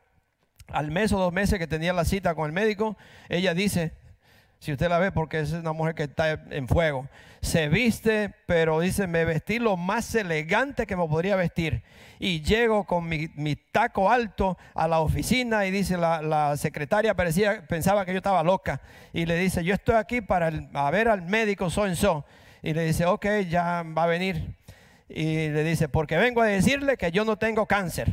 Al 0.69 0.91
mes 0.91 1.13
o 1.13 1.19
dos 1.19 1.33
meses 1.33 1.59
que 1.59 1.67
tenía 1.67 1.93
la 1.93 2.05
cita 2.05 2.35
con 2.35 2.47
el 2.47 2.53
médico, 2.53 2.97
ella 3.29 3.55
dice, 3.55 3.93
si 4.59 4.73
usted 4.73 4.89
la 4.89 4.99
ve, 4.99 5.13
porque 5.13 5.41
es 5.41 5.53
una 5.53 5.73
mujer 5.73 5.95
que 5.95 6.05
está 6.05 6.33
en 6.51 6.67
fuego. 6.67 7.09
Se 7.41 7.69
viste, 7.69 8.35
pero 8.47 8.81
dice, 8.81 9.07
me 9.07 9.25
vestí 9.25 9.59
lo 9.59 9.77
más 9.77 10.15
elegante 10.15 10.87
que 10.87 10.97
me 10.97 11.07
podría 11.07 11.37
vestir. 11.37 11.83
Y 12.19 12.41
llego 12.41 12.85
con 12.85 13.07
mi, 13.09 13.57
taco 13.71 14.11
alto 14.11 14.57
a 14.75 14.89
la 14.89 15.01
oficina 15.01 15.67
y 15.67 15.71
dice, 15.71 15.99
la, 15.99 16.57
secretaria 16.57 17.15
parecía, 17.15 17.67
pensaba 17.67 18.05
que 18.05 18.13
yo 18.13 18.19
estaba 18.19 18.43
loca. 18.43 18.81
Y 19.13 19.27
le 19.27 19.37
dice, 19.37 19.63
yo 19.63 19.75
estoy 19.75 19.97
aquí 19.97 20.21
para 20.21 20.51
ver 20.91 21.09
al 21.09 21.23
médico 21.23 21.71
so 21.71 21.95
so. 21.95 22.25
Y 22.63 22.73
le 22.73 22.85
dice, 22.85 23.07
ok, 23.07 23.27
ya 23.49 23.85
va 23.97 24.05
a 24.05 24.07
venir. 24.07 24.57
Y 25.09 25.49
le 25.51 25.63
dice, 25.63 25.89
porque 25.89 26.17
vengo 26.17 26.41
a 26.41 26.47
decirle 26.47 26.97
que 26.97 27.13
yo 27.13 27.25
no 27.25 27.37
tengo 27.37 27.67
cáncer. 27.67 28.13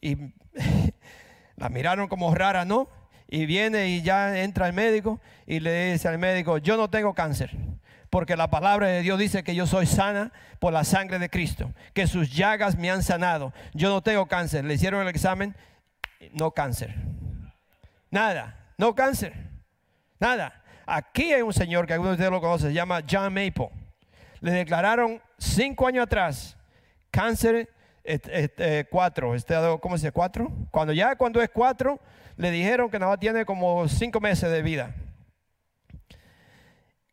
Y 0.00 0.16
la 1.56 1.68
miraron 1.68 2.08
como 2.08 2.34
rara, 2.34 2.64
¿no? 2.64 2.88
Y 3.32 3.46
viene 3.46 3.88
y 3.88 4.02
ya 4.02 4.42
entra 4.42 4.66
el 4.66 4.74
médico 4.74 5.18
y 5.46 5.58
le 5.58 5.92
dice 5.92 6.06
al 6.06 6.18
médico, 6.18 6.58
yo 6.58 6.76
no 6.76 6.90
tengo 6.90 7.14
cáncer, 7.14 7.56
porque 8.10 8.36
la 8.36 8.50
palabra 8.50 8.88
de 8.88 9.00
Dios 9.00 9.18
dice 9.18 9.42
que 9.42 9.54
yo 9.54 9.66
soy 9.66 9.86
sana 9.86 10.32
por 10.58 10.74
la 10.74 10.84
sangre 10.84 11.18
de 11.18 11.30
Cristo, 11.30 11.72
que 11.94 12.06
sus 12.06 12.30
llagas 12.30 12.76
me 12.76 12.90
han 12.90 13.02
sanado, 13.02 13.54
yo 13.72 13.88
no 13.88 14.02
tengo 14.02 14.26
cáncer. 14.26 14.66
Le 14.66 14.74
hicieron 14.74 15.00
el 15.00 15.08
examen, 15.08 15.56
no 16.34 16.50
cáncer. 16.50 16.94
Nada, 18.10 18.54
no 18.76 18.94
cáncer, 18.94 19.32
nada. 20.20 20.62
Aquí 20.84 21.32
hay 21.32 21.40
un 21.40 21.54
señor 21.54 21.86
que 21.86 21.94
algunos 21.94 22.10
de 22.10 22.16
ustedes 22.16 22.32
lo 22.32 22.42
conocen, 22.42 22.68
se 22.68 22.74
llama 22.74 23.00
John 23.10 23.32
Maple. 23.32 23.70
Le 24.40 24.52
declararon 24.52 25.22
cinco 25.38 25.86
años 25.86 26.02
atrás 26.02 26.58
cáncer 27.10 27.70
este, 28.04 28.86
cuatro, 28.90 29.34
este, 29.34 29.54
¿cómo 29.80 29.96
se 29.96 30.10
dice? 30.10 30.50
Cuando 30.70 30.92
ya 30.92 31.16
cuando 31.16 31.40
es 31.40 31.48
cuatro, 31.48 31.98
le 32.36 32.50
dijeron 32.50 32.90
que 32.90 32.98
nada 32.98 33.16
tiene 33.16 33.44
como 33.44 33.88
cinco 33.88 34.20
meses 34.20 34.50
de 34.50 34.62
vida. 34.62 34.94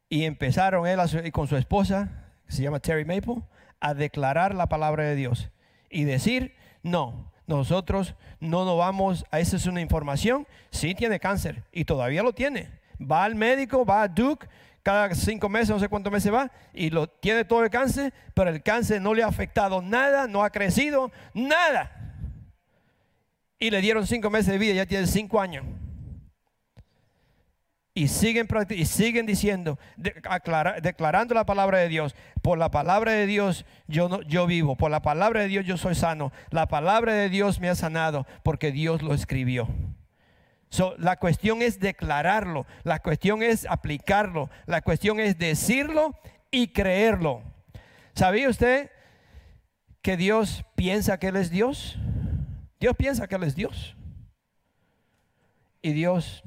Y 0.10 0.26
empezaron 0.26 0.88
él 0.88 1.00
y 1.24 1.32
con 1.32 1.48
su 1.48 1.56
esposa, 1.56 2.10
que 2.48 2.54
se 2.54 2.64
llama 2.64 2.80
Terry 2.80 3.06
Maple, 3.06 3.44
a 3.80 3.94
declarar 3.94 4.56
la 4.56 4.68
palabra 4.68 5.04
de 5.04 5.16
Dios 5.16 5.50
y 5.90 6.04
decir, 6.04 6.56
no, 6.84 7.32
nosotros 7.48 8.16
no 8.40 8.66
nos 8.66 8.78
vamos, 8.78 9.26
a 9.32 9.40
esa 9.40 9.56
es 9.56 9.66
una 9.66 9.82
información, 9.82 10.48
sí 10.72 10.96
tiene 10.96 11.20
cáncer 11.20 11.64
y 11.72 11.86
todavía 11.86 12.24
lo 12.24 12.34
tiene. 12.34 12.70
Va 13.00 13.24
al 13.24 13.36
médico, 13.36 13.86
va 13.86 14.04
a 14.04 14.08
Duke, 14.08 14.48
cada 14.84 15.14
cinco 15.14 15.48
meses, 15.48 15.70
no 15.70 15.80
sé 15.80 15.90
cuántos 15.90 16.12
meses 16.12 16.34
va, 16.34 16.52
y 16.74 16.90
lo 16.90 17.08
tiene 17.08 17.46
todo 17.46 17.64
el 17.64 17.70
cáncer, 17.70 18.14
pero 18.34 18.50
el 18.50 18.64
cáncer 18.64 19.02
no 19.02 19.14
le 19.14 19.24
ha 19.24 19.28
afectado 19.28 19.82
nada, 19.82 20.28
no 20.28 20.44
ha 20.44 20.50
crecido, 20.50 21.12
nada 21.34 21.99
y 23.60 23.70
le 23.70 23.82
dieron 23.82 24.08
cinco 24.08 24.30
meses 24.30 24.48
de 24.48 24.58
vida, 24.58 24.74
ya 24.74 24.86
tiene 24.86 25.06
cinco 25.06 25.42
años. 25.42 25.66
Y 27.94 28.08
siguen, 28.08 28.48
y 28.70 28.86
siguen 28.86 29.26
diciendo, 29.26 29.78
declarando 30.82 31.36
la 31.36 31.46
palabra 31.46 31.80
de 31.80 31.90
Dios. 31.90 32.16
Por 32.42 32.58
la 32.58 32.72
palabra 32.72 33.12
de 33.12 33.26
Dios 33.26 33.66
yo, 33.88 34.08
no, 34.08 34.22
yo 34.22 34.48
vivo. 34.48 34.78
Por 34.78 34.90
la 34.90 35.02
palabra 35.02 35.42
de 35.42 35.50
Dios 35.50 35.66
yo 35.66 35.76
soy 35.76 35.96
sano. 35.96 36.32
La 36.50 36.68
palabra 36.68 37.14
de 37.14 37.28
Dios 37.28 37.60
me 37.60 37.68
ha 37.68 37.76
sanado 37.76 38.26
porque 38.44 38.72
Dios 38.72 39.02
lo 39.02 39.14
escribió. 39.14 39.68
la 40.98 41.18
cuestión 41.18 41.62
es 41.62 41.82
declararlo. 41.82 42.66
La 42.84 43.00
cuestión 43.00 43.44
es 43.44 43.66
aplicarlo. 43.66 44.50
La 44.66 44.82
cuestión 44.82 45.20
es 45.20 45.38
decirlo 45.38 46.18
y 46.52 46.70
creerlo. 46.70 47.42
¿Sabía 48.14 48.48
usted 48.48 48.92
que 50.02 50.16
Dios 50.16 50.64
piensa 50.76 51.20
que 51.20 51.28
Él 51.28 51.36
es 51.36 51.50
Dios? 51.50 52.00
Dios 52.80 52.96
piensa 52.96 53.28
que 53.28 53.36
Él 53.36 53.44
es 53.44 53.56
Dios. 53.56 53.96
Y 55.82 55.94
Dios, 55.94 56.44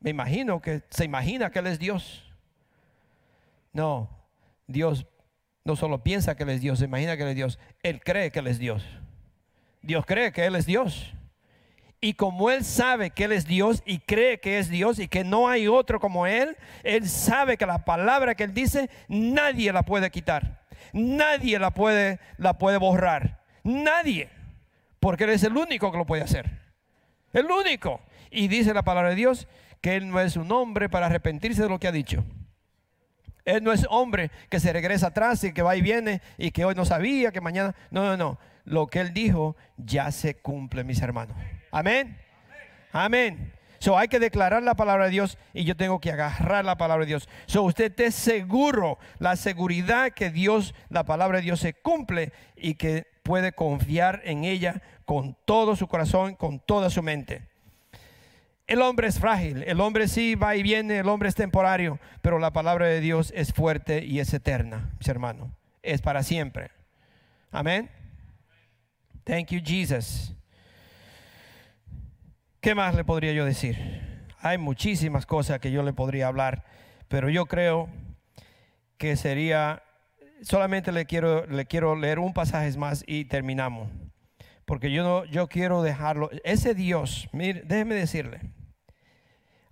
me 0.00 0.10
imagino 0.10 0.60
que 0.60 0.82
se 0.90 1.04
imagina 1.04 1.50
que 1.50 1.58
Él 1.58 1.66
es 1.66 1.78
Dios. 1.78 2.24
No, 3.72 4.10
Dios 4.66 5.06
no 5.64 5.76
solo 5.76 6.02
piensa 6.02 6.36
que 6.36 6.42
Él 6.42 6.50
es 6.50 6.60
Dios, 6.60 6.78
se 6.80 6.86
imagina 6.86 7.16
que 7.16 7.22
Él 7.22 7.30
es 7.30 7.36
Dios. 7.36 7.58
Él 7.82 8.00
cree 8.00 8.30
que 8.30 8.40
Él 8.40 8.46
es 8.48 8.58
Dios. 8.58 8.84
Dios 9.80 10.04
cree 10.06 10.32
que 10.32 10.44
Él 10.44 10.56
es 10.56 10.66
Dios. 10.66 11.14
Y 12.00 12.14
como 12.14 12.50
Él 12.50 12.64
sabe 12.64 13.10
que 13.10 13.24
Él 13.24 13.32
es 13.32 13.46
Dios 13.46 13.82
y 13.86 14.00
cree 14.00 14.40
que 14.40 14.58
es 14.58 14.68
Dios 14.68 14.98
y 14.98 15.06
que 15.06 15.22
no 15.22 15.48
hay 15.48 15.68
otro 15.68 16.00
como 16.00 16.26
Él, 16.26 16.56
Él 16.82 17.08
sabe 17.08 17.56
que 17.56 17.66
la 17.66 17.84
palabra 17.84 18.34
que 18.34 18.44
Él 18.44 18.54
dice 18.54 18.90
nadie 19.08 19.72
la 19.72 19.84
puede 19.84 20.10
quitar. 20.10 20.62
Nadie 20.92 21.58
la 21.60 21.70
puede, 21.70 22.18
la 22.38 22.58
puede 22.58 22.76
borrar. 22.76 23.40
Nadie. 23.62 24.28
Porque 25.02 25.24
Él 25.24 25.30
es 25.30 25.42
el 25.42 25.56
único 25.56 25.90
que 25.90 25.98
lo 25.98 26.06
puede 26.06 26.22
hacer. 26.22 26.48
El 27.32 27.50
único. 27.50 28.00
Y 28.30 28.46
dice 28.46 28.72
la 28.72 28.84
palabra 28.84 29.10
de 29.10 29.16
Dios 29.16 29.48
que 29.80 29.96
Él 29.96 30.08
no 30.08 30.20
es 30.20 30.36
un 30.36 30.52
hombre 30.52 30.88
para 30.88 31.06
arrepentirse 31.06 31.60
de 31.60 31.68
lo 31.68 31.80
que 31.80 31.88
ha 31.88 31.92
dicho. 31.92 32.24
Él 33.44 33.64
no 33.64 33.72
es 33.72 33.84
hombre 33.90 34.30
que 34.48 34.60
se 34.60 34.72
regresa 34.72 35.08
atrás 35.08 35.42
y 35.42 35.52
que 35.52 35.62
va 35.62 35.74
y 35.74 35.82
viene 35.82 36.22
y 36.38 36.52
que 36.52 36.64
hoy 36.64 36.76
no 36.76 36.84
sabía, 36.84 37.32
que 37.32 37.40
mañana. 37.40 37.74
No, 37.90 38.04
no, 38.04 38.16
no. 38.16 38.38
Lo 38.64 38.86
que 38.86 39.00
Él 39.00 39.12
dijo 39.12 39.56
ya 39.76 40.12
se 40.12 40.36
cumple, 40.36 40.84
mis 40.84 41.02
hermanos. 41.02 41.36
Amén. 41.72 42.16
Amén. 42.92 43.52
So, 43.80 43.98
hay 43.98 44.06
que 44.06 44.20
declarar 44.20 44.62
la 44.62 44.76
palabra 44.76 45.06
de 45.06 45.10
Dios 45.10 45.36
y 45.52 45.64
yo 45.64 45.76
tengo 45.76 46.00
que 46.00 46.12
agarrar 46.12 46.64
la 46.64 46.76
palabra 46.76 47.04
de 47.04 47.08
Dios. 47.08 47.28
So, 47.46 47.64
usted 47.64 47.86
esté 47.86 48.12
seguro, 48.12 49.00
la 49.18 49.34
seguridad 49.34 50.12
que 50.12 50.30
Dios, 50.30 50.76
la 50.90 51.02
palabra 51.02 51.38
de 51.38 51.42
Dios 51.42 51.58
se 51.58 51.74
cumple 51.74 52.32
y 52.54 52.74
que 52.74 53.10
puede 53.22 53.52
confiar 53.52 54.20
en 54.24 54.44
ella 54.44 54.82
con 55.12 55.36
todo 55.44 55.76
su 55.76 55.88
corazón, 55.88 56.36
con 56.36 56.58
toda 56.58 56.88
su 56.88 57.02
mente. 57.02 57.42
El 58.66 58.80
hombre 58.80 59.08
es 59.08 59.20
frágil, 59.20 59.62
el 59.64 59.78
hombre 59.82 60.08
sí 60.08 60.36
va 60.36 60.56
y 60.56 60.62
viene, 60.62 61.00
el 61.00 61.08
hombre 61.10 61.28
es 61.28 61.34
temporario, 61.34 61.98
pero 62.22 62.38
la 62.38 62.54
palabra 62.54 62.86
de 62.86 63.00
Dios 63.00 63.30
es 63.36 63.52
fuerte 63.52 64.02
y 64.06 64.20
es 64.20 64.32
eterna, 64.32 64.90
mis 64.98 65.08
hermanos, 65.08 65.50
es 65.82 66.00
para 66.00 66.22
siempre. 66.22 66.70
Amén. 67.50 67.90
Thank 69.24 69.48
you, 69.48 69.60
Jesus. 69.62 70.34
¿Qué 72.62 72.74
más 72.74 72.94
le 72.94 73.04
podría 73.04 73.34
yo 73.34 73.44
decir? 73.44 73.76
Hay 74.38 74.56
muchísimas 74.56 75.26
cosas 75.26 75.60
que 75.60 75.70
yo 75.70 75.82
le 75.82 75.92
podría 75.92 76.28
hablar, 76.28 76.64
pero 77.08 77.28
yo 77.28 77.44
creo 77.44 77.90
que 78.96 79.16
sería 79.16 79.82
solamente 80.40 80.90
le 80.90 81.04
quiero, 81.04 81.44
le 81.44 81.66
quiero 81.66 81.96
leer 81.96 82.18
un 82.18 82.32
pasaje 82.32 82.74
más 82.78 83.04
y 83.06 83.26
terminamos. 83.26 83.90
Porque 84.64 84.90
yo, 84.92 85.02
no, 85.02 85.24
yo 85.24 85.48
quiero 85.48 85.82
dejarlo. 85.82 86.30
Ese 86.44 86.74
Dios, 86.74 87.28
mire, 87.32 87.62
déjeme 87.64 87.94
decirle. 87.94 88.40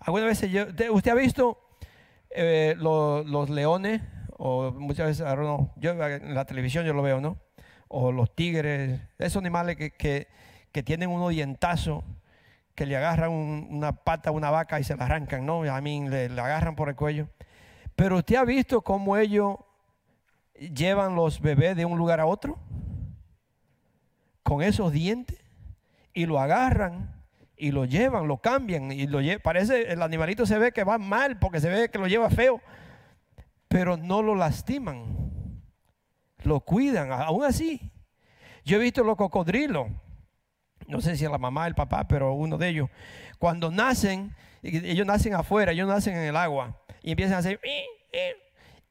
Algunas 0.00 0.28
veces 0.28 0.50
usted 0.90 1.10
ha 1.10 1.14
visto 1.14 1.58
eh, 2.30 2.74
los 2.78 3.50
leones, 3.50 4.02
o 4.38 4.72
muchas 4.72 5.06
veces, 5.06 5.26
yo 5.76 5.90
en 5.90 6.34
la 6.34 6.44
televisión 6.44 6.84
yo 6.84 6.94
lo 6.94 7.02
veo, 7.02 7.20
¿no? 7.20 7.38
O 7.88 8.10
los 8.10 8.34
tigres, 8.34 9.00
esos 9.18 9.40
animales 9.40 9.76
que, 9.76 9.92
que, 9.92 10.82
tienen 10.82 11.10
un 11.10 11.28
dientazo, 11.30 12.02
que 12.74 12.86
le 12.86 12.96
agarran 12.96 13.30
una 13.30 13.92
pata 13.92 14.30
a 14.30 14.32
una 14.32 14.50
vaca 14.50 14.80
y 14.80 14.84
se 14.84 14.96
la 14.96 15.04
arrancan, 15.04 15.44
¿no? 15.44 15.64
A 15.64 15.80
mí 15.80 16.08
le, 16.08 16.28
le 16.28 16.40
agarran 16.40 16.76
por 16.76 16.88
el 16.88 16.96
cuello. 16.96 17.28
Pero 17.94 18.16
usted 18.16 18.36
ha 18.36 18.44
visto 18.44 18.80
cómo 18.80 19.16
ellos 19.18 19.56
llevan 20.54 21.14
los 21.14 21.40
bebés 21.40 21.76
de 21.76 21.84
un 21.84 21.98
lugar 21.98 22.20
a 22.20 22.26
otro 22.26 22.58
con 24.50 24.64
esos 24.64 24.90
dientes 24.90 25.38
y 26.12 26.26
lo 26.26 26.40
agarran 26.40 27.22
y 27.56 27.70
lo 27.70 27.84
llevan, 27.84 28.26
lo 28.26 28.38
cambian 28.38 28.90
y 28.90 29.06
lo 29.06 29.20
llevan. 29.20 29.40
Parece 29.44 29.92
el 29.92 30.02
animalito 30.02 30.44
se 30.44 30.58
ve 30.58 30.72
que 30.72 30.82
va 30.82 30.98
mal 30.98 31.38
porque 31.38 31.60
se 31.60 31.68
ve 31.68 31.88
que 31.88 31.98
lo 31.98 32.08
lleva 32.08 32.28
feo, 32.30 32.60
pero 33.68 33.96
no 33.96 34.22
lo 34.22 34.34
lastiman, 34.34 35.62
lo 36.42 36.58
cuidan, 36.62 37.12
aún 37.12 37.44
así. 37.44 37.92
Yo 38.64 38.78
he 38.78 38.80
visto 38.80 39.04
los 39.04 39.14
cocodrilos, 39.14 39.86
no 40.88 41.00
sé 41.00 41.16
si 41.16 41.24
es 41.24 41.30
la 41.30 41.38
mamá, 41.38 41.68
el 41.68 41.76
papá, 41.76 42.08
pero 42.08 42.32
uno 42.32 42.58
de 42.58 42.70
ellos, 42.70 42.90
cuando 43.38 43.70
nacen, 43.70 44.34
ellos 44.64 45.06
nacen 45.06 45.34
afuera, 45.34 45.70
ellos 45.70 45.86
nacen 45.86 46.16
en 46.16 46.24
el 46.24 46.36
agua 46.36 46.76
y 47.04 47.12
empiezan 47.12 47.36
a 47.36 47.38
hacer 47.38 47.60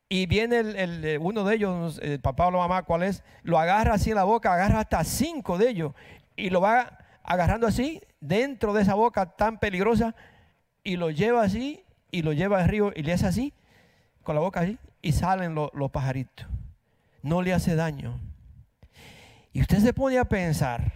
y 0.10 0.26
viene 0.26 0.58
el, 0.60 1.06
eh, 1.06 1.18
uno 1.20 1.44
de 1.44 1.56
ellos, 1.56 2.00
el 2.02 2.20
papá 2.20 2.48
o 2.48 2.52
la 2.52 2.58
mamá, 2.58 2.82
¿cuál 2.84 3.04
es? 3.04 3.24
Lo 3.44 3.60
agarra 3.60 3.94
así 3.94 4.10
en 4.10 4.16
la 4.16 4.24
boca, 4.24 4.52
agarra 4.54 4.80
hasta 4.80 5.04
cinco 5.04 5.58
de 5.60 5.70
ellos 5.70 5.94
y 6.36 6.50
lo 6.50 6.62
va 6.62 6.98
agarrando 7.24 7.68
así 7.68 8.02
dentro 8.20 8.74
de 8.74 8.82
esa 8.82 8.96
boca 8.96 9.28
tan 9.36 9.60
peligrosa 9.60 10.16
y 10.84 10.96
lo 10.96 11.12
lleva 11.12 11.44
así 11.44 11.84
y 12.12 12.24
lo 12.24 12.34
lleva 12.34 12.60
al 12.60 12.68
río 12.68 12.92
y 12.96 13.04
le 13.04 13.14
hace 13.14 13.28
así 13.28 13.54
con 14.24 14.34
la 14.36 14.42
boca 14.42 14.62
así 14.62 14.80
y 15.02 15.12
salen 15.12 15.54
lo- 15.54 15.72
los 15.76 15.92
pajaritos. 15.92 16.48
No 17.22 17.42
le 17.44 17.54
hace 17.54 17.76
daño. 17.76 18.20
Y 19.54 19.62
usted 19.62 19.80
se 19.80 19.94
pone 19.94 20.18
a 20.18 20.26
pensar 20.26 20.92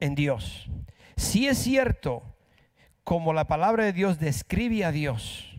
en 0.00 0.14
Dios. 0.14 0.68
Si 1.16 1.46
es 1.46 1.58
cierto, 1.58 2.22
como 3.04 3.32
la 3.32 3.46
palabra 3.46 3.84
de 3.84 3.92
Dios 3.92 4.18
describe 4.18 4.84
a 4.84 4.92
Dios, 4.92 5.57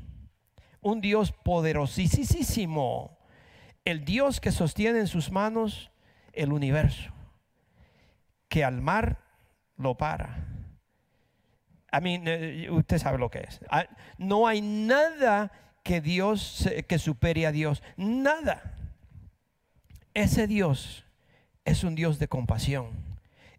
un 0.89 1.01
Dios 1.01 1.31
poderosísimo, 1.31 3.17
el 3.85 4.05
Dios 4.05 4.41
que 4.41 4.51
sostiene 4.51 4.99
en 4.99 5.07
sus 5.07 5.31
manos 5.31 5.91
el 6.33 6.51
universo, 6.51 7.11
que 8.47 8.63
al 8.63 8.81
mar 8.81 9.19
lo 9.77 9.95
para. 9.95 10.45
I 11.91 12.01
mean, 12.01 12.23
eh, 12.27 12.69
usted 12.69 12.99
sabe 12.99 13.17
lo 13.17 13.29
que 13.29 13.39
es. 13.39 13.59
Ah, 13.69 13.87
No 14.17 14.47
hay 14.47 14.61
nada 14.61 15.51
que 15.83 16.01
Dios 16.01 16.69
que 16.87 16.99
supere 16.99 17.47
a 17.47 17.51
Dios, 17.51 17.81
nada. 17.97 18.75
Ese 20.13 20.47
Dios 20.47 21.05
es 21.65 21.83
un 21.83 21.95
Dios 21.95 22.19
de 22.19 22.27
compasión, 22.27 22.91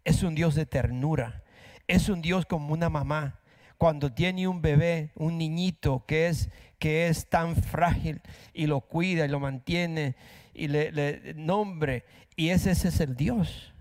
es 0.03 0.23
un 0.23 0.35
Dios 0.35 0.55
de 0.55 0.65
ternura, 0.65 1.43
es 1.87 2.07
un 2.07 2.21
Dios 2.21 2.45
como 2.45 2.73
una 2.73 2.89
mamá 2.89 3.40
cuando 3.81 4.13
tiene 4.13 4.47
un 4.47 4.61
bebé, 4.61 5.09
un 5.15 5.39
niñito 5.39 6.05
que 6.05 6.27
es 6.27 6.51
que 6.77 7.07
es 7.07 7.27
tan 7.29 7.55
frágil 7.55 8.21
y 8.53 8.67
lo 8.67 8.81
cuida 8.81 9.25
y 9.25 9.27
lo 9.27 9.39
mantiene 9.39 10.15
y 10.53 10.67
le, 10.67 11.33
nombre 11.35 12.05
y 12.35 12.49
ese, 12.49 12.69
ese 12.69 12.89
es 12.89 12.99
el 12.99 13.15
Dios 13.15 13.73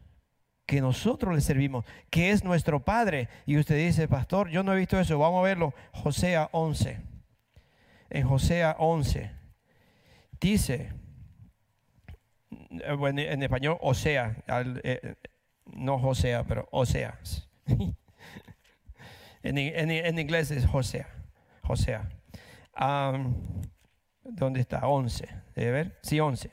que 0.64 0.80
nosotros 0.80 1.34
le 1.34 1.42
servimos, 1.42 1.84
que 2.08 2.30
es 2.30 2.44
nuestro 2.44 2.82
Padre. 2.82 3.28
Y 3.44 3.58
usted 3.58 3.76
dice, 3.76 4.08
pastor, 4.08 4.48
yo 4.48 4.62
no 4.62 4.72
he 4.72 4.78
visto 4.78 4.98
eso. 4.98 5.18
Vamos 5.18 5.40
a 5.40 5.42
verlo. 5.42 5.74
Josea 5.92 6.48
11. 6.52 6.98
En 8.08 8.26
Josea 8.26 8.76
11 8.78 9.30
dice, 10.40 10.94
eh, 12.70 12.92
bueno, 12.96 13.20
en 13.20 13.42
español, 13.42 13.76
Osea, 13.82 14.42
eh, 14.82 15.16
no 15.66 15.98
Josea, 15.98 16.44
pero 16.44 16.66
Oseas. 16.70 17.50
en, 19.42 19.58
en- 19.58 19.90
en 19.90 20.18
inglés 20.18 20.50
es 20.50 20.66
Josea, 20.66 21.08
Josea. 21.62 22.08
Am, 22.74 23.34
¿Dónde 24.22 24.60
está? 24.60 24.86
11. 24.86 25.28
¿Debe 25.54 25.70
ver? 25.72 25.98
Sí, 26.02 26.20
11. 26.20 26.50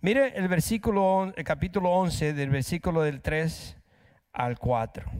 Mire 0.00 0.36
el 0.36 0.48
versículo, 0.48 1.32
el 1.36 1.44
capítulo 1.44 1.90
11, 1.90 2.32
del 2.32 2.50
versículo 2.50 3.02
del 3.02 3.20
3 3.22 3.76
al 4.32 4.58
4. 4.58 5.10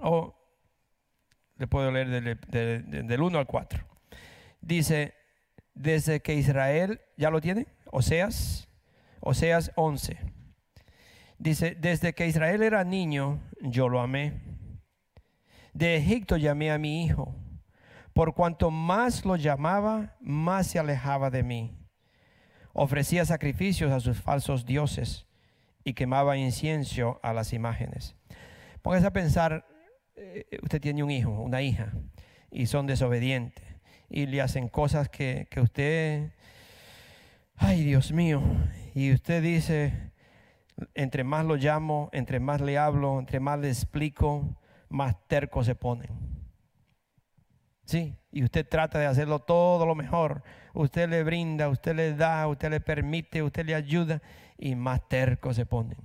O 0.00 0.34
le 1.56 1.66
puedo 1.66 1.90
leer 1.90 2.08
del- 2.48 3.06
del 3.06 3.20
1 3.22 3.38
al 3.38 3.46
4. 3.46 3.84
Dice, 4.60 5.14
desde 5.74 6.20
que 6.20 6.34
Israel, 6.34 7.00
¿ya 7.16 7.30
lo 7.30 7.40
tiene? 7.40 7.66
Oseas, 7.86 8.68
Oseas 9.20 9.70
11. 9.76 10.18
Dice, 11.38 11.74
desde 11.78 12.14
que 12.14 12.26
Israel 12.26 12.62
era 12.62 12.82
niño, 12.84 13.40
yo 13.60 13.88
lo 13.88 14.00
amé. 14.00 14.40
De 15.72 15.96
Egipto 15.96 16.36
llamé 16.36 16.70
a 16.70 16.78
mi 16.78 17.04
hijo. 17.04 17.34
Por 18.12 18.34
cuanto 18.34 18.70
más 18.70 19.24
lo 19.24 19.36
llamaba, 19.36 20.16
más 20.20 20.66
se 20.66 20.78
alejaba 20.78 21.30
de 21.30 21.42
mí. 21.42 21.76
Ofrecía 22.72 23.24
sacrificios 23.24 23.90
a 23.92 24.00
sus 24.00 24.20
falsos 24.20 24.66
dioses 24.66 25.26
y 25.84 25.94
quemaba 25.94 26.36
incienso 26.36 27.20
a 27.22 27.32
las 27.32 27.52
imágenes. 27.52 28.16
Póngase 28.82 29.06
a 29.06 29.12
pensar, 29.12 29.66
eh, 30.16 30.44
usted 30.62 30.80
tiene 30.80 31.02
un 31.02 31.10
hijo, 31.10 31.30
una 31.30 31.62
hija, 31.62 31.92
y 32.50 32.66
son 32.66 32.86
desobedientes 32.86 33.70
y 34.10 34.26
le 34.26 34.42
hacen 34.42 34.68
cosas 34.68 35.08
que, 35.08 35.46
que 35.50 35.60
usted, 35.60 36.32
ay 37.54 37.84
Dios 37.84 38.12
mío, 38.12 38.42
y 38.92 39.12
usted 39.12 39.42
dice, 39.42 40.12
entre 40.94 41.22
más 41.22 41.46
lo 41.46 41.54
llamo, 41.56 42.10
entre 42.12 42.40
más 42.40 42.60
le 42.60 42.76
hablo, 42.76 43.20
entre 43.20 43.38
más 43.38 43.60
le 43.60 43.68
explico, 43.68 44.56
más 44.90 45.16
terco 45.26 45.64
se 45.64 45.74
ponen. 45.74 46.10
Sí, 47.84 48.14
y 48.30 48.44
usted 48.44 48.68
trata 48.68 48.98
de 48.98 49.06
hacerlo 49.06 49.40
todo 49.40 49.86
lo 49.86 49.94
mejor. 49.94 50.42
Usted 50.74 51.08
le 51.08 51.24
brinda, 51.24 51.68
usted 51.68 51.96
le 51.96 52.14
da, 52.14 52.46
usted 52.46 52.70
le 52.70 52.80
permite, 52.80 53.42
usted 53.42 53.64
le 53.64 53.74
ayuda 53.74 54.20
y 54.58 54.74
más 54.74 55.08
terco 55.08 55.54
se 55.54 55.66
ponen. 55.66 55.98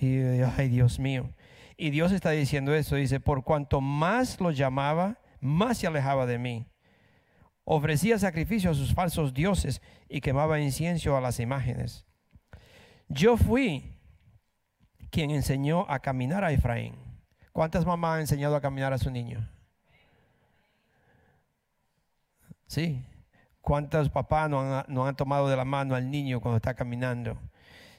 Y 0.00 0.18
ay 0.56 0.68
Dios 0.68 0.98
mío. 0.98 1.30
Y 1.76 1.90
Dios 1.90 2.12
está 2.12 2.30
diciendo 2.30 2.74
eso, 2.74 2.96
dice, 2.96 3.20
por 3.20 3.44
cuanto 3.44 3.80
más 3.80 4.40
lo 4.40 4.50
llamaba, 4.50 5.18
más 5.40 5.78
se 5.78 5.86
alejaba 5.86 6.26
de 6.26 6.38
mí. 6.38 6.66
Ofrecía 7.64 8.18
sacrificio 8.18 8.70
a 8.70 8.74
sus 8.74 8.92
falsos 8.94 9.32
dioses 9.32 9.80
y 10.08 10.20
quemaba 10.20 10.60
incienso 10.60 11.16
a 11.16 11.20
las 11.20 11.38
imágenes. 11.40 12.04
Yo 13.08 13.36
fui 13.36 13.96
quien 15.10 15.30
enseñó 15.30 15.86
a 15.88 16.00
caminar 16.00 16.44
a 16.44 16.52
Efraín. 16.52 17.09
¿Cuántas 17.52 17.84
mamás 17.84 18.14
han 18.14 18.20
enseñado 18.20 18.56
a 18.56 18.60
caminar 18.60 18.92
a 18.92 18.98
su 18.98 19.10
niño? 19.10 19.48
Sí. 22.66 23.04
¿Cuántos 23.60 24.08
papás 24.08 24.48
no 24.48 25.06
han, 25.06 25.16
tomado 25.16 25.48
de 25.48 25.56
la 25.56 25.64
mano 25.64 25.94
al 25.94 26.10
niño 26.10 26.40
cuando 26.40 26.56
está 26.56 26.74
caminando? 26.74 27.38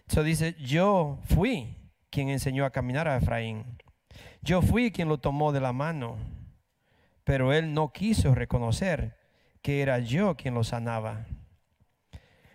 Eso 0.07 0.23
dice, 0.23 0.55
yo 0.59 1.19
fui 1.23 1.77
quien 2.09 2.29
enseñó 2.29 2.65
a 2.65 2.71
caminar 2.71 3.07
a 3.07 3.17
Efraín. 3.17 3.65
Yo 4.41 4.61
fui 4.61 4.91
quien 4.91 5.07
lo 5.07 5.19
tomó 5.19 5.51
de 5.51 5.61
la 5.61 5.71
mano, 5.71 6.17
pero 7.23 7.53
él 7.53 7.73
no 7.73 7.93
quiso 7.93 8.33
reconocer 8.33 9.17
que 9.61 9.81
era 9.81 9.99
yo 9.99 10.35
quien 10.35 10.53
lo 10.53 10.63
sanaba. 10.63 11.25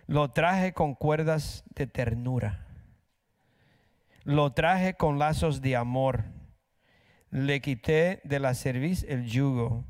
Lo 0.05 0.31
traje 0.31 0.73
con 0.73 0.95
cuerdas 0.95 1.63
de 1.75 1.87
ternura. 1.87 2.65
Lo 4.23 4.51
traje 4.53 4.95
con 4.95 5.19
lazos 5.19 5.61
de 5.61 5.75
amor. 5.75 6.25
Le 7.29 7.59
quité 7.61 8.21
de 8.23 8.39
la 8.39 8.53
cerviz 8.53 9.03
el 9.07 9.25
yugo 9.25 9.83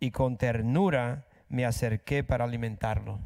y 0.00 0.10
con 0.10 0.36
ternura 0.38 1.26
me 1.48 1.64
acerqué 1.64 2.22
para 2.24 2.44
alimentarlo. 2.44 3.20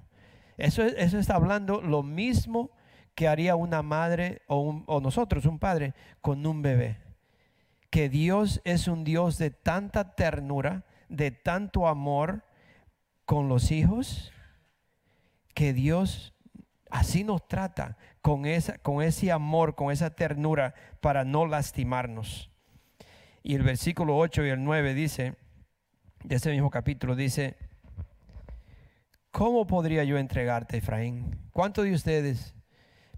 Eso, 0.56 0.82
es- 0.84 0.94
eso 0.96 1.18
está 1.18 1.34
hablando 1.34 1.80
lo 1.82 2.02
mismo 2.02 2.70
que 3.14 3.28
haría 3.28 3.56
una 3.56 3.82
madre 3.82 4.42
o, 4.46 4.60
un- 4.60 4.84
nosotros, 5.02 5.44
un 5.44 5.58
padre, 5.58 5.94
con 6.20 6.46
un 6.46 6.62
bebé. 6.62 6.98
Que 7.90 8.08
Dios 8.08 8.62
es 8.64 8.88
un 8.88 9.04
Dios 9.04 9.36
de 9.36 9.50
tanta 9.50 10.14
ternura, 10.14 10.84
de 11.10 11.30
tanto 11.30 11.88
amor 11.88 12.42
con 13.26 13.48
los 13.48 13.70
hijos, 13.70 14.32
que 15.52 15.74
Dios 15.74 16.34
así 16.90 17.22
nos 17.24 17.46
trata, 17.48 17.98
con, 18.22 18.46
esa, 18.46 18.78
con 18.78 19.02
ese 19.02 19.30
amor, 19.30 19.74
con 19.74 19.92
esa 19.92 20.10
ternura, 20.14 20.74
para 21.00 21.24
no 21.24 21.46
lastimarnos. 21.46 22.50
Y 23.42 23.54
el 23.54 23.62
versículo 23.62 24.16
8 24.16 24.46
y 24.46 24.50
el 24.50 24.62
9 24.62 24.94
dice, 24.94 25.34
de 26.22 26.36
ese 26.36 26.50
mismo 26.50 26.70
capítulo, 26.70 27.16
dice, 27.16 27.56
¿cómo 29.30 29.66
podría 29.66 30.04
yo 30.04 30.18
entregarte, 30.18 30.76
Efraín? 30.76 31.38
¿Cuántos 31.52 31.84
de 31.84 31.92
ustedes? 31.92 32.54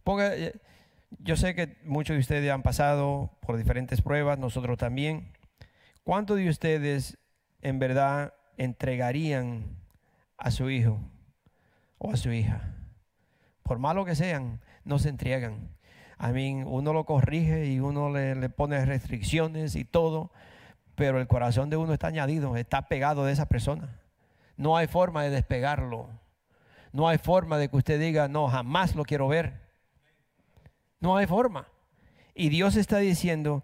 Ponga, 0.03 0.35
eh, 0.35 0.55
yo 1.18 1.37
sé 1.37 1.55
que 1.55 1.77
muchos 1.85 2.14
de 2.14 2.20
ustedes 2.20 2.51
han 2.51 2.62
pasado 2.62 3.37
por 3.41 3.57
diferentes 3.57 4.01
pruebas, 4.01 4.39
nosotros 4.39 4.79
también. 4.79 5.33
¿Cuántos 6.03 6.39
de 6.39 6.49
ustedes 6.49 7.18
en 7.61 7.79
verdad 7.79 8.35
entregarían 8.57 9.77
a 10.39 10.51
su 10.51 10.70
hijo 10.70 11.01
o 11.99 12.12
a 12.12 12.16
su 12.16 12.33
hija? 12.33 12.75
Por 13.62 13.79
malo 13.79 14.05
que 14.05 14.14
sean, 14.14 14.61
no 14.85 14.99
se 14.99 15.09
entregan. 15.09 15.74
A 16.25 16.33
mí 16.33 16.62
uno 16.64 16.95
lo 16.95 17.05
corrige 17.05 17.66
y 17.66 17.81
uno 17.81 18.09
le, 18.09 18.35
le 18.35 18.49
pone 18.49 18.83
restricciones 18.87 19.77
y 19.77 19.85
todo, 19.85 20.33
pero 20.95 21.20
el 21.20 21.27
corazón 21.27 21.68
de 21.68 21.77
uno 21.77 21.93
está 21.93 22.07
añadido, 22.07 22.57
está 22.57 22.89
pegado 22.89 23.27
de 23.27 23.35
esa 23.35 23.45
persona. 23.45 24.01
No 24.57 24.79
hay 24.79 24.87
forma 24.87 25.22
de 25.22 25.29
despegarlo. 25.29 26.09
No 26.93 27.09
hay 27.09 27.18
forma 27.18 27.59
de 27.59 27.68
que 27.68 27.77
usted 27.77 28.01
diga, 28.01 28.27
no, 28.27 28.49
jamás 28.49 28.95
lo 28.97 29.05
quiero 29.05 29.29
ver. 29.29 29.61
No 30.99 31.18
hay 31.18 31.27
forma. 31.27 31.68
Y 32.35 32.49
Dios 32.49 32.77
está 32.77 32.97
diciendo, 33.01 33.62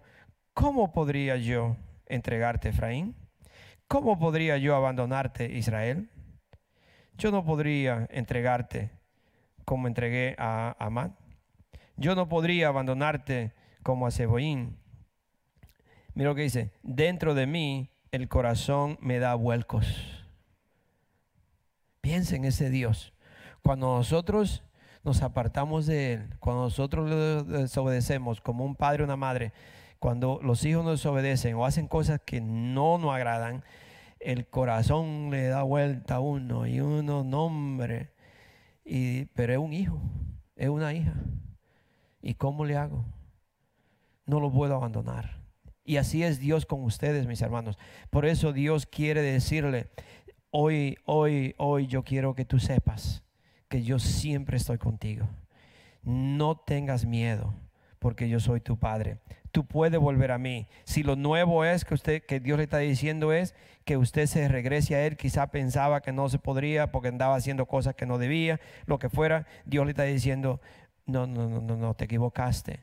¿cómo 0.53 0.91
podría 0.91 1.37
yo 1.37 1.77
entregarte, 2.05 2.69
Efraín? 2.69 3.15
¿Cómo 3.87 4.19
podría 4.19 4.59
yo 4.59 4.75
abandonarte, 4.75 5.51
Israel? 5.51 6.11
Yo 7.17 7.31
no 7.31 7.43
podría 7.43 8.07
entregarte 8.11 8.91
como 9.65 9.87
entregué 9.87 10.35
a 10.37 10.75
Amad. 10.77 11.09
Yo 12.01 12.15
no 12.15 12.27
podría 12.27 12.67
abandonarte 12.67 13.53
como 13.83 14.07
a 14.07 14.11
Seboín. 14.11 14.75
Mira 16.15 16.31
lo 16.31 16.35
que 16.35 16.41
dice, 16.41 16.71
dentro 16.81 17.35
de 17.35 17.45
mí 17.45 17.91
el 18.11 18.27
corazón 18.27 18.97
me 19.01 19.19
da 19.19 19.35
vuelcos. 19.35 20.25
Piensa 22.01 22.35
en 22.35 22.45
ese 22.45 22.71
Dios. 22.71 23.13
Cuando 23.61 23.95
nosotros 23.95 24.63
nos 25.03 25.21
apartamos 25.21 25.85
de 25.85 26.13
Él, 26.13 26.35
cuando 26.39 26.63
nosotros 26.63 27.07
le 27.07 27.59
desobedecemos 27.59 28.41
como 28.41 28.65
un 28.65 28.75
padre 28.75 29.03
o 29.03 29.05
una 29.05 29.15
madre, 29.15 29.53
cuando 29.99 30.39
los 30.41 30.65
hijos 30.65 30.83
nos 30.83 30.93
desobedecen 30.93 31.53
o 31.53 31.67
hacen 31.67 31.87
cosas 31.87 32.19
que 32.25 32.41
no 32.41 32.97
nos 32.97 33.13
agradan, 33.13 33.63
el 34.19 34.47
corazón 34.47 35.29
le 35.29 35.49
da 35.49 35.61
vuelta 35.61 36.15
a 36.15 36.19
uno 36.19 36.65
y 36.65 36.81
uno, 36.81 37.23
nombre, 37.23 38.09
y, 38.83 39.25
pero 39.35 39.53
es 39.53 39.59
un 39.59 39.73
hijo, 39.73 40.01
es 40.55 40.69
una 40.69 40.95
hija. 40.95 41.13
¿Y 42.21 42.35
cómo 42.35 42.65
le 42.65 42.77
hago? 42.77 43.05
No 44.25 44.39
lo 44.39 44.51
puedo 44.51 44.75
abandonar. 44.75 45.41
Y 45.83 45.97
así 45.97 46.23
es 46.23 46.39
Dios 46.39 46.65
con 46.65 46.83
ustedes, 46.83 47.27
mis 47.27 47.41
hermanos. 47.41 47.77
Por 48.09 48.25
eso 48.25 48.53
Dios 48.53 48.85
quiere 48.85 49.21
decirle, 49.21 49.89
hoy, 50.51 50.97
hoy, 51.05 51.55
hoy 51.57 51.87
yo 51.87 52.03
quiero 52.03 52.35
que 52.35 52.45
tú 52.45 52.59
sepas 52.59 53.23
que 53.67 53.83
yo 53.83 53.99
siempre 53.99 54.57
estoy 54.57 54.77
contigo. 54.77 55.27
No 56.03 56.57
tengas 56.57 57.05
miedo, 57.05 57.53
porque 57.99 58.29
yo 58.29 58.39
soy 58.39 58.59
tu 58.59 58.77
Padre. 58.77 59.17
Tú 59.51 59.65
puedes 59.65 59.99
volver 59.99 60.31
a 60.31 60.37
mí. 60.37 60.67
Si 60.83 61.03
lo 61.03 61.15
nuevo 61.15 61.65
es 61.65 61.85
que 61.85 61.93
usted, 61.93 62.25
que 62.25 62.39
Dios 62.39 62.57
le 62.57 62.63
está 62.63 62.79
diciendo 62.79 63.31
es 63.31 63.55
que 63.85 63.97
usted 63.97 64.25
se 64.25 64.47
regrese 64.47 64.95
a 64.95 65.05
Él, 65.05 65.17
quizá 65.17 65.47
pensaba 65.51 66.01
que 66.01 66.11
no 66.11 66.27
se 66.29 66.37
podría 66.37 66.91
porque 66.91 67.07
andaba 67.07 67.35
haciendo 67.35 67.65
cosas 67.65 67.95
que 67.95 68.05
no 68.05 68.17
debía, 68.17 68.59
lo 68.85 68.99
que 68.99 69.09
fuera, 69.09 69.47
Dios 69.65 69.85
le 69.85 69.91
está 69.91 70.03
diciendo, 70.03 70.61
no, 71.05 71.27
no, 71.27 71.47
no, 71.49 71.61
no, 71.61 71.75
no, 71.75 71.93
te 71.93 72.05
equivocaste. 72.05 72.81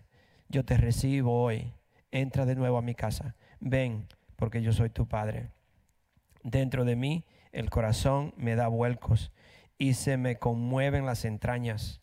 Yo 0.49 0.65
te 0.65 0.77
recibo 0.77 1.43
hoy. 1.43 1.73
Entra 2.11 2.47
de 2.47 2.57
nuevo 2.57 2.79
a 2.79 2.83
mi 2.83 2.95
casa. 2.95 3.35
Ven, 3.61 4.07
porque 4.37 4.63
yo 4.63 4.73
soy 4.73 4.91
tu 4.91 5.07
Padre. 5.07 5.51
Dentro 6.43 6.85
de 6.85 6.97
mí 6.97 7.25
el 7.53 7.71
corazón 7.71 8.35
me 8.37 8.55
da 8.55 8.69
vuelcos 8.69 9.33
y 9.79 9.95
se 9.95 10.17
me 10.17 10.39
conmueven 10.39 11.07
las 11.07 11.25
entrañas. 11.25 12.01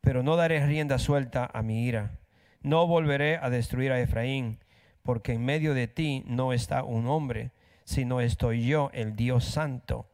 Pero 0.00 0.22
no 0.22 0.36
daré 0.36 0.64
rienda 0.64 0.98
suelta 0.98 1.48
a 1.52 1.62
mi 1.62 1.84
ira. 1.84 2.18
No 2.62 2.86
volveré 2.86 3.38
a 3.38 3.50
destruir 3.50 3.92
a 3.92 4.00
Efraín, 4.00 4.58
porque 5.02 5.32
en 5.32 5.44
medio 5.44 5.74
de 5.74 5.88
ti 5.88 6.24
no 6.26 6.52
está 6.52 6.82
un 6.82 7.06
hombre, 7.06 7.52
sino 7.84 8.20
estoy 8.20 8.66
yo, 8.66 8.90
el 8.92 9.14
Dios 9.14 9.44
santo, 9.44 10.10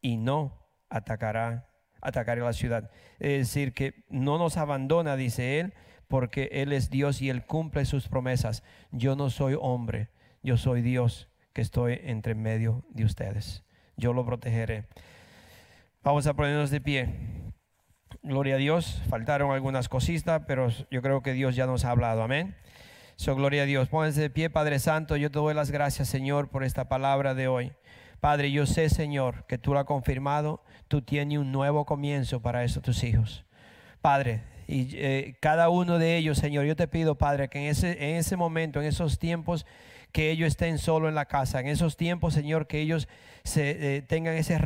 y 0.00 0.16
no 0.16 0.66
atacará, 0.88 1.68
atacaré 2.00 2.40
la 2.40 2.52
ciudad. 2.52 2.90
Es 3.18 3.48
decir, 3.48 3.72
que 3.72 4.04
no 4.08 4.38
nos 4.38 4.56
abandona, 4.56 5.16
dice 5.16 5.60
él, 5.60 5.74
porque 6.08 6.48
Él 6.52 6.72
es 6.72 6.90
Dios 6.90 7.20
y 7.22 7.30
Él 7.30 7.44
cumple 7.44 7.84
sus 7.84 8.08
promesas. 8.08 8.62
Yo 8.90 9.16
no 9.16 9.30
soy 9.30 9.56
hombre, 9.60 10.08
yo 10.42 10.56
soy 10.56 10.82
Dios 10.82 11.28
que 11.52 11.62
estoy 11.62 12.00
entre 12.04 12.34
medio 12.34 12.84
de 12.90 13.04
ustedes. 13.04 13.64
Yo 13.96 14.12
lo 14.12 14.24
protegeré. 14.24 14.84
Vamos 16.02 16.26
a 16.26 16.34
ponernos 16.34 16.70
de 16.70 16.80
pie. 16.80 17.08
Gloria 18.22 18.56
a 18.56 18.58
Dios. 18.58 19.02
Faltaron 19.08 19.50
algunas 19.52 19.88
cositas, 19.88 20.42
pero 20.46 20.68
yo 20.90 21.02
creo 21.02 21.22
que 21.22 21.32
Dios 21.32 21.56
ya 21.56 21.66
nos 21.66 21.84
ha 21.84 21.90
hablado. 21.90 22.22
Amén. 22.22 22.54
So, 23.16 23.34
gloria 23.34 23.62
a 23.62 23.66
Dios. 23.66 23.88
Pónganse 23.88 24.20
de 24.20 24.30
pie, 24.30 24.50
Padre 24.50 24.78
Santo. 24.78 25.16
Yo 25.16 25.30
te 25.30 25.38
doy 25.38 25.54
las 25.54 25.70
gracias, 25.70 26.08
Señor, 26.08 26.50
por 26.50 26.62
esta 26.62 26.88
palabra 26.88 27.34
de 27.34 27.48
hoy. 27.48 27.72
Padre, 28.26 28.50
yo 28.50 28.66
sé, 28.66 28.88
Señor, 28.88 29.44
que 29.46 29.56
tú 29.56 29.72
lo 29.72 29.78
has 29.78 29.84
confirmado. 29.84 30.60
Tú 30.88 31.00
tienes 31.00 31.38
un 31.38 31.52
nuevo 31.52 31.86
comienzo 31.86 32.42
para 32.42 32.64
estos 32.64 32.82
tus 32.82 33.04
hijos. 33.04 33.44
Padre, 34.00 34.42
y 34.66 34.88
eh, 34.96 35.36
cada 35.38 35.68
uno 35.68 36.00
de 36.00 36.16
ellos, 36.16 36.36
Señor, 36.36 36.64
yo 36.64 36.74
te 36.74 36.88
pido, 36.88 37.14
Padre, 37.14 37.48
que 37.48 37.60
en 37.60 37.66
ese, 37.66 37.92
en 37.92 38.16
ese 38.16 38.36
momento, 38.36 38.80
en 38.80 38.88
esos 38.88 39.20
tiempos, 39.20 39.64
que 40.10 40.32
ellos 40.32 40.48
estén 40.48 40.78
solo 40.78 41.08
en 41.08 41.14
la 41.14 41.26
casa, 41.26 41.60
en 41.60 41.68
esos 41.68 41.96
tiempos, 41.96 42.34
Señor, 42.34 42.66
que 42.66 42.80
ellos 42.80 43.06
se, 43.44 43.98
eh, 43.98 44.02
tengan 44.02 44.34
ese, 44.34 44.58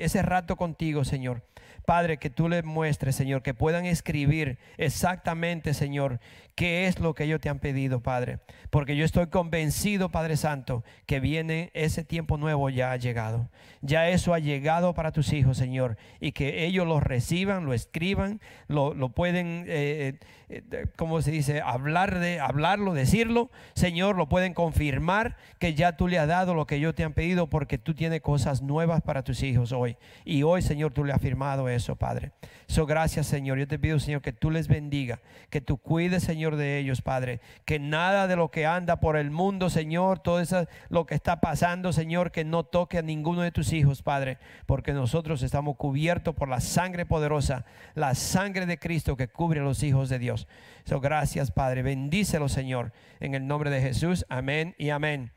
ese 0.00 0.22
rato 0.22 0.56
contigo, 0.56 1.04
Señor. 1.04 1.44
Padre, 1.86 2.16
que 2.16 2.30
tú 2.30 2.48
les 2.48 2.64
muestres, 2.64 3.14
Señor, 3.14 3.42
que 3.42 3.54
puedan 3.54 3.86
escribir 3.86 4.58
exactamente, 4.76 5.72
Señor, 5.72 6.18
qué 6.54 6.86
es 6.86 7.00
lo 7.00 7.14
que 7.14 7.24
ellos 7.24 7.40
te 7.40 7.48
han 7.48 7.58
pedido, 7.58 8.00
Padre. 8.00 8.38
Porque 8.70 8.96
yo 8.96 9.04
estoy 9.04 9.26
convencido, 9.28 10.10
Padre 10.10 10.36
Santo, 10.36 10.84
que 11.06 11.20
viene 11.20 11.70
ese 11.74 12.04
tiempo 12.04 12.36
nuevo 12.36 12.70
ya 12.70 12.92
ha 12.92 12.96
llegado. 12.96 13.50
Ya 13.80 14.08
eso 14.08 14.34
ha 14.34 14.38
llegado 14.38 14.94
para 14.94 15.12
tus 15.12 15.32
hijos, 15.32 15.56
Señor. 15.56 15.96
Y 16.20 16.32
que 16.32 16.64
ellos 16.64 16.86
lo 16.86 17.00
reciban, 17.00 17.66
lo 17.66 17.74
escriban, 17.74 18.40
lo, 18.68 18.94
pueden, 19.10 19.64
eh, 19.68 20.18
eh, 20.48 20.86
¿cómo 20.96 21.20
se 21.22 21.30
dice? 21.30 21.60
Hablar 21.60 22.18
de, 22.18 22.40
hablarlo, 22.40 22.94
decirlo. 22.94 23.50
Señor, 23.74 24.16
lo 24.16 24.28
pueden 24.28 24.54
confirmar 24.54 25.36
que 25.58 25.74
ya 25.74 25.96
tú 25.96 26.08
le 26.08 26.18
has 26.18 26.28
dado 26.28 26.54
lo 26.54 26.66
que 26.66 26.76
ellos 26.76 26.94
te 26.94 27.04
han 27.04 27.12
pedido 27.12 27.48
porque 27.48 27.78
tú 27.78 27.94
tienes 27.94 28.20
cosas 28.20 28.62
nuevas 28.62 29.02
para 29.02 29.22
tus 29.22 29.42
hijos 29.42 29.72
hoy. 29.72 29.96
Y 30.24 30.42
hoy, 30.44 30.62
Señor, 30.62 30.92
tú 30.92 31.04
le 31.04 31.12
has 31.12 31.20
firmado 31.20 31.68
eso, 31.68 31.96
Padre. 31.96 32.32
So, 32.66 32.86
gracias, 32.86 33.26
Señor. 33.26 33.58
Yo 33.58 33.68
te 33.68 33.78
pido, 33.78 33.98
Señor, 33.98 34.22
que 34.22 34.32
tú 34.32 34.50
les 34.50 34.68
bendiga, 34.68 35.20
que 35.50 35.60
tú 35.60 35.76
cuides, 35.78 36.22
De 36.52 36.78
ellos, 36.78 37.00
Padre. 37.00 37.40
Que 37.64 37.78
nada 37.78 38.26
de 38.26 38.36
lo 38.36 38.50
que 38.50 38.66
anda 38.66 39.00
por 39.00 39.16
el 39.16 39.30
mundo, 39.30 39.70
Señor, 39.70 40.18
todo 40.18 40.40
eso, 40.40 40.66
lo 40.90 41.06
que 41.06 41.14
está 41.14 41.40
pasando, 41.40 41.92
Señor, 41.92 42.30
que 42.30 42.44
no 42.44 42.64
toque 42.64 42.98
a 42.98 43.02
ninguno 43.02 43.40
de 43.40 43.50
tus 43.50 43.72
hijos, 43.72 44.02
Padre, 44.02 44.38
porque 44.66 44.92
nosotros 44.92 45.42
estamos 45.42 45.76
cubiertos 45.76 46.34
por 46.34 46.48
la 46.48 46.60
sangre 46.60 47.06
poderosa, 47.06 47.64
la 47.94 48.14
sangre 48.14 48.66
de 48.66 48.78
Cristo 48.78 49.16
que 49.16 49.28
cubre 49.28 49.60
a 49.60 49.64
los 49.64 49.82
hijos 49.82 50.10
de 50.10 50.18
Dios. 50.18 50.46
So, 50.84 51.00
gracias, 51.00 51.50
Padre. 51.50 51.82
Bendícelo, 51.82 52.48
Señor, 52.48 52.92
en 53.20 53.34
el 53.34 53.46
nombre 53.46 53.70
de 53.70 53.80
Jesús. 53.80 54.26
Amén 54.28 54.74
y 54.76 54.90
amén. 54.90 55.32